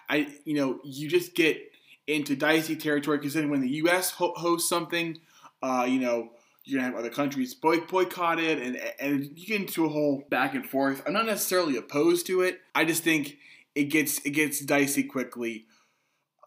I 0.10 0.30
you 0.46 0.56
know 0.56 0.80
you 0.84 1.08
just 1.08 1.36
get 1.36 1.62
into 2.08 2.36
dicey 2.36 2.76
territory 2.76 3.20
because 3.20 3.36
then 3.36 3.52
when 3.52 3.62
the 3.62 3.70
U.S. 3.70 4.10
Ho- 4.12 4.34
hosts 4.36 4.68
something, 4.68 5.20
uh, 5.62 5.86
you 5.88 6.00
know 6.00 6.32
you're 6.64 6.80
gonna 6.80 6.92
have 6.92 7.00
other 7.00 7.12
countries 7.12 7.54
boy- 7.54 7.82
boycott 7.82 8.40
it, 8.40 8.58
and 8.58 8.82
and 9.00 9.38
you 9.38 9.46
get 9.46 9.62
into 9.62 9.86
a 9.86 9.90
whole 9.90 10.24
back 10.32 10.56
and 10.56 10.68
forth. 10.68 11.04
I'm 11.06 11.14
not 11.14 11.28
necessarily 11.28 11.78
opposed 11.78 12.26
to 12.28 12.42
it. 12.42 12.62
I 12.74 12.84
just 12.84 13.04
think 13.04 13.38
it 13.76 13.86
gets 13.86 14.20
it 14.26 14.32
gets 14.32 14.60
dicey 14.60 15.04
quickly. 15.04 15.66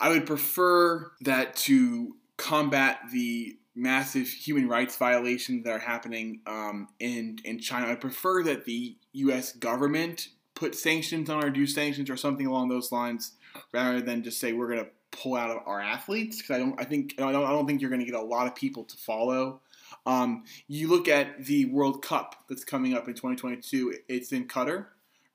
I 0.01 0.09
would 0.11 0.27
prefer 0.27 1.13
that 1.23 1.57
to 1.57 2.17
combat 2.37 2.99
the 3.13 3.57
massive 3.75 4.29
human 4.29 4.69
rights 4.69 4.97
violations 4.97 5.65
that 5.65 5.71
are 5.71 5.79
happening 5.79 6.41
um, 6.47 6.89
in 7.01 7.39
in 7.45 7.59
China. 7.59 7.91
I 7.91 7.95
prefer 7.95 8.43
that 8.45 8.65
the 8.65 8.97
U.S. 9.13 9.53
government 9.53 10.29
put 10.55 10.75
sanctions 10.75 11.29
on 11.31 11.45
or 11.45 11.51
do 11.51 11.67
sanctions 11.67 12.09
or 12.11 12.17
something 12.17 12.47
along 12.47 12.69
those 12.69 12.93
lines, 12.93 13.33
rather 13.73 14.01
than 14.01 14.23
just 14.23 14.39
say 14.39 14.53
we're 14.53 14.69
going 14.69 14.85
to 14.85 14.91
pull 15.11 15.37
out 15.37 15.51
of 15.51 15.59
our 15.67 15.81
athletes. 15.81 16.39
Because 16.39 16.57
I 16.57 16.59
don't, 16.59 16.81
I 16.81 16.85
think 16.85 17.15
I 17.19 17.33
don't, 17.33 17.45
I 17.45 17.51
don't 17.51 17.67
think 17.67 17.81
you're 17.81 17.91
going 17.91 18.05
to 18.05 18.11
get 18.11 18.15
a 18.15 18.23
lot 18.23 18.47
of 18.47 18.55
people 18.55 18.85
to 18.85 18.97
follow. 18.97 19.61
Um, 20.07 20.45
you 20.69 20.89
look 20.89 21.09
at 21.09 21.45
the 21.45 21.67
World 21.67 22.03
Cup 22.03 22.45
that's 22.49 22.65
coming 22.65 22.95
up 22.95 23.09
in 23.09 23.15
2022. 23.15 23.95
It's 24.09 24.33
in 24.33 24.47
Qatar, 24.47 24.87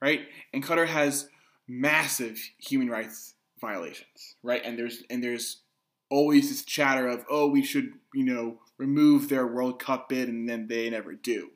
right? 0.02 0.22
And 0.54 0.64
Qatar 0.64 0.86
has 0.88 1.28
massive 1.70 2.42
human 2.58 2.90
rights 2.90 3.36
violations, 3.62 4.36
right? 4.44 4.62
And 4.66 4.78
there's 4.78 5.04
and 5.10 5.24
there's 5.24 5.62
always 6.10 6.50
this 6.50 6.66
chatter 6.66 7.08
of 7.08 7.24
oh 7.30 7.48
we 7.48 7.64
should 7.64 7.94
you 8.14 8.26
know 8.26 8.58
remove 8.78 9.30
their 9.30 9.46
World 9.46 9.80
Cup 9.80 10.10
bid 10.10 10.28
and 10.28 10.50
then 10.50 10.68
they 10.68 10.90
never 10.90 11.14
do. 11.14 11.52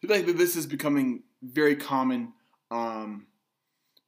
Feel 0.00 0.10
like 0.10 0.26
this 0.26 0.56
is 0.56 0.66
becoming 0.66 1.22
very 1.42 1.74
common 1.74 2.34
um, 2.70 3.26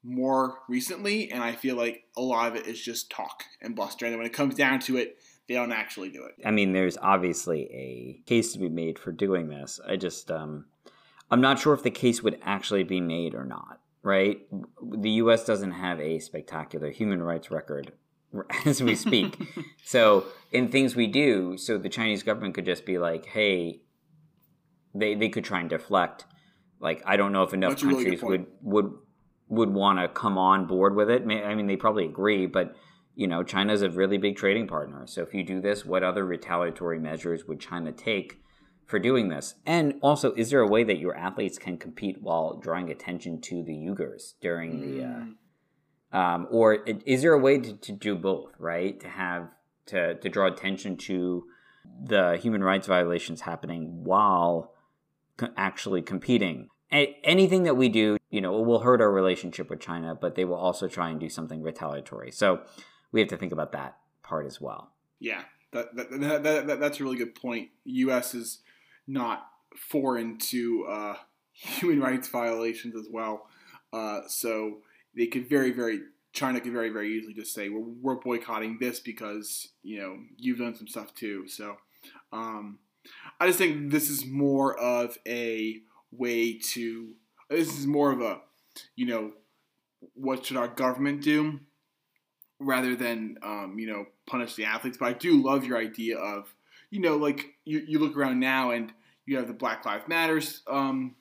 more 0.05 0.59
recently, 0.69 1.31
and 1.31 1.43
I 1.43 1.53
feel 1.53 1.77
like 1.77 2.05
a 2.17 2.21
lot 2.21 2.49
of 2.51 2.57
it 2.57 2.67
is 2.67 2.81
just 2.81 3.11
talk 3.11 3.45
and 3.63 3.75
bluster. 3.75 4.05
And 4.05 4.17
when 4.17 4.27
it 4.27 4.35
comes 4.35 4.55
down 4.55 4.81
to 4.81 4.99
it, 4.99 5.17
they 5.49 5.55
don't 5.55 5.73
actually 5.73 6.11
do 6.11 6.25
it. 6.25 6.35
I 6.45 6.51
mean, 6.51 6.73
there's 6.73 6.99
obviously 6.99 7.63
a 7.73 8.21
case 8.29 8.53
to 8.53 8.59
be 8.59 8.69
made 8.69 8.99
for 8.99 9.13
doing 9.13 9.49
this. 9.49 9.81
I 9.89 9.97
just 9.97 10.31
um, 10.31 10.67
I'm 11.31 11.41
not 11.41 11.59
sure 11.59 11.73
if 11.73 11.83
the 11.83 11.91
case 11.91 12.23
would 12.23 12.39
actually 12.43 12.85
be 12.85 13.01
made 13.01 13.35
or 13.35 13.45
not 13.45 13.81
right? 14.03 14.41
The 14.83 15.11
U.S. 15.11 15.45
doesn't 15.45 15.73
have 15.73 16.01
a 16.01 16.19
spectacular 16.19 16.91
human 16.91 17.23
rights 17.23 17.51
record 17.51 17.93
as 18.65 18.83
we 18.83 18.95
speak. 18.95 19.37
so, 19.85 20.25
in 20.53 20.69
things 20.69 20.97
we 20.97 21.07
do, 21.07 21.57
so 21.57 21.79
the 21.79 21.89
Chinese 21.89 22.23
government 22.23 22.55
could 22.55 22.67
just 22.67 22.87
be 22.87 22.99
like, 22.99 23.27
hey, 23.27 23.83
they, 24.95 25.15
they 25.15 25.29
could 25.29 25.45
try 25.45 25.61
and 25.61 25.69
deflect. 25.69 26.25
Like, 26.81 27.03
I 27.07 27.17
don't 27.17 27.33
know 27.33 27.43
if 27.43 27.53
enough 27.53 27.73
That's 27.73 27.83
countries 27.83 28.23
really 28.23 28.39
would, 28.39 28.47
would 28.63 28.93
would 29.49 29.71
want 29.71 29.99
to 29.99 30.09
come 30.09 30.37
on 30.37 30.67
board 30.67 30.95
with 30.95 31.11
it. 31.11 31.23
I 31.23 31.55
mean, 31.55 31.67
they 31.67 31.77
probably 31.77 32.05
agree, 32.05 32.47
but 32.47 32.77
you 33.15 33.27
know, 33.27 33.43
China's 33.43 33.83
a 33.83 33.91
really 33.91 34.19
big 34.19 34.37
trading 34.37 34.69
partner. 34.69 35.07
So 35.07 35.23
if 35.23 35.35
you 35.35 35.43
do 35.43 35.61
this, 35.61 35.85
what 35.85 36.05
other 36.05 36.25
retaliatory 36.25 37.01
measures 37.01 37.47
would 37.47 37.59
China 37.59 37.91
take 37.91 38.41
for 38.89 38.99
doing 38.99 39.29
this? 39.29 39.55
And 39.65 39.95
also, 40.03 40.33
is 40.33 40.51
there 40.51 40.61
a 40.61 40.67
way 40.67 40.83
that 40.83 40.99
your 40.99 41.15
athletes 41.15 41.59
can 41.59 41.77
compete 41.77 42.21
while 42.21 42.57
drawing 42.57 42.91
attention 42.91 43.41
to 43.43 43.63
the 43.63 43.75
Uyghurs 43.75 44.33
during 44.41 44.73
mm. 44.73 44.81
the, 44.81 45.05
uh, 45.05 45.21
hmm. 46.11 46.17
um, 46.17 46.49
or 46.51 46.75
is 47.07 47.23
there 47.23 47.35
a 47.35 47.39
way 47.39 47.59
to, 47.59 47.75
to 47.75 47.93
do 47.93 48.17
both? 48.17 48.55
Right, 48.59 48.99
to 49.01 49.09
have 49.09 49.51
to 49.87 50.17
to 50.17 50.29
draw 50.29 50.47
attention 50.47 50.97
to 50.97 51.45
the 52.03 52.39
human 52.41 52.65
rights 52.65 52.87
violations 52.87 53.43
happening 53.43 54.05
while 54.05 54.73
co- 55.37 55.53
actually 55.57 56.03
competing. 56.03 56.69
A- 56.91 57.19
anything 57.23 57.65
that 57.65 57.77
we 57.77 57.91
do, 57.91 58.17
you 58.31 58.41
know, 58.41 58.61
will 58.61 58.81
hurt 58.81 59.03
our 59.03 59.13
relationship 59.13 59.69
with 59.69 59.81
China, 59.81 60.15
but 60.19 60.35
they 60.35 60.45
will 60.45 60.57
also 60.57 60.89
try 60.89 61.11
and 61.11 61.21
do 61.21 61.29
something 61.29 61.63
retaliatory. 61.63 62.31
So 62.31 62.63
we 63.13 63.21
have 63.21 63.29
to 63.29 63.37
think 63.37 63.53
about 63.53 63.73
that 63.73 63.99
part 64.23 64.47
as 64.47 64.61
well. 64.61 64.93
Yeah, 65.19 65.43
that, 65.73 65.95
that, 65.97 66.43
that, 66.43 66.67
that 66.67 66.81
that's 66.81 67.01
a 67.01 67.05
really 67.05 67.19
good 67.19 67.35
point. 67.35 67.69
U.S. 67.85 68.35
is 68.35 68.61
not 69.09 69.49
foreign 69.77 70.39
to 70.39 70.87
uh, 70.89 71.15
human 71.53 72.01
rights 72.01 72.29
violations 72.29 72.95
as 72.95 73.09
well. 73.11 73.49
Uh, 73.93 74.21
so 74.29 74.79
they 75.17 75.27
could 75.27 75.49
very, 75.49 75.73
very 75.73 76.01
China 76.33 76.61
could 76.61 76.73
very, 76.73 76.91
very 76.91 77.17
easily 77.17 77.35
just 77.35 77.55
say 77.55 77.69
we're, 77.69 77.81
we're 77.81 78.15
boycotting 78.15 78.79
this 78.79 79.01
because 79.01 79.69
you 79.83 79.99
know 80.01 80.19
you've 80.37 80.59
done 80.59 80.75
some 80.75 80.87
stuff 80.87 81.15
too. 81.15 81.49
So 81.49 81.77
um, 82.33 82.79
I 83.41 83.47
just 83.47 83.59
think 83.59 83.91
this 83.91 84.11
is 84.11 84.27
more 84.27 84.79
of 84.79 85.19
a 85.27 85.81
way 86.13 86.59
to. 86.59 87.15
This 87.51 87.79
is 87.79 87.87
more 87.87 88.13
of 88.13 88.21
a, 88.21 88.41
you 88.95 89.07
know, 89.07 89.33
what 90.15 90.45
should 90.45 90.59
our 90.59 90.69
government 90.69 91.23
do, 91.23 91.61
rather 92.61 92.95
than 92.95 93.39
um, 93.43 93.77
you 93.79 93.87
know 93.87 94.07
punish 94.27 94.55
the 94.55 94.67
athletes. 94.67 94.99
But 94.99 95.07
I 95.07 95.13
do 95.15 95.43
love 95.43 95.65
your 95.65 95.79
idea 95.79 96.19
of 96.19 96.55
you 96.91 97.01
know 97.01 97.17
like 97.17 97.55
you, 97.65 97.83
you 97.87 97.99
look 97.99 98.17
around 98.17 98.39
now 98.39 98.71
and 98.71 98.93
you 99.29 99.37
have 99.37 99.47
the 99.47 99.53
Black 99.53 99.85
Lives 99.85 100.09
Matters 100.09 100.63
um, 100.67 101.15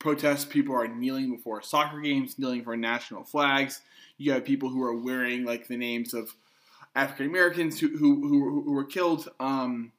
protests, 0.00 0.44
people 0.44 0.74
are 0.74 0.88
kneeling 0.88 1.34
before 1.34 1.62
soccer 1.62 2.00
games, 2.00 2.38
kneeling 2.38 2.62
for 2.62 2.76
national 2.76 3.24
flags. 3.24 3.80
You 4.18 4.32
have 4.32 4.44
people 4.44 4.68
who 4.68 4.82
are 4.82 4.94
wearing 4.94 5.44
like 5.44 5.68
the 5.68 5.76
names 5.76 6.14
of 6.14 6.34
African 6.94 7.26
Americans 7.26 7.80
who, 7.80 7.88
who 7.96 8.28
who 8.28 8.62
who 8.64 8.72
were 8.72 8.84
killed 8.84 9.28
um, 9.40 9.92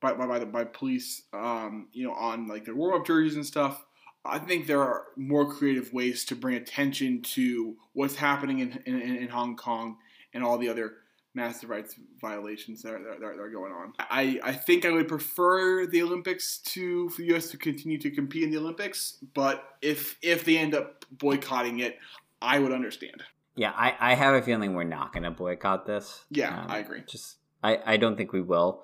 by 0.00 0.14
by 0.14 0.26
by, 0.26 0.40
the, 0.40 0.46
by 0.46 0.64
police, 0.64 1.22
um, 1.32 1.88
you 1.92 2.06
know, 2.06 2.12
on 2.12 2.48
like 2.48 2.64
their 2.64 2.74
warm 2.74 3.00
up 3.00 3.06
jerseys 3.06 3.36
and 3.36 3.46
stuff. 3.46 3.84
I 4.24 4.40
think 4.40 4.66
there 4.66 4.82
are 4.82 5.04
more 5.16 5.50
creative 5.50 5.92
ways 5.92 6.24
to 6.26 6.36
bring 6.36 6.56
attention 6.56 7.22
to 7.22 7.76
what's 7.92 8.16
happening 8.16 8.58
in, 8.58 8.82
in, 8.84 9.00
in 9.00 9.28
Hong 9.28 9.54
Kong 9.54 9.98
and 10.34 10.42
all 10.42 10.58
the 10.58 10.68
other 10.68 10.94
massive 11.36 11.68
rights 11.68 11.94
violations 12.20 12.82
that 12.82 12.94
are, 12.94 12.98
that 12.98 13.22
are, 13.22 13.36
that 13.36 13.42
are 13.42 13.50
going 13.50 13.70
on. 13.70 13.92
I, 13.98 14.40
I 14.42 14.52
think 14.52 14.86
I 14.86 14.90
would 14.90 15.06
prefer 15.06 15.86
the 15.86 16.02
Olympics 16.02 16.58
to 16.58 17.10
for 17.10 17.18
the 17.18 17.28
U.S. 17.28 17.50
to 17.50 17.58
continue 17.58 17.98
to 17.98 18.10
compete 18.10 18.42
in 18.42 18.50
the 18.50 18.56
Olympics, 18.56 19.18
but 19.34 19.76
if 19.82 20.16
if 20.22 20.44
they 20.44 20.56
end 20.56 20.74
up 20.74 21.04
boycotting 21.12 21.80
it, 21.80 21.98
I 22.40 22.58
would 22.58 22.72
understand. 22.72 23.22
Yeah, 23.54 23.72
I, 23.74 23.94
I 24.00 24.14
have 24.14 24.34
a 24.34 24.42
feeling 24.42 24.74
we're 24.74 24.84
not 24.84 25.12
going 25.12 25.22
to 25.22 25.30
boycott 25.30 25.86
this. 25.86 26.24
Yeah, 26.30 26.58
um, 26.58 26.70
I 26.70 26.78
agree. 26.78 27.02
Just 27.06 27.36
I, 27.62 27.78
I 27.84 27.96
don't 27.96 28.16
think 28.16 28.32
we 28.32 28.42
will. 28.42 28.82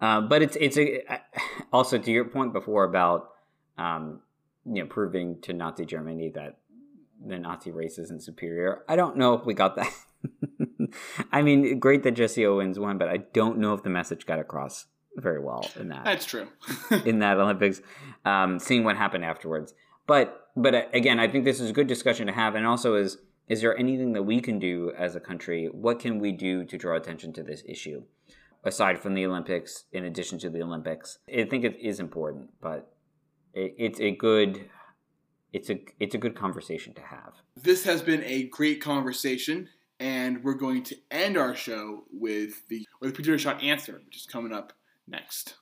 Uh, 0.00 0.20
but 0.20 0.42
it's 0.42 0.56
it's 0.60 0.76
a 0.76 1.02
also 1.72 1.96
to 1.98 2.10
your 2.10 2.24
point 2.24 2.52
before 2.52 2.84
about 2.84 3.30
um, 3.78 4.20
you 4.66 4.82
know 4.82 4.86
proving 4.86 5.40
to 5.42 5.52
Nazi 5.52 5.84
Germany 5.84 6.32
that 6.34 6.58
the 7.24 7.38
Nazi 7.38 7.70
race 7.70 7.98
isn't 7.98 8.22
superior. 8.22 8.82
I 8.88 8.96
don't 8.96 9.16
know 9.16 9.34
if 9.34 9.46
we 9.46 9.54
got 9.54 9.76
that. 9.76 9.92
I 11.32 11.42
mean, 11.42 11.78
great 11.78 12.02
that 12.04 12.12
Jesse 12.12 12.46
Owens 12.46 12.78
won, 12.78 12.98
but 12.98 13.08
I 13.08 13.18
don't 13.18 13.58
know 13.58 13.74
if 13.74 13.82
the 13.82 13.90
message 13.90 14.26
got 14.26 14.38
across 14.38 14.86
very 15.16 15.40
well 15.40 15.68
in 15.78 15.88
that. 15.88 16.04
That's 16.04 16.26
true. 16.26 16.48
in 17.04 17.20
that 17.20 17.38
Olympics, 17.38 17.80
um, 18.24 18.58
seeing 18.58 18.84
what 18.84 18.96
happened 18.96 19.24
afterwards. 19.24 19.74
But 20.06 20.48
but 20.56 20.74
uh, 20.74 20.82
again, 20.92 21.18
I 21.18 21.28
think 21.28 21.44
this 21.44 21.60
is 21.60 21.70
a 21.70 21.72
good 21.72 21.86
discussion 21.86 22.26
to 22.26 22.32
have, 22.32 22.54
and 22.54 22.66
also 22.66 22.94
is 22.94 23.18
is 23.48 23.60
there 23.60 23.76
anything 23.78 24.12
that 24.12 24.22
we 24.22 24.40
can 24.40 24.58
do 24.58 24.92
as 24.96 25.14
a 25.14 25.20
country? 25.20 25.68
What 25.70 26.00
can 26.00 26.18
we 26.18 26.32
do 26.32 26.64
to 26.64 26.78
draw 26.78 26.96
attention 26.96 27.32
to 27.34 27.42
this 27.42 27.62
issue? 27.68 28.04
Aside 28.64 28.98
from 28.98 29.14
the 29.14 29.26
Olympics, 29.26 29.84
in 29.92 30.04
addition 30.04 30.38
to 30.38 30.48
the 30.48 30.62
Olympics, 30.62 31.18
I 31.28 31.44
think 31.44 31.64
it 31.64 31.78
is 31.78 32.00
important, 32.00 32.50
but 32.62 32.94
it, 33.52 33.74
it's 33.76 34.00
a 34.00 34.10
good 34.12 34.70
it's 35.52 35.70
a 35.70 35.78
it's 36.00 36.14
a 36.14 36.18
good 36.18 36.34
conversation 36.34 36.94
to 36.94 37.02
have. 37.02 37.34
This 37.56 37.84
has 37.84 38.02
been 38.02 38.24
a 38.24 38.44
great 38.44 38.80
conversation, 38.80 39.68
and 40.00 40.42
we're 40.42 40.54
going 40.54 40.82
to 40.84 40.96
end 41.10 41.36
our 41.36 41.54
show 41.54 42.04
with 42.12 42.66
the 42.68 42.86
with 43.00 43.10
the 43.10 43.14
producer 43.14 43.38
shot 43.38 43.62
answer, 43.62 44.00
which 44.04 44.16
is 44.16 44.26
coming 44.26 44.52
up 44.52 44.72
next. 45.06 45.54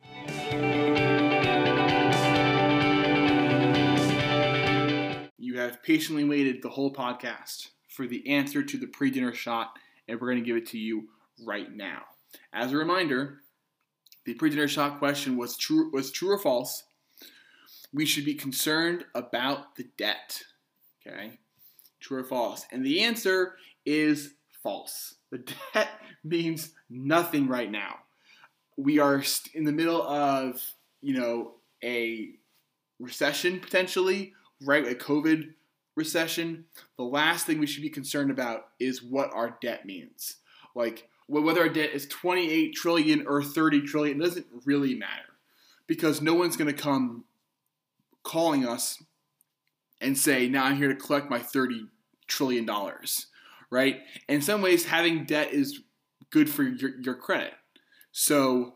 You 5.39 5.59
have 5.59 5.83
patiently 5.83 6.25
waited 6.25 6.63
the 6.63 6.71
whole 6.71 6.93
podcast 6.93 7.69
for 7.89 8.07
the 8.07 8.29
answer 8.29 8.63
to 8.63 8.79
the 8.79 8.87
pre 8.87 9.11
dinner 9.11 9.35
shot, 9.35 9.73
and 10.09 10.21
we're 10.21 10.29
going 10.29 10.43
to 10.43 10.47
give 10.47 10.57
it 10.57 10.67
to 10.69 10.79
you 10.79 11.09
right 11.45 11.71
now. 11.71 12.03
As 12.53 12.73
a 12.73 12.77
reminder, 12.77 13.41
the 14.25 14.35
pre 14.35 14.51
dinner 14.51 14.69
shot 14.69 14.99
question 14.99 15.37
was 15.37 15.57
true, 15.57 15.91
was 15.93 16.11
true 16.11 16.33
or 16.33 16.39
false. 16.39 16.85
We 17.93 18.07
should 18.07 18.25
be 18.25 18.35
concerned 18.35 19.05
about 19.15 19.77
the 19.77 19.85
debt. 19.99 20.43
Okay? 21.07 21.39
True 22.01 22.21
or 22.21 22.25
false? 22.25 22.65
And 22.73 22.85
the 22.85 23.03
answer 23.03 23.57
is 23.85 24.35
false. 24.63 25.17
The 25.31 25.45
debt 25.75 25.89
means 26.25 26.71
nothing 26.89 27.49
right 27.49 27.71
now. 27.71 28.01
We 28.77 28.99
are 28.99 29.23
in 29.55 29.65
the 29.65 29.73
middle 29.73 30.03
of, 30.03 30.61
you 31.01 31.19
know, 31.19 31.55
a 31.85 32.31
recession 32.99 33.61
potentially 33.61 34.35
right, 34.65 34.87
a 34.87 34.95
COVID 34.95 35.53
recession, 35.97 36.65
the 36.97 37.05
last 37.05 37.47
thing 37.47 37.59
we 37.59 37.67
should 37.67 37.83
be 37.83 37.91
concerned 37.91 38.31
about 38.31 38.69
is 38.81 39.03
what 39.03 39.33
our 39.33 39.59
debt 39.61 39.85
means. 39.85 40.37
Like 40.75 41.09
whether 41.27 41.61
our 41.61 41.69
debt 41.69 41.91
is 41.93 42.07
28 42.07 42.75
trillion 42.75 43.27
or 43.27 43.43
30 43.43 43.83
trillion 43.83 44.19
doesn't 44.19 44.47
really 44.65 44.95
matter 44.95 45.35
because 45.87 46.21
no 46.21 46.35
one's 46.35 46.57
going 46.57 46.75
to 46.75 46.83
come 46.83 47.25
calling 48.23 48.67
us 48.67 49.03
and 50.01 50.17
say, 50.17 50.49
"Now 50.49 50.65
I'm 50.65 50.77
here 50.77 50.89
to 50.89 50.95
collect 50.95 51.31
my 51.31 51.39
30 51.39 51.87
trillion 52.27 52.65
dollars." 52.65 53.27
Right? 53.73 54.03
In 54.29 54.43
some 54.43 54.61
ways 54.61 54.85
having 54.85 55.25
debt 55.25 55.53
is 55.53 55.81
good 56.31 56.49
for 56.49 56.63
your, 56.63 57.01
your 57.01 57.15
credit. 57.15 57.55
So 58.13 58.75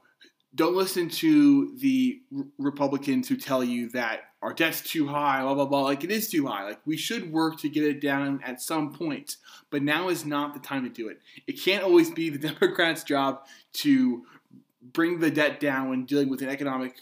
don't 0.54 0.74
listen 0.74 1.10
to 1.10 1.76
the 1.76 2.22
Republicans 2.56 3.28
who 3.28 3.36
tell 3.36 3.62
you 3.62 3.90
that 3.90 4.20
our 4.40 4.54
debt's 4.54 4.80
too 4.80 5.06
high, 5.06 5.42
blah, 5.42 5.54
blah, 5.54 5.66
blah. 5.66 5.82
Like, 5.82 6.02
it 6.02 6.10
is 6.10 6.30
too 6.30 6.46
high. 6.46 6.64
Like, 6.64 6.80
we 6.86 6.96
should 6.96 7.30
work 7.30 7.58
to 7.60 7.68
get 7.68 7.84
it 7.84 8.00
down 8.00 8.40
at 8.42 8.62
some 8.62 8.94
point. 8.94 9.36
But 9.70 9.82
now 9.82 10.08
is 10.08 10.24
not 10.24 10.54
the 10.54 10.60
time 10.60 10.84
to 10.84 10.88
do 10.88 11.08
it. 11.08 11.20
It 11.46 11.60
can't 11.60 11.84
always 11.84 12.10
be 12.10 12.30
the 12.30 12.38
Democrats' 12.48 13.04
job 13.04 13.44
to 13.74 14.24
bring 14.92 15.20
the 15.20 15.30
debt 15.30 15.60
down 15.60 15.90
when 15.90 16.06
dealing 16.06 16.30
with 16.30 16.40
an 16.40 16.48
economic 16.48 16.94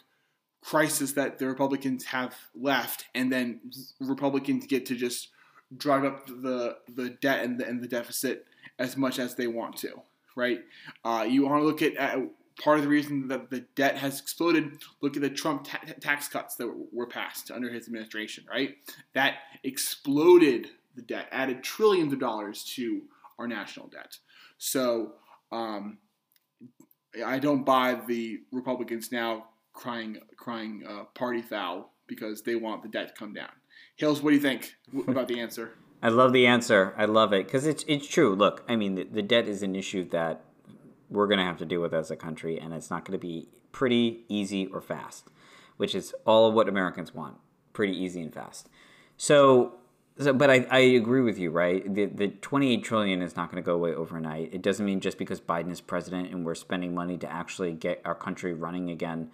crisis 0.64 1.12
that 1.12 1.38
the 1.38 1.46
Republicans 1.46 2.04
have 2.06 2.34
left, 2.54 3.04
and 3.14 3.30
then 3.30 3.60
Republicans 4.00 4.66
get 4.66 4.86
to 4.86 4.96
just 4.96 5.28
drive 5.76 6.04
up 6.04 6.26
the, 6.26 6.76
the 6.94 7.10
debt 7.10 7.44
and 7.44 7.58
the, 7.58 7.66
and 7.66 7.82
the 7.82 7.88
deficit 7.88 8.46
as 8.78 8.96
much 8.96 9.18
as 9.18 9.34
they 9.34 9.46
want 9.46 9.76
to, 9.78 10.00
right? 10.36 10.60
Uh, 11.04 11.24
you 11.28 11.44
want 11.44 11.60
to 11.60 11.64
look 11.64 11.82
at, 11.82 11.94
at 11.96 12.18
part 12.60 12.78
of 12.78 12.84
the 12.84 12.88
reason 12.88 13.28
that 13.28 13.50
the 13.50 13.60
debt 13.74 13.96
has 13.96 14.20
exploded, 14.20 14.78
look 15.00 15.16
at 15.16 15.22
the 15.22 15.30
Trump 15.30 15.64
ta- 15.64 15.80
tax 16.00 16.28
cuts 16.28 16.56
that 16.56 16.72
were 16.92 17.06
passed 17.06 17.50
under 17.50 17.70
his 17.70 17.86
administration, 17.86 18.44
right? 18.48 18.76
That 19.14 19.36
exploded 19.62 20.70
the 20.94 21.02
debt, 21.02 21.28
added 21.32 21.62
trillions 21.62 22.12
of 22.12 22.20
dollars 22.20 22.64
to 22.76 23.02
our 23.38 23.48
national 23.48 23.88
debt. 23.88 24.18
So 24.58 25.12
um, 25.50 25.98
I 27.24 27.38
don't 27.38 27.64
buy 27.64 28.00
the 28.06 28.40
Republicans 28.52 29.10
now 29.10 29.46
crying, 29.72 30.18
crying 30.36 30.84
uh, 30.88 31.04
party 31.14 31.42
foul 31.42 31.90
because 32.06 32.42
they 32.42 32.54
want 32.54 32.82
the 32.82 32.88
debt 32.88 33.08
to 33.08 33.14
come 33.14 33.32
down. 33.32 33.50
Hills, 33.96 34.22
what 34.22 34.30
do 34.30 34.36
you 34.36 34.42
think 34.42 34.74
about 35.08 35.28
the 35.28 35.40
answer? 35.40 35.74
I 36.02 36.08
love 36.08 36.32
the 36.32 36.46
answer. 36.46 36.92
I 36.98 37.06
love 37.06 37.32
it 37.32 37.46
because 37.46 37.66
it's 37.66 37.84
it's 37.88 38.06
true. 38.06 38.34
Look, 38.34 38.62
I 38.68 38.76
mean, 38.76 38.94
the, 38.94 39.04
the 39.04 39.22
debt 39.22 39.48
is 39.48 39.62
an 39.62 39.74
issue 39.74 40.06
that 40.10 40.44
we're 41.08 41.26
going 41.26 41.38
to 41.38 41.44
have 41.44 41.58
to 41.58 41.64
deal 41.64 41.80
with 41.80 41.94
as 41.94 42.10
a 42.10 42.16
country, 42.16 42.60
and 42.60 42.74
it's 42.74 42.90
not 42.90 43.04
going 43.04 43.18
to 43.18 43.26
be 43.26 43.48
pretty 43.72 44.24
easy 44.28 44.66
or 44.66 44.80
fast, 44.82 45.28
which 45.76 45.94
is 45.94 46.14
all 46.26 46.48
of 46.48 46.54
what 46.54 46.68
Americans 46.68 47.14
want 47.14 47.36
pretty 47.74 47.92
easy 47.92 48.22
and 48.22 48.32
fast. 48.32 48.70
So, 49.18 49.74
so 50.18 50.32
but 50.32 50.48
I, 50.48 50.66
I 50.70 50.78
agree 50.78 51.20
with 51.20 51.38
you, 51.38 51.50
right? 51.50 51.92
The, 51.92 52.06
the 52.06 52.28
28 52.28 52.82
trillion 52.82 53.20
is 53.20 53.36
not 53.36 53.50
going 53.50 53.62
to 53.62 53.66
go 53.66 53.74
away 53.74 53.94
overnight. 53.94 54.54
It 54.54 54.62
doesn't 54.62 54.86
mean 54.86 55.00
just 55.00 55.18
because 55.18 55.40
Biden 55.40 55.70
is 55.70 55.82
president 55.82 56.32
and 56.32 56.46
we're 56.46 56.54
spending 56.54 56.94
money 56.94 57.18
to 57.18 57.30
actually 57.30 57.72
get 57.72 58.00
our 58.06 58.14
country 58.14 58.54
running 58.54 58.90
again, 58.90 59.30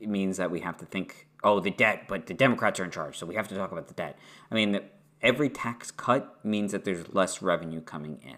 it 0.00 0.08
means 0.08 0.36
that 0.36 0.50
we 0.50 0.60
have 0.60 0.76
to 0.78 0.86
think, 0.86 1.28
oh, 1.42 1.60
the 1.60 1.70
debt, 1.70 2.04
but 2.08 2.26
the 2.26 2.34
Democrats 2.34 2.80
are 2.80 2.84
in 2.84 2.90
charge, 2.90 3.18
so 3.18 3.26
we 3.26 3.34
have 3.34 3.48
to 3.48 3.54
talk 3.54 3.72
about 3.72 3.88
the 3.88 3.94
debt. 3.94 4.18
I 4.50 4.54
mean, 4.54 4.80
every 5.22 5.48
tax 5.48 5.90
cut 5.90 6.38
means 6.44 6.72
that 6.72 6.84
there's 6.84 7.12
less 7.12 7.42
revenue 7.42 7.80
coming 7.80 8.20
in. 8.22 8.36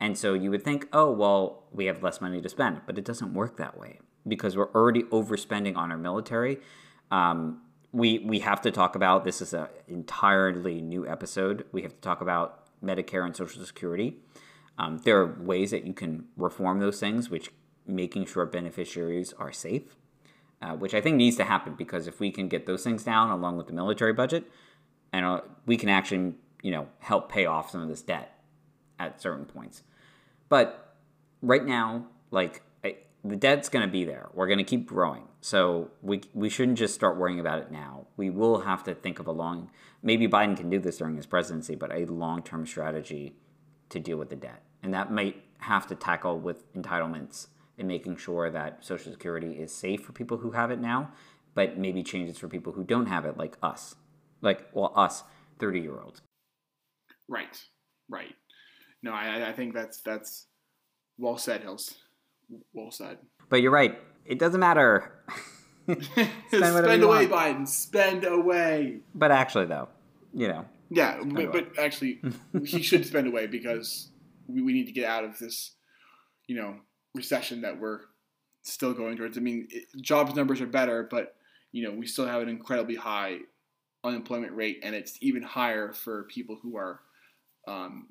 And 0.00 0.18
so 0.18 0.34
you 0.34 0.50
would 0.50 0.62
think, 0.62 0.88
oh, 0.92 1.10
well, 1.10 1.64
we 1.72 1.86
have 1.86 2.02
less 2.02 2.20
money 2.20 2.40
to 2.40 2.48
spend. 2.48 2.82
But 2.86 2.98
it 2.98 3.04
doesn't 3.04 3.32
work 3.32 3.56
that 3.56 3.78
way 3.78 4.00
because 4.28 4.56
we're 4.56 4.70
already 4.72 5.04
overspending 5.04 5.76
on 5.76 5.90
our 5.90 5.98
military. 5.98 6.58
Um, 7.10 7.62
we, 7.92 8.18
we 8.18 8.40
have 8.40 8.60
to 8.62 8.70
talk 8.70 8.94
about 8.94 9.24
this 9.24 9.40
is 9.40 9.54
an 9.54 9.68
entirely 9.88 10.82
new 10.82 11.06
episode. 11.06 11.64
We 11.72 11.82
have 11.82 11.92
to 11.92 12.00
talk 12.00 12.20
about 12.20 12.66
Medicare 12.84 13.24
and 13.24 13.34
Social 13.34 13.64
Security. 13.64 14.18
Um, 14.78 14.98
there 14.98 15.18
are 15.18 15.36
ways 15.40 15.70
that 15.70 15.86
you 15.86 15.94
can 15.94 16.26
reform 16.36 16.80
those 16.80 17.00
things, 17.00 17.30
which 17.30 17.50
making 17.86 18.26
sure 18.26 18.44
beneficiaries 18.44 19.32
are 19.38 19.52
safe, 19.52 19.96
uh, 20.62 20.72
which 20.72 20.94
I 20.94 21.00
think 21.00 21.16
needs 21.16 21.36
to 21.36 21.44
happen 21.44 21.74
because 21.74 22.06
if 22.06 22.20
we 22.20 22.30
can 22.30 22.48
get 22.48 22.66
those 22.66 22.82
things 22.82 23.04
down 23.04 23.30
along 23.30 23.56
with 23.56 23.66
the 23.66 23.72
military 23.72 24.12
budget, 24.12 24.44
and 25.12 25.24
uh, 25.24 25.40
we 25.66 25.76
can 25.76 25.88
actually 25.88 26.34
you 26.62 26.70
know 26.70 26.88
help 26.98 27.30
pay 27.30 27.46
off 27.46 27.70
some 27.70 27.82
of 27.82 27.88
this 27.88 28.02
debt 28.02 28.38
at 28.98 29.20
certain 29.20 29.44
points. 29.44 29.82
But 30.48 30.96
right 31.42 31.64
now, 31.64 32.06
like 32.30 32.62
I, 32.84 32.96
the 33.24 33.36
debt's 33.36 33.68
going 33.68 33.86
to 33.86 33.90
be 33.90 34.04
there. 34.04 34.28
We're 34.34 34.46
going 34.46 34.58
to 34.58 34.64
keep 34.64 34.86
growing. 34.86 35.24
So 35.40 35.90
we 36.02 36.22
we 36.34 36.48
shouldn't 36.48 36.78
just 36.78 36.94
start 36.94 37.16
worrying 37.16 37.40
about 37.40 37.58
it 37.58 37.70
now. 37.70 38.06
We 38.16 38.30
will 38.30 38.60
have 38.60 38.82
to 38.84 38.94
think 38.94 39.18
of 39.18 39.26
a 39.26 39.32
long 39.32 39.70
maybe 40.02 40.28
Biden 40.28 40.56
can 40.56 40.70
do 40.70 40.78
this 40.78 40.98
during 40.98 41.16
his 41.16 41.26
presidency, 41.26 41.74
but 41.74 41.92
a 41.92 42.06
long-term 42.06 42.64
strategy 42.64 43.34
to 43.88 43.98
deal 43.98 44.16
with 44.16 44.30
the 44.30 44.36
debt. 44.36 44.62
And 44.82 44.94
that 44.94 45.10
might 45.10 45.42
have 45.58 45.86
to 45.88 45.94
tackle 45.94 46.38
with 46.38 46.72
entitlements 46.74 47.48
and 47.78 47.88
making 47.88 48.16
sure 48.16 48.50
that 48.50 48.84
Social 48.84 49.12
Security 49.12 49.52
is 49.52 49.74
safe 49.74 50.02
for 50.02 50.12
people 50.12 50.38
who 50.38 50.52
have 50.52 50.70
it 50.70 50.80
now, 50.80 51.10
but 51.54 51.78
maybe 51.78 52.02
changes 52.02 52.38
for 52.38 52.48
people 52.48 52.72
who 52.72 52.84
don't 52.84 53.06
have 53.06 53.24
it, 53.24 53.36
like 53.36 53.56
us. 53.62 53.94
Like, 54.40 54.68
well, 54.72 54.92
us, 54.94 55.24
30 55.58 55.80
year 55.80 56.00
olds. 56.00 56.22
Right, 57.28 57.60
right 58.08 58.34
no, 59.06 59.12
I, 59.12 59.50
I 59.50 59.52
think 59.52 59.72
that's 59.72 60.00
that's 60.00 60.46
well 61.16 61.38
said, 61.38 61.62
Hills. 61.62 61.94
Well 62.72 62.90
said. 62.90 63.18
But 63.48 63.62
you're 63.62 63.70
right. 63.70 63.98
It 64.24 64.38
doesn't 64.38 64.60
matter. 64.60 65.12
spend 66.48 67.02
away, 67.02 67.26
want. 67.26 67.30
Biden. 67.30 67.68
Spend 67.68 68.24
away. 68.24 68.98
But 69.14 69.30
actually, 69.30 69.66
though, 69.66 69.88
you 70.34 70.48
know. 70.48 70.64
Yeah, 70.90 71.20
but, 71.24 71.52
but, 71.52 71.78
actually, 71.78 72.20
he 72.64 72.82
should 72.82 73.06
spend 73.06 73.26
away 73.26 73.46
because 73.46 74.10
we, 74.46 74.62
we 74.62 74.72
need 74.72 74.86
to 74.86 74.92
get 74.92 75.04
out 75.04 75.24
of 75.24 75.38
this, 75.38 75.72
you 76.46 76.56
know, 76.56 76.76
recession 77.16 77.62
that 77.62 77.80
we're 77.80 78.00
still 78.62 78.92
going 78.92 79.16
towards. 79.16 79.38
I 79.38 79.40
mean, 79.40 79.68
it, 79.70 79.84
jobs 80.00 80.34
numbers 80.34 80.60
are 80.60 80.66
better, 80.66 81.06
but 81.10 81.36
you 81.72 81.82
know, 81.82 81.90
we 81.90 82.06
still 82.06 82.26
have 82.26 82.42
an 82.42 82.48
incredibly 82.48 82.94
high 82.96 83.38
unemployment 84.04 84.52
rate, 84.54 84.80
and 84.82 84.94
it's 84.94 85.18
even 85.20 85.42
higher 85.42 85.92
for 85.92 86.24
people 86.24 86.58
who 86.62 86.76
are 86.76 87.00
um, 87.66 88.08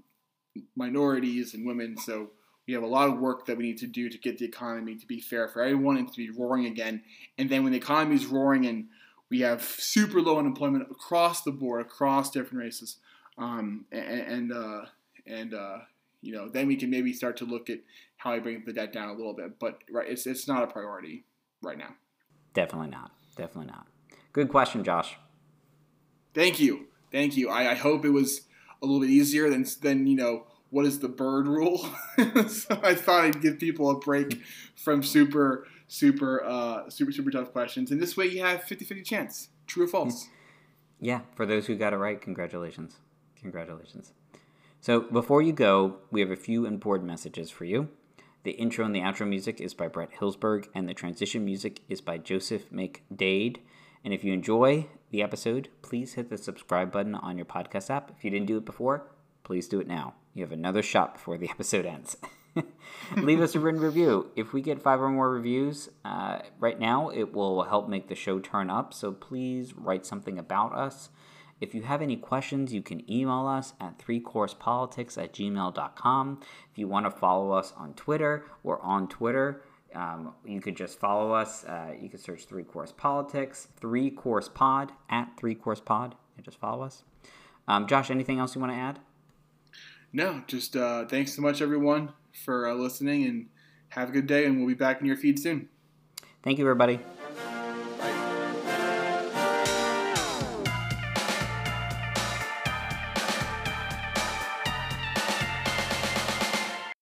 minorities 0.76 1.53
and 1.53 1.65
women. 1.65 1.98
So 1.98 2.32
we 2.68 2.73
have 2.73 2.84
a 2.84 2.88
lot 2.88 3.10
of 3.10 3.19
work 3.19 3.45
that 3.45 3.57
we 3.57 3.64
need 3.64 3.77
to 3.80 3.88
do 3.88 4.10
to 4.10 4.18
get 4.18 4.38
the 4.38 4.45
economy 4.45 4.95
to 4.95 5.06
be 5.06 5.19
fair 5.19 5.48
for 5.48 5.61
everyone 5.61 5.98
and 5.98 6.07
to 6.11 6.18
be 6.18 6.30
roaring 6.30 6.65
again. 6.65 7.03
And 7.38 7.49
then 7.49 7.64
when 7.64 7.72
the 7.72 7.77
economy 7.77 8.15
is 8.15 8.26
roaring 8.26 8.65
and 8.65 8.88
we 9.30 9.41
have 9.41 9.64
super 9.64 10.22
low 10.22 10.40
unemployment 10.40 10.90
across 10.91 11.44
the 11.44 11.52
board, 11.52 11.82
across 11.82 12.32
different 12.32 12.64
races, 12.64 12.98
um, 13.38 13.86
and 13.91 14.52
and, 14.52 14.53
uh, 14.53 14.86
and 15.26 15.53
uh, 15.53 15.77
you 16.22 16.34
know, 16.34 16.49
then 16.49 16.68
we 16.68 16.76
can 16.76 16.90
maybe 16.90 17.14
start 17.14 17.38
to 17.38 17.45
look 17.45 17.69
at 17.69 17.80
how 18.17 18.31
I 18.31 18.39
bring 18.39 18.63
the 18.65 18.73
debt 18.73 18.93
down 18.93 19.09
a 19.09 19.13
little 19.13 19.33
bit. 19.33 19.59
But 19.59 19.79
right, 19.91 20.09
it's 20.09 20.25
it's 20.25 20.47
not 20.47 20.63
a 20.63 20.67
priority 20.67 21.25
right 21.61 21.77
now. 21.77 21.95
Definitely 22.53 22.89
not. 22.89 23.11
Definitely 23.35 23.71
not. 23.71 23.87
Good 24.33 24.49
question, 24.49 24.83
Josh. 24.83 25.17
Thank 26.33 26.59
you. 26.59 26.87
Thank 27.11 27.37
you. 27.37 27.49
I, 27.49 27.71
I 27.71 27.75
hope 27.75 28.03
it 28.05 28.09
was 28.09 28.41
a 28.81 28.85
little 28.85 29.01
bit 29.01 29.09
easier 29.09 29.49
than 29.49 29.65
than 29.81 30.07
you 30.07 30.15
know 30.15 30.47
what 30.69 30.85
is 30.85 30.99
the 30.99 31.07
Byrd 31.07 31.47
rule. 31.47 31.77
so 32.47 32.79
I 32.83 32.95
thought 32.95 33.23
I'd 33.23 33.41
give 33.41 33.59
people 33.59 33.89
a 33.89 33.97
break 33.97 34.41
from 34.75 35.03
super 35.03 35.67
super 35.87 36.43
uh, 36.43 36.89
super 36.89 37.11
super 37.11 37.31
tough 37.31 37.51
questions, 37.51 37.91
and 37.91 38.01
this 38.01 38.17
way 38.17 38.25
you 38.25 38.41
have 38.41 38.61
50-50 38.61 39.05
chance, 39.05 39.49
true 39.67 39.85
or 39.85 39.87
false. 39.87 40.27
Yeah, 40.99 41.21
for 41.35 41.45
those 41.45 41.67
who 41.67 41.75
got 41.75 41.93
it 41.93 41.97
right, 41.97 42.19
congratulations, 42.19 42.97
congratulations. 43.39 44.13
So 44.81 45.01
before 45.01 45.41
you 45.41 45.53
go, 45.53 45.97
we 46.11 46.21
have 46.21 46.31
a 46.31 46.35
few 46.35 46.65
important 46.65 47.07
messages 47.07 47.49
for 47.49 47.65
you. 47.65 47.89
The 48.45 48.51
intro 48.51 48.85
and 48.85 48.95
the 48.95 48.99
outro 48.99 49.27
music 49.27 49.59
is 49.59 49.73
by 49.73 49.88
Brett 49.88 50.11
Hillsberg, 50.19 50.67
and 50.76 50.88
the 50.88 50.93
transition 50.93 51.43
music 51.43 51.81
is 51.89 51.99
by 51.99 52.19
Joseph 52.19 52.69
McDade. 52.69 53.57
And 54.03 54.13
if 54.13 54.23
you 54.23 54.34
enjoy 54.34 54.85
the 55.09 55.23
episode, 55.23 55.69
please 55.81 56.13
hit 56.13 56.30
the 56.30 56.38
subscribe 56.38 56.91
button 56.91 57.15
on 57.15 57.38
your 57.38 57.47
podcast 57.47 57.89
app. 57.89 58.11
If 58.15 58.23
you 58.23 58.30
didn't 58.30 58.45
do 58.45 58.57
it 58.57 58.65
before, 58.65 59.07
please 59.43 59.67
do 59.67 59.80
it 59.80 59.88
now. 59.88 60.13
You 60.35 60.43
have 60.43 60.51
another 60.51 60.84
shot 60.84 61.15
before 61.15 61.39
the 61.39 61.49
episode 61.49 61.88
ends. 61.88 62.17
Leave 63.17 63.41
us 63.41 63.55
a 63.55 63.59
written 63.59 63.81
review. 63.81 64.30
If 64.35 64.53
we 64.53 64.61
get 64.61 64.80
five 64.80 65.01
or 65.01 65.09
more 65.09 65.31
reviews 65.31 65.89
uh, 66.05 66.41
right 66.59 66.80
now, 66.80 67.09
it 67.09 67.34
will 67.34 67.63
help 67.63 67.89
make 67.89 68.09
the 68.09 68.15
show 68.15 68.38
turn 68.38 68.69
up. 68.69 68.93
So 68.93 69.11
please 69.11 69.73
write 69.73 70.05
something 70.05 70.38
about 70.38 70.72
us. 70.76 71.09
If 71.65 71.73
you 71.73 71.81
have 71.81 72.03
any 72.03 72.15
questions, 72.15 72.71
you 72.71 72.83
can 72.83 73.11
email 73.11 73.47
us 73.47 73.73
at 73.81 73.97
threecoursepolitics 73.97 75.17
at 75.17 75.33
gmail.com. 75.33 76.39
If 76.71 76.77
you 76.77 76.87
want 76.87 77.07
to 77.07 77.11
follow 77.11 77.53
us 77.53 77.73
on 77.75 77.95
Twitter, 77.95 78.45
we're 78.61 78.79
on 78.81 79.07
Twitter. 79.07 79.63
Um, 79.95 80.35
you 80.45 80.61
could 80.61 80.77
just 80.77 80.99
follow 80.99 81.33
us. 81.33 81.63
Uh, 81.63 81.93
you 81.99 82.07
could 82.07 82.19
search 82.19 82.45
Three 82.45 82.63
Course 82.63 82.91
Politics, 82.91 83.69
Three 83.79 84.11
Course 84.11 84.47
Pod, 84.47 84.91
at 85.09 85.31
Three 85.39 85.55
Course 85.55 85.79
Pod, 85.79 86.13
and 86.35 86.45
just 86.45 86.59
follow 86.59 86.83
us. 86.83 87.03
Um, 87.67 87.87
Josh, 87.87 88.11
anything 88.11 88.37
else 88.37 88.53
you 88.53 88.61
want 88.61 88.71
to 88.71 88.77
add? 88.77 88.99
No, 90.13 90.43
just 90.45 90.75
uh, 90.75 91.05
thanks 91.07 91.35
so 91.35 91.41
much, 91.41 91.63
everyone, 91.63 92.09
for 92.43 92.67
uh, 92.67 92.75
listening, 92.75 93.23
and 93.25 93.47
have 93.89 94.09
a 94.09 94.11
good 94.11 94.27
day, 94.27 94.45
and 94.45 94.59
we'll 94.59 94.67
be 94.67 94.75
back 94.75 95.01
in 95.01 95.07
your 95.07 95.17
feed 95.17 95.39
soon. 95.39 95.67
Thank 96.43 96.59
you, 96.59 96.63
everybody. 96.65 96.99